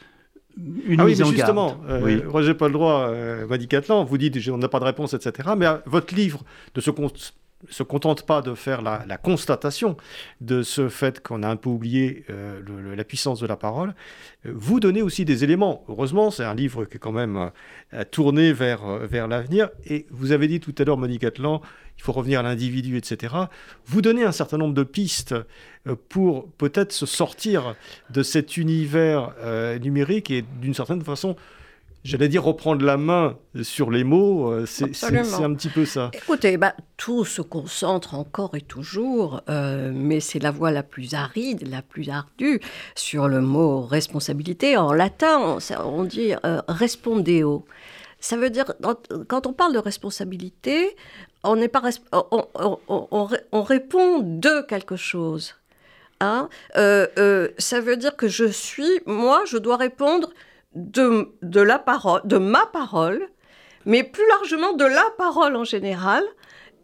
Une 0.57 1.01
ah 1.01 1.05
mise 1.05 1.21
oui, 1.21 1.27
en 1.27 1.31
justement, 1.31 1.67
garde. 1.67 1.91
euh, 1.91 2.01
oui. 2.01 2.23
Roger 2.25 2.53
Paul 2.53 2.71
Droit 2.71 3.09
euh, 3.09 3.57
Catlan, 3.69 4.05
vous 4.05 4.17
dites 4.17 4.37
on 4.49 4.57
n'a 4.57 4.69
pas 4.69 4.79
de 4.79 4.85
réponse, 4.85 5.13
etc. 5.13 5.49
Mais 5.57 5.65
euh, 5.65 5.77
votre 5.85 6.15
livre 6.15 6.43
de 6.73 6.81
ce 6.81 6.91
compte 6.91 7.33
se 7.69 7.83
contente 7.83 8.25
pas 8.25 8.41
de 8.41 8.53
faire 8.53 8.81
la, 8.81 9.17
constatation 9.17 9.97
de 10.41 10.61
ce 10.61 10.89
fait 10.89 11.21
qu'on 11.21 11.43
a 11.43 11.47
un 11.47 11.55
peu 11.55 11.69
oublié 11.69 12.25
euh, 12.29 12.61
la 12.95 13.03
puissance 13.03 13.39
de 13.39 13.47
la 13.47 13.55
parole. 13.55 13.95
Euh, 14.45 14.51
vous 14.53 14.79
donnez 14.79 15.01
aussi 15.01 15.25
des 15.25 15.43
éléments. 15.43 15.83
Heureusement, 15.87 16.31
c'est 16.31 16.43
un 16.43 16.53
livre 16.53 16.85
qui 16.85 16.97
est 16.97 16.99
quand 16.99 17.11
même 17.11 17.51
euh, 17.93 18.03
tourné 18.11 18.53
vers, 18.53 18.85
vers 18.99 19.27
l'avenir. 19.27 19.69
Et 19.85 20.05
vous 20.11 20.31
avez 20.31 20.47
dit 20.47 20.59
tout 20.59 20.75
à 20.77 20.83
l'heure, 20.83 20.97
Monique 20.97 21.23
Atlan, 21.23 21.61
il 21.97 22.03
faut 22.03 22.11
revenir 22.11 22.41
à 22.41 22.43
l'individu, 22.43 22.97
etc. 22.97 23.33
Vous 23.85 24.01
donnez 24.01 24.23
un 24.23 24.33
certain 24.33 24.57
nombre 24.57 24.73
de 24.73 24.83
pistes 24.83 25.35
pour 26.09 26.49
peut-être 26.53 26.91
se 26.91 27.05
sortir 27.05 27.75
de 28.09 28.21
cet 28.21 28.57
univers 28.57 29.33
numérique 29.81 30.29
et 30.29 30.43
d'une 30.59 30.73
certaine 30.73 31.01
façon 31.01 31.37
j'allais 32.05 32.29
dire 32.29 32.43
reprendre 32.43 32.85
la 32.85 32.97
main 32.97 33.37
sur 33.63 33.89
les 33.91 34.03
mots, 34.03 34.51
euh, 34.51 34.65
c'est 34.65 34.85
un 34.85 35.53
petit 35.55 35.69
peu 35.69 35.85
ça. 35.85 36.11
Écoutez, 36.13 36.55
bah, 36.57 36.75
tout 36.95 37.25
se 37.25 37.41
concentre 37.41 38.13
encore 38.13 38.55
et 38.55 38.61
toujours, 38.61 39.41
euh, 39.49 39.91
mais 39.93 40.19
c'est 40.19 40.39
la 40.39 40.51
voie 40.51 40.71
la 40.71 40.83
plus 40.83 41.15
aride, 41.15 41.67
la 41.67 41.81
plus 41.81 42.09
ardue 42.09 42.61
sur 42.93 43.27
le 43.27 43.41
mot 43.41 43.81
responsabilité. 43.81 44.77
En 44.77 44.93
latin, 44.93 45.39
on, 45.39 45.57
on 45.83 46.03
dit 46.03 46.33
euh, 46.45 46.61
respondeo. 46.67 47.65
Ça 48.19 48.37
veut 48.37 48.49
dire, 48.49 48.65
quand 49.27 49.47
on 49.47 49.53
parle 49.53 49.73
de 49.73 49.79
responsabilité, 49.79 50.95
on, 51.43 51.55
n'est 51.55 51.67
pas 51.67 51.81
on, 52.11 52.47
on, 52.55 52.79
on, 52.87 53.27
on 53.51 53.63
répond 53.63 54.19
de 54.19 54.65
quelque 54.67 54.95
chose. 54.95 55.55
Hein 56.21 56.49
euh, 56.77 57.49
ça 57.57 57.81
veut 57.81 57.97
dire 57.97 58.15
que 58.15 58.27
je 58.27 58.45
suis, 58.45 59.01
moi, 59.05 59.43
je 59.45 59.57
dois 59.57 59.75
répondre 59.75 60.29
de, 60.75 61.31
de, 61.41 61.61
la 61.61 61.79
parole, 61.79 62.21
de 62.25 62.37
ma 62.37 62.65
parole, 62.67 63.27
mais 63.85 64.03
plus 64.03 64.27
largement 64.29 64.73
de 64.73 64.85
la 64.85 65.05
parole 65.17 65.55
en 65.55 65.63
général, 65.63 66.23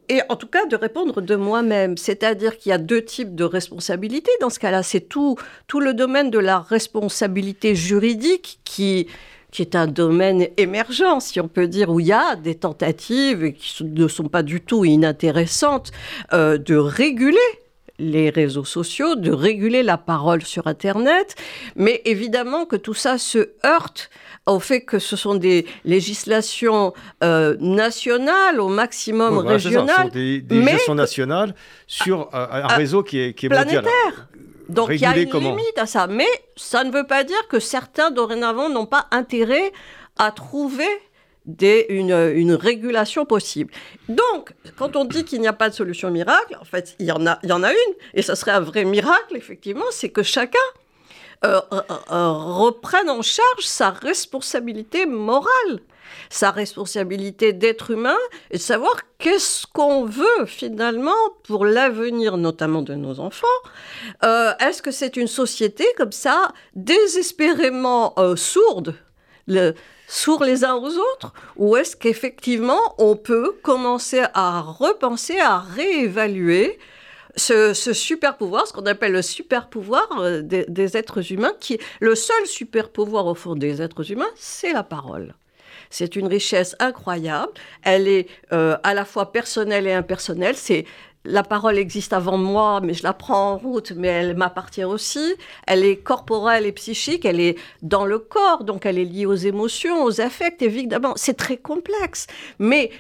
et 0.10 0.22
en 0.30 0.36
tout 0.36 0.48
cas 0.48 0.66
de 0.66 0.76
répondre 0.76 1.22
de 1.22 1.36
moi-même. 1.36 1.98
C'est-à-dire 1.98 2.58
qu'il 2.58 2.72
y 2.72 2.74
a 2.74 2.78
deux 2.78 3.04
types 3.04 3.36
de 3.36 3.44
responsabilités 3.44 4.32
dans 4.42 4.50
ce 4.50 4.60
cas-là. 4.60 4.84
C'est 4.84 5.02
tout, 5.02 5.38
tout 5.68 5.80
le 5.80 5.94
domaine 5.94 6.30
de 6.30 6.40
la 6.40 6.60
responsabilité 6.60 7.76
juridique 7.76 8.60
qui, 8.66 9.08
qui 9.52 9.62
est 9.62 9.76
un 9.76 9.88
domaine 9.88 10.48
émergent, 10.58 11.20
si 11.22 11.40
on 11.40 11.48
peut 11.48 11.68
dire, 11.68 11.90
où 11.90 12.00
il 12.00 12.08
y 12.08 12.14
a 12.14 12.36
des 12.36 12.56
tentatives 12.56 13.54
qui 13.54 13.84
ne 13.84 14.08
sont 14.08 14.28
pas 14.28 14.44
du 14.44 14.60
tout 14.62 14.84
inintéressantes 14.84 15.92
euh, 16.34 16.58
de 16.58 16.76
réguler 16.76 17.38
les 18.02 18.30
réseaux 18.30 18.66
sociaux, 18.66 19.16
de 19.16 19.32
réguler 19.32 19.84
la 19.84 19.98
parole 19.98 20.42
sur 20.42 20.68
Internet, 20.68 21.36
mais 21.76 22.02
évidemment 22.06 22.66
que 22.66 22.76
tout 22.76 22.94
ça 22.94 23.18
se 23.18 23.52
heurte 23.66 24.10
au 24.48 24.60
fait 24.60 24.82
que 24.82 24.98
ce 24.98 25.16
sont 25.16 25.36
des 25.36 25.68
législations 25.86 26.94
euh, 27.24 27.56
nationales, 27.60 28.60
au 28.60 28.70
maximum 28.70 29.38
ouais, 29.38 29.54
régionales. 29.54 29.96
Ça, 29.96 30.10
des, 30.10 30.42
des 30.42 30.56
législations 30.56 30.96
nationales 30.96 31.56
sur 31.86 32.30
euh, 32.34 32.48
un 32.52 32.68
réseau 32.68 33.04
qui 33.04 33.20
est, 33.20 33.34
qui 33.34 33.46
est 33.46 33.50
planétaire. 33.50 33.84
mondial. 33.84 34.28
Donc 34.70 34.90
il 34.90 35.02
y 35.02 35.06
a 35.06 35.18
une 35.18 35.30
limite 35.32 35.78
à 35.78 35.86
ça. 35.86 36.08
Mais 36.08 36.28
ça 36.56 36.84
ne 36.84 36.92
veut 36.92 37.06
pas 37.06 37.24
dire 37.24 37.48
que 37.50 37.60
certains 37.60 38.10
dorénavant 38.10 38.70
n'ont 38.70 38.86
pas 38.86 39.08
intérêt 39.12 39.72
à 40.18 40.32
trouver 40.32 40.90
des, 41.46 41.86
une, 41.90 42.54
régulation 42.54 43.26
possible. 43.26 43.74
Donc, 44.10 44.54
quand 44.78 44.96
on 44.96 45.06
dit 45.06 45.24
qu'il 45.24 45.42
n'y 45.42 45.48
a 45.48 45.54
pas 45.54 45.70
de 45.70 45.76
solution 45.76 46.12
miracle, 46.12 46.58
en 46.60 46.66
fait, 46.66 46.96
il 47.00 47.06
y 47.06 47.12
en 47.12 47.26
a, 47.26 47.40
une, 47.44 47.94
et 48.14 48.22
ce 48.22 48.36
serait 48.36 48.52
un 48.52 48.60
vrai 48.60 48.86
miracle, 48.86 49.36
effectivement, 49.36 49.86
c'est 49.92 50.10
que 50.10 50.24
chacun 50.24 50.60
euh, 51.44 51.60
reprenne 51.70 52.82
prenne 52.82 53.10
en 53.10 53.22
charge 53.22 53.64
sa 53.64 53.90
responsabilité 53.90 55.06
morale 55.06 55.82
sa 56.30 56.52
responsabilité 56.52 57.54
d'être 57.54 57.92
humain 57.92 58.18
et 58.50 58.58
de 58.58 58.62
savoir 58.62 58.96
qu'est-ce 59.18 59.66
qu'on 59.68 60.06
veut 60.06 60.46
finalement 60.46 61.12
pour 61.44 61.66
l'avenir, 61.66 62.38
notamment 62.38 62.82
de 62.82 62.96
nos 62.96 63.20
enfants. 63.20 63.48
Euh, 64.24 64.54
est-ce 64.60 64.82
que 64.82 64.92
c'est 64.92 65.18
une 65.18 65.28
société 65.28 65.86
comme 65.98 66.12
ça, 66.12 66.54
désespérément 66.76 68.14
euh, 68.18 68.36
sourde 68.36 68.96
le, 69.48 69.74
sourds 70.08 70.44
les 70.44 70.64
uns 70.64 70.76
aux 70.76 70.98
autres 70.98 71.34
Ou 71.58 71.78
est-ce 71.78 71.96
qu'effectivement 71.96 72.80
on 72.98 73.16
peut 73.16 73.56
commencer 73.62 74.24
à 74.34 74.62
repenser, 74.62 75.40
à 75.40 75.60
réévaluer 75.60 76.78
ce, 77.36 77.74
super 77.94 78.38
pouvoir, 78.38 78.68
ce 78.68 78.74
qu'on 78.74 78.86
appelle 78.86 79.14
le 79.14 79.22
super 79.22 79.70
pouvoir 79.70 80.08
euh, 80.20 80.42
des, 80.42 80.98
êtres 80.98 81.32
humains, 81.32 81.54
qui 81.60 81.80
le 82.00 82.16
seul 82.16 82.46
super 82.46 82.90
pouvoir 82.90 83.26
au 83.26 83.36
fond 83.36 83.56
des 83.56 83.82
êtres 83.82 84.12
humains, 84.12 84.30
c'est 84.36 84.74
la 84.74 84.84
parole. 84.84 85.34
C'est 85.90 86.16
une 86.16 86.28
richesse 86.28 86.76
incroyable. 86.80 87.52
Elle 87.84 88.08
est 88.08 88.28
euh, 88.54 88.78
à 88.84 88.94
la 88.94 89.04
fois 89.04 89.32
personnelle 89.34 89.88
et 89.88 89.94
impersonnelle. 89.94 90.56
C'est 90.56 90.86
la 91.24 91.44
parole 91.44 91.78
existe 91.78 92.14
avant 92.14 92.38
moi, 92.38 92.82
mais 92.82 92.94
je 92.94 93.04
la 93.04 93.14
prends 93.14 93.52
en 93.52 93.58
route, 93.58 93.92
mais 93.92 94.08
elle 94.08 94.36
m'appartient 94.36 94.84
aussi. 94.84 95.36
Elle 95.68 95.84
est 95.84 95.98
corporelle 95.98 96.66
et 96.66 96.72
psychique, 96.72 97.26
elle 97.26 97.40
est 97.40 97.58
dans 97.82 98.06
le 98.06 98.18
corps, 98.18 98.64
donc 98.64 98.86
elle 98.86 98.98
est 98.98 99.06
liée 99.06 99.26
aux 99.26 99.36
émotions, 99.36 100.04
aux 100.04 100.20
affects, 100.20 100.62
évidemment. 100.62 101.14
C'est 101.16 101.36
très 101.36 101.58
complexe. 101.58 102.28
Mais 102.58 102.92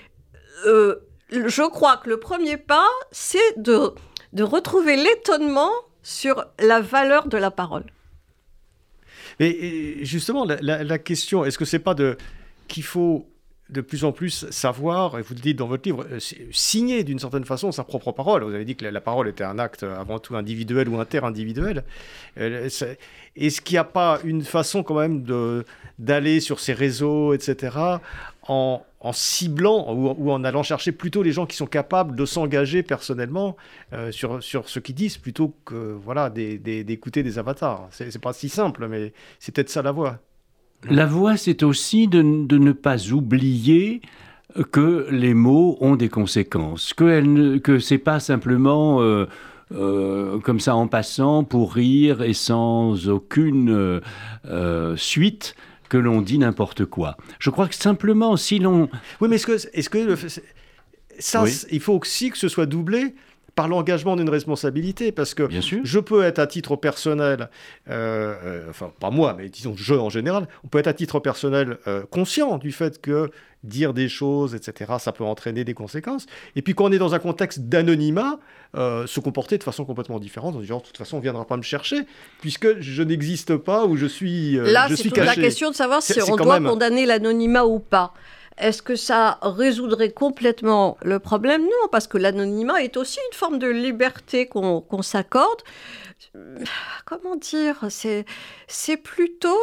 euh, 0.65 0.95
je 1.31 1.67
crois 1.67 1.97
que 1.97 2.09
le 2.09 2.19
premier 2.19 2.57
pas, 2.57 2.89
c'est 3.11 3.59
de, 3.59 3.93
de 4.33 4.43
retrouver 4.43 4.97
l'étonnement 4.97 5.71
sur 6.03 6.45
la 6.59 6.79
valeur 6.79 7.27
de 7.27 7.37
la 7.37 7.51
parole. 7.51 7.85
Et, 9.39 10.05
justement, 10.05 10.45
la, 10.45 10.83
la 10.83 10.97
question, 10.99 11.43
est-ce 11.43 11.57
que 11.57 11.65
c'est 11.65 11.79
pas 11.79 11.95
de 11.95 12.17
qu'il 12.67 12.83
faut 12.83 13.27
de 13.71 13.81
plus 13.81 14.03
en 14.03 14.11
plus 14.11 14.49
savoir, 14.49 15.17
et 15.17 15.21
vous 15.21 15.33
le 15.33 15.39
dites 15.39 15.57
dans 15.57 15.67
votre 15.67 15.87
livre, 15.87 16.05
euh, 16.11 16.19
signer 16.51 17.03
d'une 17.03 17.19
certaine 17.19 17.45
façon 17.45 17.71
sa 17.71 17.83
propre 17.83 18.11
parole. 18.11 18.43
Vous 18.43 18.53
avez 18.53 18.65
dit 18.65 18.75
que 18.75 18.85
la 18.85 19.01
parole 19.01 19.29
était 19.29 19.45
un 19.45 19.59
acte 19.59 19.83
avant 19.83 20.19
tout 20.19 20.35
individuel 20.35 20.89
ou 20.89 20.99
interindividuel. 20.99 21.83
Euh, 22.37 22.69
est-ce 23.35 23.61
qu'il 23.61 23.75
n'y 23.75 23.79
a 23.79 23.85
pas 23.85 24.19
une 24.25 24.43
façon 24.43 24.83
quand 24.83 24.99
même 24.99 25.23
d'aller 25.97 26.41
sur 26.41 26.59
ces 26.59 26.73
réseaux, 26.73 27.33
etc., 27.33 27.77
en, 28.47 28.83
ciblant 29.13 29.93
ou, 29.93 30.31
en 30.31 30.43
allant 30.43 30.63
chercher 30.63 30.91
plutôt 30.91 31.23
les 31.23 31.31
gens 31.31 31.45
qui 31.45 31.55
sont 31.55 31.65
capables 31.65 32.15
de 32.15 32.25
s'engager 32.25 32.83
personnellement 32.83 33.55
euh, 33.93 34.11
sur, 34.11 34.41
ce 34.41 34.79
qu'ils 34.79 34.95
disent 34.95 35.17
plutôt 35.17 35.55
que 35.63 35.97
voilà 36.03 36.29
d'écouter 36.29 37.23
des, 37.23 37.29
des 37.29 37.39
avatars? 37.39 37.87
C'est 37.91 38.21
pas 38.21 38.33
si 38.33 38.49
simple, 38.49 38.87
mais 38.87 39.13
c'est 39.39 39.55
peut-être 39.55 39.69
ça 39.69 39.81
la 39.81 39.93
voie. 39.93 40.19
La 40.89 41.05
voix, 41.05 41.37
c'est 41.37 41.63
aussi 41.63 42.07
de, 42.07 42.21
ne 42.21 42.71
pas 42.71 43.11
oublier 43.11 44.01
que 44.71 45.07
les 45.11 45.33
mots 45.33 45.77
ont 45.79 45.95
des 45.95 46.09
conséquences, 46.09 46.93
que, 46.93 47.57
que 47.57 47.79
c'est 47.79 47.97
pas 47.97 48.19
simplement 48.19 49.01
euh, 49.01 49.27
euh, 49.73 50.39
comme 50.39 50.59
ça 50.59 50.75
en 50.75 50.87
passant 50.87 51.43
pour 51.43 51.73
rire 51.73 52.21
et 52.21 52.33
sans 52.33 53.07
aucune 53.07 54.01
euh, 54.45 54.95
suite 54.97 55.55
que 55.87 55.97
l'on 55.97 56.21
dit 56.21 56.39
n'importe 56.39 56.85
quoi. 56.85 57.15
Je 57.39 57.49
crois 57.49 57.67
que 57.67 57.75
simplement, 57.75 58.35
si 58.35 58.59
l'on... 58.59 58.89
Oui, 59.19 59.29
mais 59.29 59.35
est-ce 59.35 59.45
que, 59.45 59.53
est 59.53 59.81
-ce 59.81 59.89
que 59.89 60.41
ça, 61.19 61.43
il 61.69 61.79
faut 61.79 61.99
aussi 61.99 62.31
que 62.31 62.37
ce 62.37 62.47
soit 62.47 62.65
doublé 62.65 63.13
par 63.55 63.67
l'engagement 63.67 64.15
d'une 64.15 64.29
responsabilité, 64.29 65.11
parce 65.11 65.33
que 65.33 65.47
je 65.49 65.99
peux 65.99 66.23
être 66.23 66.39
à 66.39 66.47
titre 66.47 66.75
personnel, 66.75 67.49
euh, 67.89 68.35
euh, 68.43 68.69
enfin 68.69 68.91
pas 68.99 69.09
moi, 69.09 69.35
mais 69.37 69.49
disons 69.49 69.73
je 69.75 69.93
en 69.93 70.09
général, 70.09 70.47
on 70.63 70.67
peut 70.67 70.79
être 70.79 70.87
à 70.87 70.93
titre 70.93 71.19
personnel 71.19 71.77
euh, 71.87 72.03
conscient 72.09 72.57
du 72.57 72.71
fait 72.71 73.01
que 73.01 73.29
dire 73.63 73.93
des 73.93 74.09
choses, 74.09 74.55
etc., 74.55 74.93
ça 74.97 75.11
peut 75.11 75.23
entraîner 75.23 75.63
des 75.63 75.75
conséquences. 75.75 76.25
Et 76.55 76.63
puis 76.63 76.73
quand 76.73 76.85
on 76.85 76.91
est 76.91 76.97
dans 76.97 77.13
un 77.13 77.19
contexte 77.19 77.59
d'anonymat, 77.61 78.39
se 78.73 79.19
comporter 79.19 79.57
de 79.57 79.63
façon 79.63 79.85
complètement 79.85 80.19
différente, 80.19 80.55
en 80.55 80.61
disant 80.61 80.79
de 80.79 80.83
toute 80.83 80.97
façon 80.97 81.17
on 81.17 81.19
ne 81.19 81.23
viendra 81.23 81.45
pas 81.45 81.57
me 81.57 81.61
chercher, 81.61 81.97
puisque 82.39 82.79
je 82.79 83.03
n'existe 83.03 83.57
pas 83.57 83.85
ou 83.85 83.97
je 83.97 84.07
suis, 84.07 84.53
Là, 84.53 84.87
je 84.87 84.95
suis 84.95 85.11
caché. 85.11 85.25
Là, 85.25 85.33
c'est 85.33 85.39
la 85.39 85.45
question 85.45 85.69
de 85.69 85.75
savoir 85.75 86.01
si 86.01 86.19
on 86.21 86.35
doit 86.35 86.59
condamner 86.59 87.05
l'anonymat 87.05 87.65
ou 87.65 87.79
pas. 87.79 88.13
Est-ce 88.61 88.83
que 88.83 88.95
ça 88.95 89.39
résoudrait 89.41 90.11
complètement 90.11 90.97
le 91.01 91.17
problème? 91.17 91.63
Non, 91.63 91.87
parce 91.91 92.07
que 92.07 92.19
l'anonymat 92.19 92.83
est 92.83 92.95
aussi 92.95 93.19
une 93.31 93.37
forme 93.37 93.57
de 93.57 93.67
liberté 93.67 94.45
qu'on 94.45 95.01
s'accorde. 95.01 95.61
Comment 97.05 97.35
dire? 97.35 97.85
C'est 97.89 98.97
plutôt, 98.97 99.59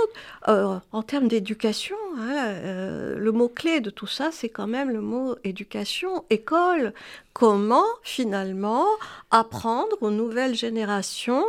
euh, 0.48 0.78
en 0.90 1.02
termes 1.04 1.28
d'éducation, 1.28 1.96
hein, 2.18 2.48
euh, 2.48 3.16
le 3.16 3.32
mot-clé 3.32 3.80
de 3.80 3.90
tout 3.90 4.08
ça, 4.08 4.30
c'est 4.32 4.48
quand 4.48 4.66
même 4.66 4.90
le 4.90 5.00
mot 5.00 5.36
éducation, 5.44 6.24
école. 6.28 6.92
Comment, 7.32 7.86
finalement, 8.02 8.84
apprendre 9.30 9.96
aux 10.00 10.10
nouvelles 10.10 10.56
générations 10.56 11.46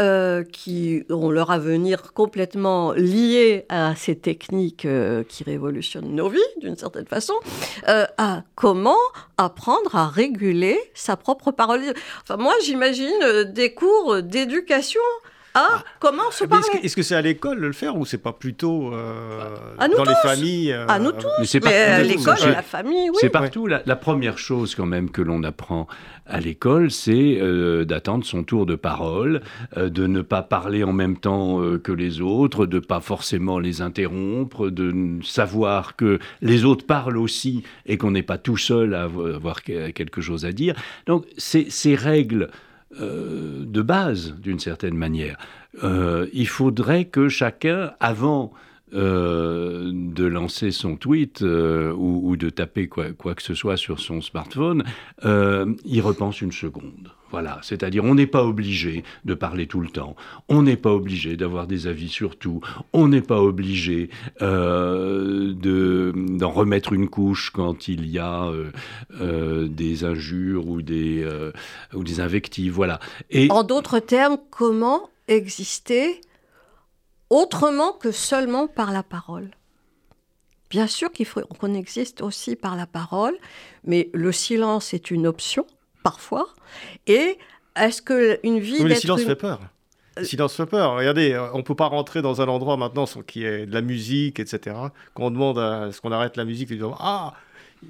euh, 0.00 0.42
qui 0.42 1.04
ont 1.10 1.30
leur 1.30 1.50
avenir 1.50 2.14
complètement 2.14 2.92
lié 2.92 3.66
à 3.68 3.94
ces 3.94 4.16
techniques 4.16 4.86
euh, 4.86 5.22
qui 5.22 5.44
révolutionnent 5.44 6.14
nos 6.14 6.30
vies, 6.30 6.40
d'une 6.62 6.76
certaine 6.76 7.04
façon, 7.06 7.34
euh, 7.88 8.06
à 8.16 8.42
comment 8.54 8.96
apprendre 9.36 9.94
à 9.94 10.08
réguler 10.08 10.78
sa 10.94 11.18
propre 11.18 11.50
parole. 11.50 11.82
Enfin, 12.22 12.38
moi, 12.38 12.54
j'imagine 12.64 13.44
des 13.52 13.74
cours 13.74 14.22
d'éducation 14.22 15.02
ah, 15.54 15.68
ah, 15.70 15.84
comment 16.00 16.30
se 16.30 16.44
parler 16.44 16.64
Est-ce 16.82 16.96
que 16.96 17.02
c'est 17.02 17.14
à 17.14 17.20
l'école 17.20 17.60
de 17.60 17.66
le 17.66 17.72
faire 17.72 17.96
ou 17.96 18.06
c'est 18.06 18.18
pas 18.18 18.32
plutôt 18.32 18.94
euh, 18.94 19.54
dans 19.78 20.04
les 20.04 20.14
familles 20.22 20.72
euh, 20.72 20.86
À 20.88 20.98
nous 20.98 21.12
tous. 21.12 21.26
Mais, 21.38 21.44
c'est 21.44 22.04
l'école 22.04 22.38
et 22.42 22.52
la 22.52 22.62
famille, 22.62 23.10
oui. 23.10 23.16
C'est 23.20 23.28
partout. 23.28 23.66
La, 23.66 23.96
première 23.96 24.38
chose 24.38 24.74
quand 24.74 24.86
même 24.86 25.10
que 25.10 25.20
l'on 25.20 25.42
apprend 25.44 25.86
à 26.26 26.40
l'école, 26.40 26.90
c'est 26.90 27.38
euh, 27.40 27.84
d'attendre 27.84 28.24
son 28.24 28.44
tour 28.44 28.64
de 28.64 28.74
parole, 28.74 29.42
de 29.76 30.06
ne 30.06 30.22
pas 30.22 30.42
parler 30.42 30.84
en 30.84 30.92
même 30.92 31.18
temps 31.18 31.60
que 31.82 31.92
les 31.92 32.20
autres, 32.20 32.66
de 32.66 32.78
pas 32.78 33.00
forcément 33.00 33.58
les 33.58 33.82
interrompre, 33.82 34.70
de 34.70 35.18
savoir 35.22 35.96
que 35.96 36.18
les 36.40 36.64
autres 36.64 36.86
parlent 36.86 37.18
aussi 37.18 37.62
et 37.86 37.98
qu'on 37.98 38.12
n'est 38.12 38.22
pas 38.22 38.38
tout 38.38 38.56
seul 38.56 38.94
à 38.94 39.02
avoir 39.02 39.62
quelque 39.62 40.20
chose 40.20 40.46
à 40.46 40.52
dire. 40.52 40.74
Donc 41.06 41.26
ces 41.36 41.94
règles 41.94 42.48
euh, 43.00 43.64
de 43.64 43.82
base, 43.82 44.34
d'une 44.34 44.58
certaine 44.58 44.96
manière. 44.96 45.38
Euh, 45.82 46.26
il 46.32 46.48
faudrait 46.48 47.06
que 47.06 47.28
chacun, 47.28 47.92
avant 48.00 48.52
euh, 48.94 49.90
de 49.92 50.24
lancer 50.24 50.70
son 50.70 50.96
tweet 50.96 51.42
ou, 51.42 52.36
de 52.36 52.50
taper 52.50 52.88
quoi, 52.88 53.12
que 53.12 53.42
ce 53.42 53.54
soit 53.54 53.76
sur 53.76 54.00
son 54.00 54.20
smartphone, 54.20 54.84
y 55.24 56.00
repense 56.00 56.40
une 56.40 56.52
seconde. 56.52 57.12
Voilà, 57.32 57.58
c'est-à-dire 57.62 58.04
on 58.04 58.14
n'est 58.14 58.26
pas 58.26 58.44
obligé 58.44 59.04
de 59.24 59.32
parler 59.32 59.66
tout 59.66 59.80
le 59.80 59.88
temps, 59.88 60.16
on 60.50 60.60
n'est 60.60 60.76
pas 60.76 60.92
obligé 60.92 61.34
d'avoir 61.34 61.66
des 61.66 61.86
avis 61.86 62.10
sur 62.10 62.36
tout, 62.36 62.60
on 62.92 63.08
n'est 63.08 63.22
pas 63.22 63.40
obligé 63.40 64.10
euh, 64.42 65.54
d'en 65.54 66.50
remettre 66.50 66.92
une 66.92 67.08
couche 67.08 67.48
quand 67.48 67.88
il 67.88 68.06
y 68.06 68.18
a 68.18 68.44
euh, 68.44 68.70
euh, 69.18 69.66
des 69.66 70.04
injures 70.04 70.68
ou 70.68 70.82
des, 70.82 71.26
ou 71.94 72.04
des 72.04 72.20
invectives. 72.20 72.74
Voilà. 72.74 73.00
Et... 73.30 73.50
En 73.50 73.64
d'autres 73.64 73.98
termes, 73.98 74.36
comment 74.50 75.08
exister 75.26 76.20
autrement 77.32 77.92
que 77.92 78.12
seulement 78.12 78.66
par 78.66 78.92
la 78.92 79.02
parole 79.02 79.50
Bien 80.70 80.86
sûr 80.86 81.12
qu'il 81.12 81.26
faut 81.26 81.42
qu'on 81.42 81.74
existe 81.74 82.22
aussi 82.22 82.56
par 82.56 82.76
la 82.76 82.86
parole, 82.86 83.34
mais 83.84 84.08
le 84.14 84.32
silence 84.32 84.94
est 84.94 85.10
une 85.10 85.26
option 85.26 85.66
parfois. 86.02 86.48
Et 87.06 87.36
est-ce 87.76 88.00
qu'une 88.00 88.58
vie. 88.58 88.82
Mais 88.82 88.88
le 88.88 88.94
silence 88.94 89.22
fait 89.22 89.36
peur. 89.36 89.60
Le 90.16 90.24
silence 90.24 90.54
fait 90.54 90.64
peur. 90.64 90.94
Regardez, 90.96 91.32
euh, 91.32 91.52
on 91.52 91.58
ne 91.58 91.62
peut 91.62 91.74
pas 91.74 91.88
rentrer 91.88 92.22
dans 92.22 92.40
un 92.40 92.48
endroit 92.48 92.78
maintenant 92.78 93.04
qui 93.26 93.44
est 93.44 93.66
de 93.66 93.74
la 93.74 93.82
musique, 93.82 94.40
etc. 94.40 94.76
Quand 95.12 95.24
on 95.24 95.30
demande 95.30 95.58
à 95.58 95.92
ce 95.92 96.00
qu'on 96.00 96.12
arrête 96.12 96.38
la 96.38 96.46
musique, 96.46 96.70
ils 96.70 96.78
disent 96.78 96.88
Ah 96.98 97.34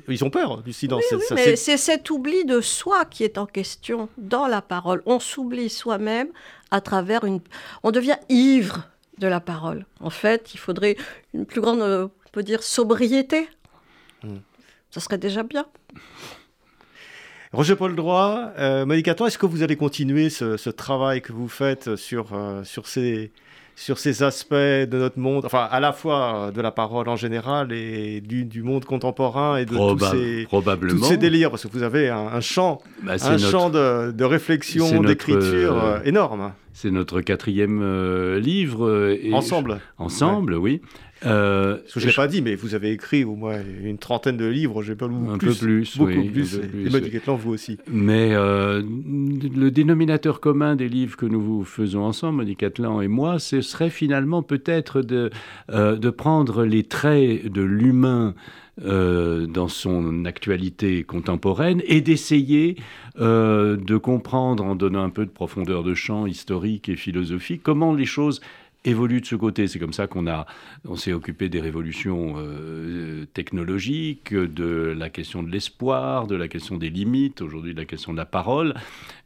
ils 0.09 0.25
ont 0.25 0.31
peur 0.31 0.63
du 0.63 0.73
silence. 0.73 1.05
mais 1.33 1.55
c'est 1.55 1.77
cet 1.77 2.11
oubli 2.11 2.45
de 2.45 2.61
soi 2.61 3.05
qui 3.05 3.25
est 3.25 3.39
en 3.39 3.47
question 3.47 4.09
dans 4.19 4.47
la 4.47 4.63
parole. 4.63 5.03
On 5.07 5.21
s'oublie 5.21 5.69
soi-même 5.69 6.29
à 6.71 6.81
travers 6.81 7.25
une. 7.25 7.41
On 7.83 7.91
devient 7.91 8.17
ivre 8.29 8.89
de 9.23 9.29
la 9.29 9.41
parole. 9.41 9.87
En 10.01 10.11
fait, 10.11 10.53
il 10.55 10.59
faudrait 10.59 10.97
une 11.33 11.47
plus 11.47 11.61
grande, 11.61 11.81
euh, 11.81 12.09
on 12.27 12.31
peut 12.33 12.43
dire, 12.43 12.63
sobriété. 12.63 13.49
Hmm. 14.23 14.39
Ça 14.91 15.01
serait 15.01 15.19
déjà 15.19 15.43
bien. 15.43 15.65
Roger 17.53 17.77
Paul 17.77 17.95
Droit, 17.95 18.51
euh, 18.59 18.87
est-ce 18.91 19.39
que 19.39 19.47
vous 19.47 19.63
allez 19.63 19.77
continuer 19.77 20.29
ce, 20.31 20.71
travail 20.71 21.23
que 21.23 21.33
vous 21.33 21.49
faites 21.49 21.97
sur, 21.97 22.33
euh, 22.33 22.65
sur, 22.65 22.89
ces, 22.89 23.31
sur 23.75 23.99
ces 23.99 24.23
aspects 24.23 24.55
de 24.55 24.99
notre 24.99 25.19
monde, 25.19 25.45
enfin 25.45 25.67
à 25.71 25.81
la 25.81 25.93
fois 25.93 26.51
de 26.55 26.61
la 26.61 26.71
parole 26.71 27.09
en 27.09 27.17
général 27.17 27.73
et 27.73 28.21
du, 28.21 28.45
du 28.45 28.63
monde 28.63 28.85
contemporain 28.85 29.57
et 29.57 29.65
de 29.65 29.75
tous, 29.77 30.05
ces, 30.11 30.45
probablement. 30.45 31.05
ces 31.05 31.17
délires, 31.17 31.51
parce 31.51 31.65
que 31.65 31.73
vous 31.73 31.83
avez 31.83 32.09
un, 32.09 32.41
champ, 32.41 32.81
un 33.07 33.39
champ 33.39 33.71
bah, 33.71 34.07
de, 34.07 34.13
de 34.13 34.25
réflexion, 34.25 35.01
d'écriture 35.01 35.83
euh, 35.83 35.99
énorme. 36.05 36.53
C'est 36.73 36.91
notre 36.91 37.21
quatrième 37.21 37.81
euh, 37.83 38.39
livre. 38.41 39.17
ensemble. 39.33 39.81
ensemble, 39.99 40.55
oui. 40.55 40.81
Euh, 41.25 41.79
je 41.95 42.01
ne 42.01 42.07
l'ai 42.07 42.13
pas 42.13 42.27
dit, 42.27 42.43
mais 42.43 42.55
vous 42.55 42.75
avez 42.75 42.91
écrit 42.91 43.25
au 43.25 43.35
moins 43.35 43.59
une 43.83 43.99
trentaine 43.99 44.37
de 44.37 44.47
livres, 44.47 44.83
j'ai 44.83 44.95
pas 44.95 45.09
lu 45.09 45.15
un 45.15 45.39
peu 45.39 45.53
plus, 45.53 45.97
beaucoup 45.97 46.13
oui, 46.13 46.31
plus. 46.31 46.57
Et 46.57 46.91
Monique 46.91 47.29
vous 47.29 47.53
aussi. 47.53 47.79
Mais 47.91 48.31
euh, 48.33 48.83
le 48.83 49.71
dénominateur 49.71 50.41
commun 50.41 50.77
des 50.77 50.89
livres 50.89 51.17
que 51.17 51.27
nous 51.27 51.65
faisons 51.65 52.03
ensemble, 52.03 52.39
Monique 52.39 52.63
Atlan 52.63 53.01
et 53.01 53.09
moi, 53.09 53.39
ce 53.39 53.61
serait 53.61 53.91
finalement 53.91 54.43
peut-être 54.43 55.03
de, 55.03 55.31
euh, 55.71 55.97
de 55.97 56.11
prendre 56.11 56.65
les 56.65 56.85
traits 56.85 57.47
de 57.47 57.63
l'humain 57.63 58.35
euh, 58.81 59.47
dans 59.47 59.69
son 59.69 60.25
actualité 60.25 61.05
contemporaine 61.05 61.83
et 61.85 62.01
d'essayer 62.01 62.77
euh, 63.21 63.77
de 63.77 63.99
comprendre 63.99 64.65
en 64.65 64.75
donnant 64.75 65.05
un 65.05 65.11
peu 65.11 65.27
de 65.27 65.31
profondeur 65.31 65.83
de 65.83 65.93
champ 65.93 66.25
historique 66.25 66.89
et 66.89 66.97
philosophique 66.97 67.63
comment 67.63 67.93
les 67.93 68.07
choses 68.07 68.41
évolue 68.85 69.21
de 69.21 69.27
ce 69.27 69.35
côté. 69.37 69.69
C'est 69.69 69.79
comme 69.79 69.93
ça 69.93 70.07
qu'on 70.07 70.27
a, 70.27 70.47
on 70.87 70.97
s'est 70.97 71.13
occupé 71.13 71.49
des 71.49 71.61
révolutions 71.61 72.35
euh, 72.39 73.27
technologiques, 73.33 74.35
de 74.35 74.95
la 74.97 75.11
question 75.11 75.43
de 75.43 75.51
l'espoir, 75.51 76.27
de 76.27 76.37
la 76.37 76.49
question 76.49 76.77
des 76.77 76.91
limites, 76.91 77.41
aujourd'hui 77.41 77.75
de 77.75 77.81
la 77.81 77.87
question 77.87 78.13
de 78.13 78.19
la 78.19 78.27
parole. 78.27 78.75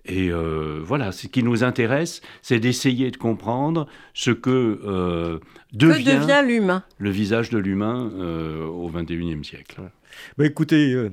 Et 0.04 0.30
euh, 0.30 0.80
voilà, 0.82 1.12
ce 1.12 1.26
qui 1.26 1.42
nous 1.42 1.64
intéresse, 1.64 2.20
c'est 2.42 2.60
d'essayer 2.60 3.10
de 3.10 3.16
comprendre 3.16 3.86
ce 4.14 4.30
que, 4.30 4.80
euh, 4.84 5.38
devient, 5.72 6.04
que 6.04 6.20
devient 6.20 6.42
l'humain. 6.46 6.84
Le 6.98 7.10
visage 7.10 7.50
de 7.50 7.58
l'humain 7.58 8.10
au 8.66 8.88
XXIe 8.88 9.44
siècle. 9.44 9.80
Bah, 10.38 10.46
écoutez, 10.46 11.10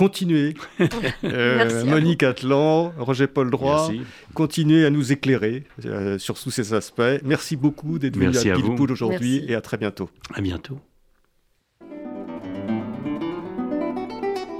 continuez, 0.00 0.54
euh, 1.24 1.84
Monique 1.84 2.22
Atlan, 2.22 2.94
Roger-Paul 2.98 3.50
Droit, 3.50 3.90
continuez 4.32 4.86
à 4.86 4.90
nous 4.90 5.12
éclairer 5.12 5.64
euh, 5.84 6.18
sur 6.18 6.40
tous 6.40 6.50
ces 6.50 6.72
aspects. 6.72 7.02
Merci 7.22 7.54
beaucoup 7.54 7.98
d'être 7.98 8.16
venu 8.16 8.34
à 8.34 8.54
Pilpoul 8.54 8.90
aujourd'hui 8.92 9.44
et 9.46 9.54
à 9.54 9.60
très 9.60 9.76
bientôt. 9.76 10.08
À 10.32 10.40
bientôt. 10.40 10.78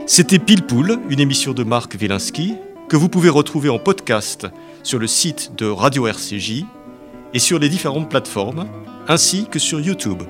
C'était 0.05 0.39
Pilpoul, 0.39 0.99
une 1.09 1.21
émission 1.21 1.55
de 1.55 1.65
Marc 1.65 1.97
Wielinski 1.99 2.57
que 2.91 2.99
vous 2.99 3.09
pouvez 3.09 3.31
retrouver 3.31 3.71
en 3.71 3.79
podcast 3.79 4.47
sur 4.83 4.99
le 4.99 5.07
site 5.07 5.53
de 5.57 5.65
Radio 5.65 6.07
RCJ 6.07 6.65
et 7.33 7.39
sur 7.39 7.59
les 7.59 7.71
différentes 7.71 8.11
plateformes, 8.11 8.67
ainsi 9.09 9.47
que 9.51 9.59
sur 9.59 9.81
YouTube. 9.81 10.23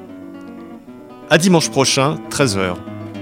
À 1.30 1.38
dimanche 1.38 1.68
prochain, 1.68 2.14
13h 2.30 2.76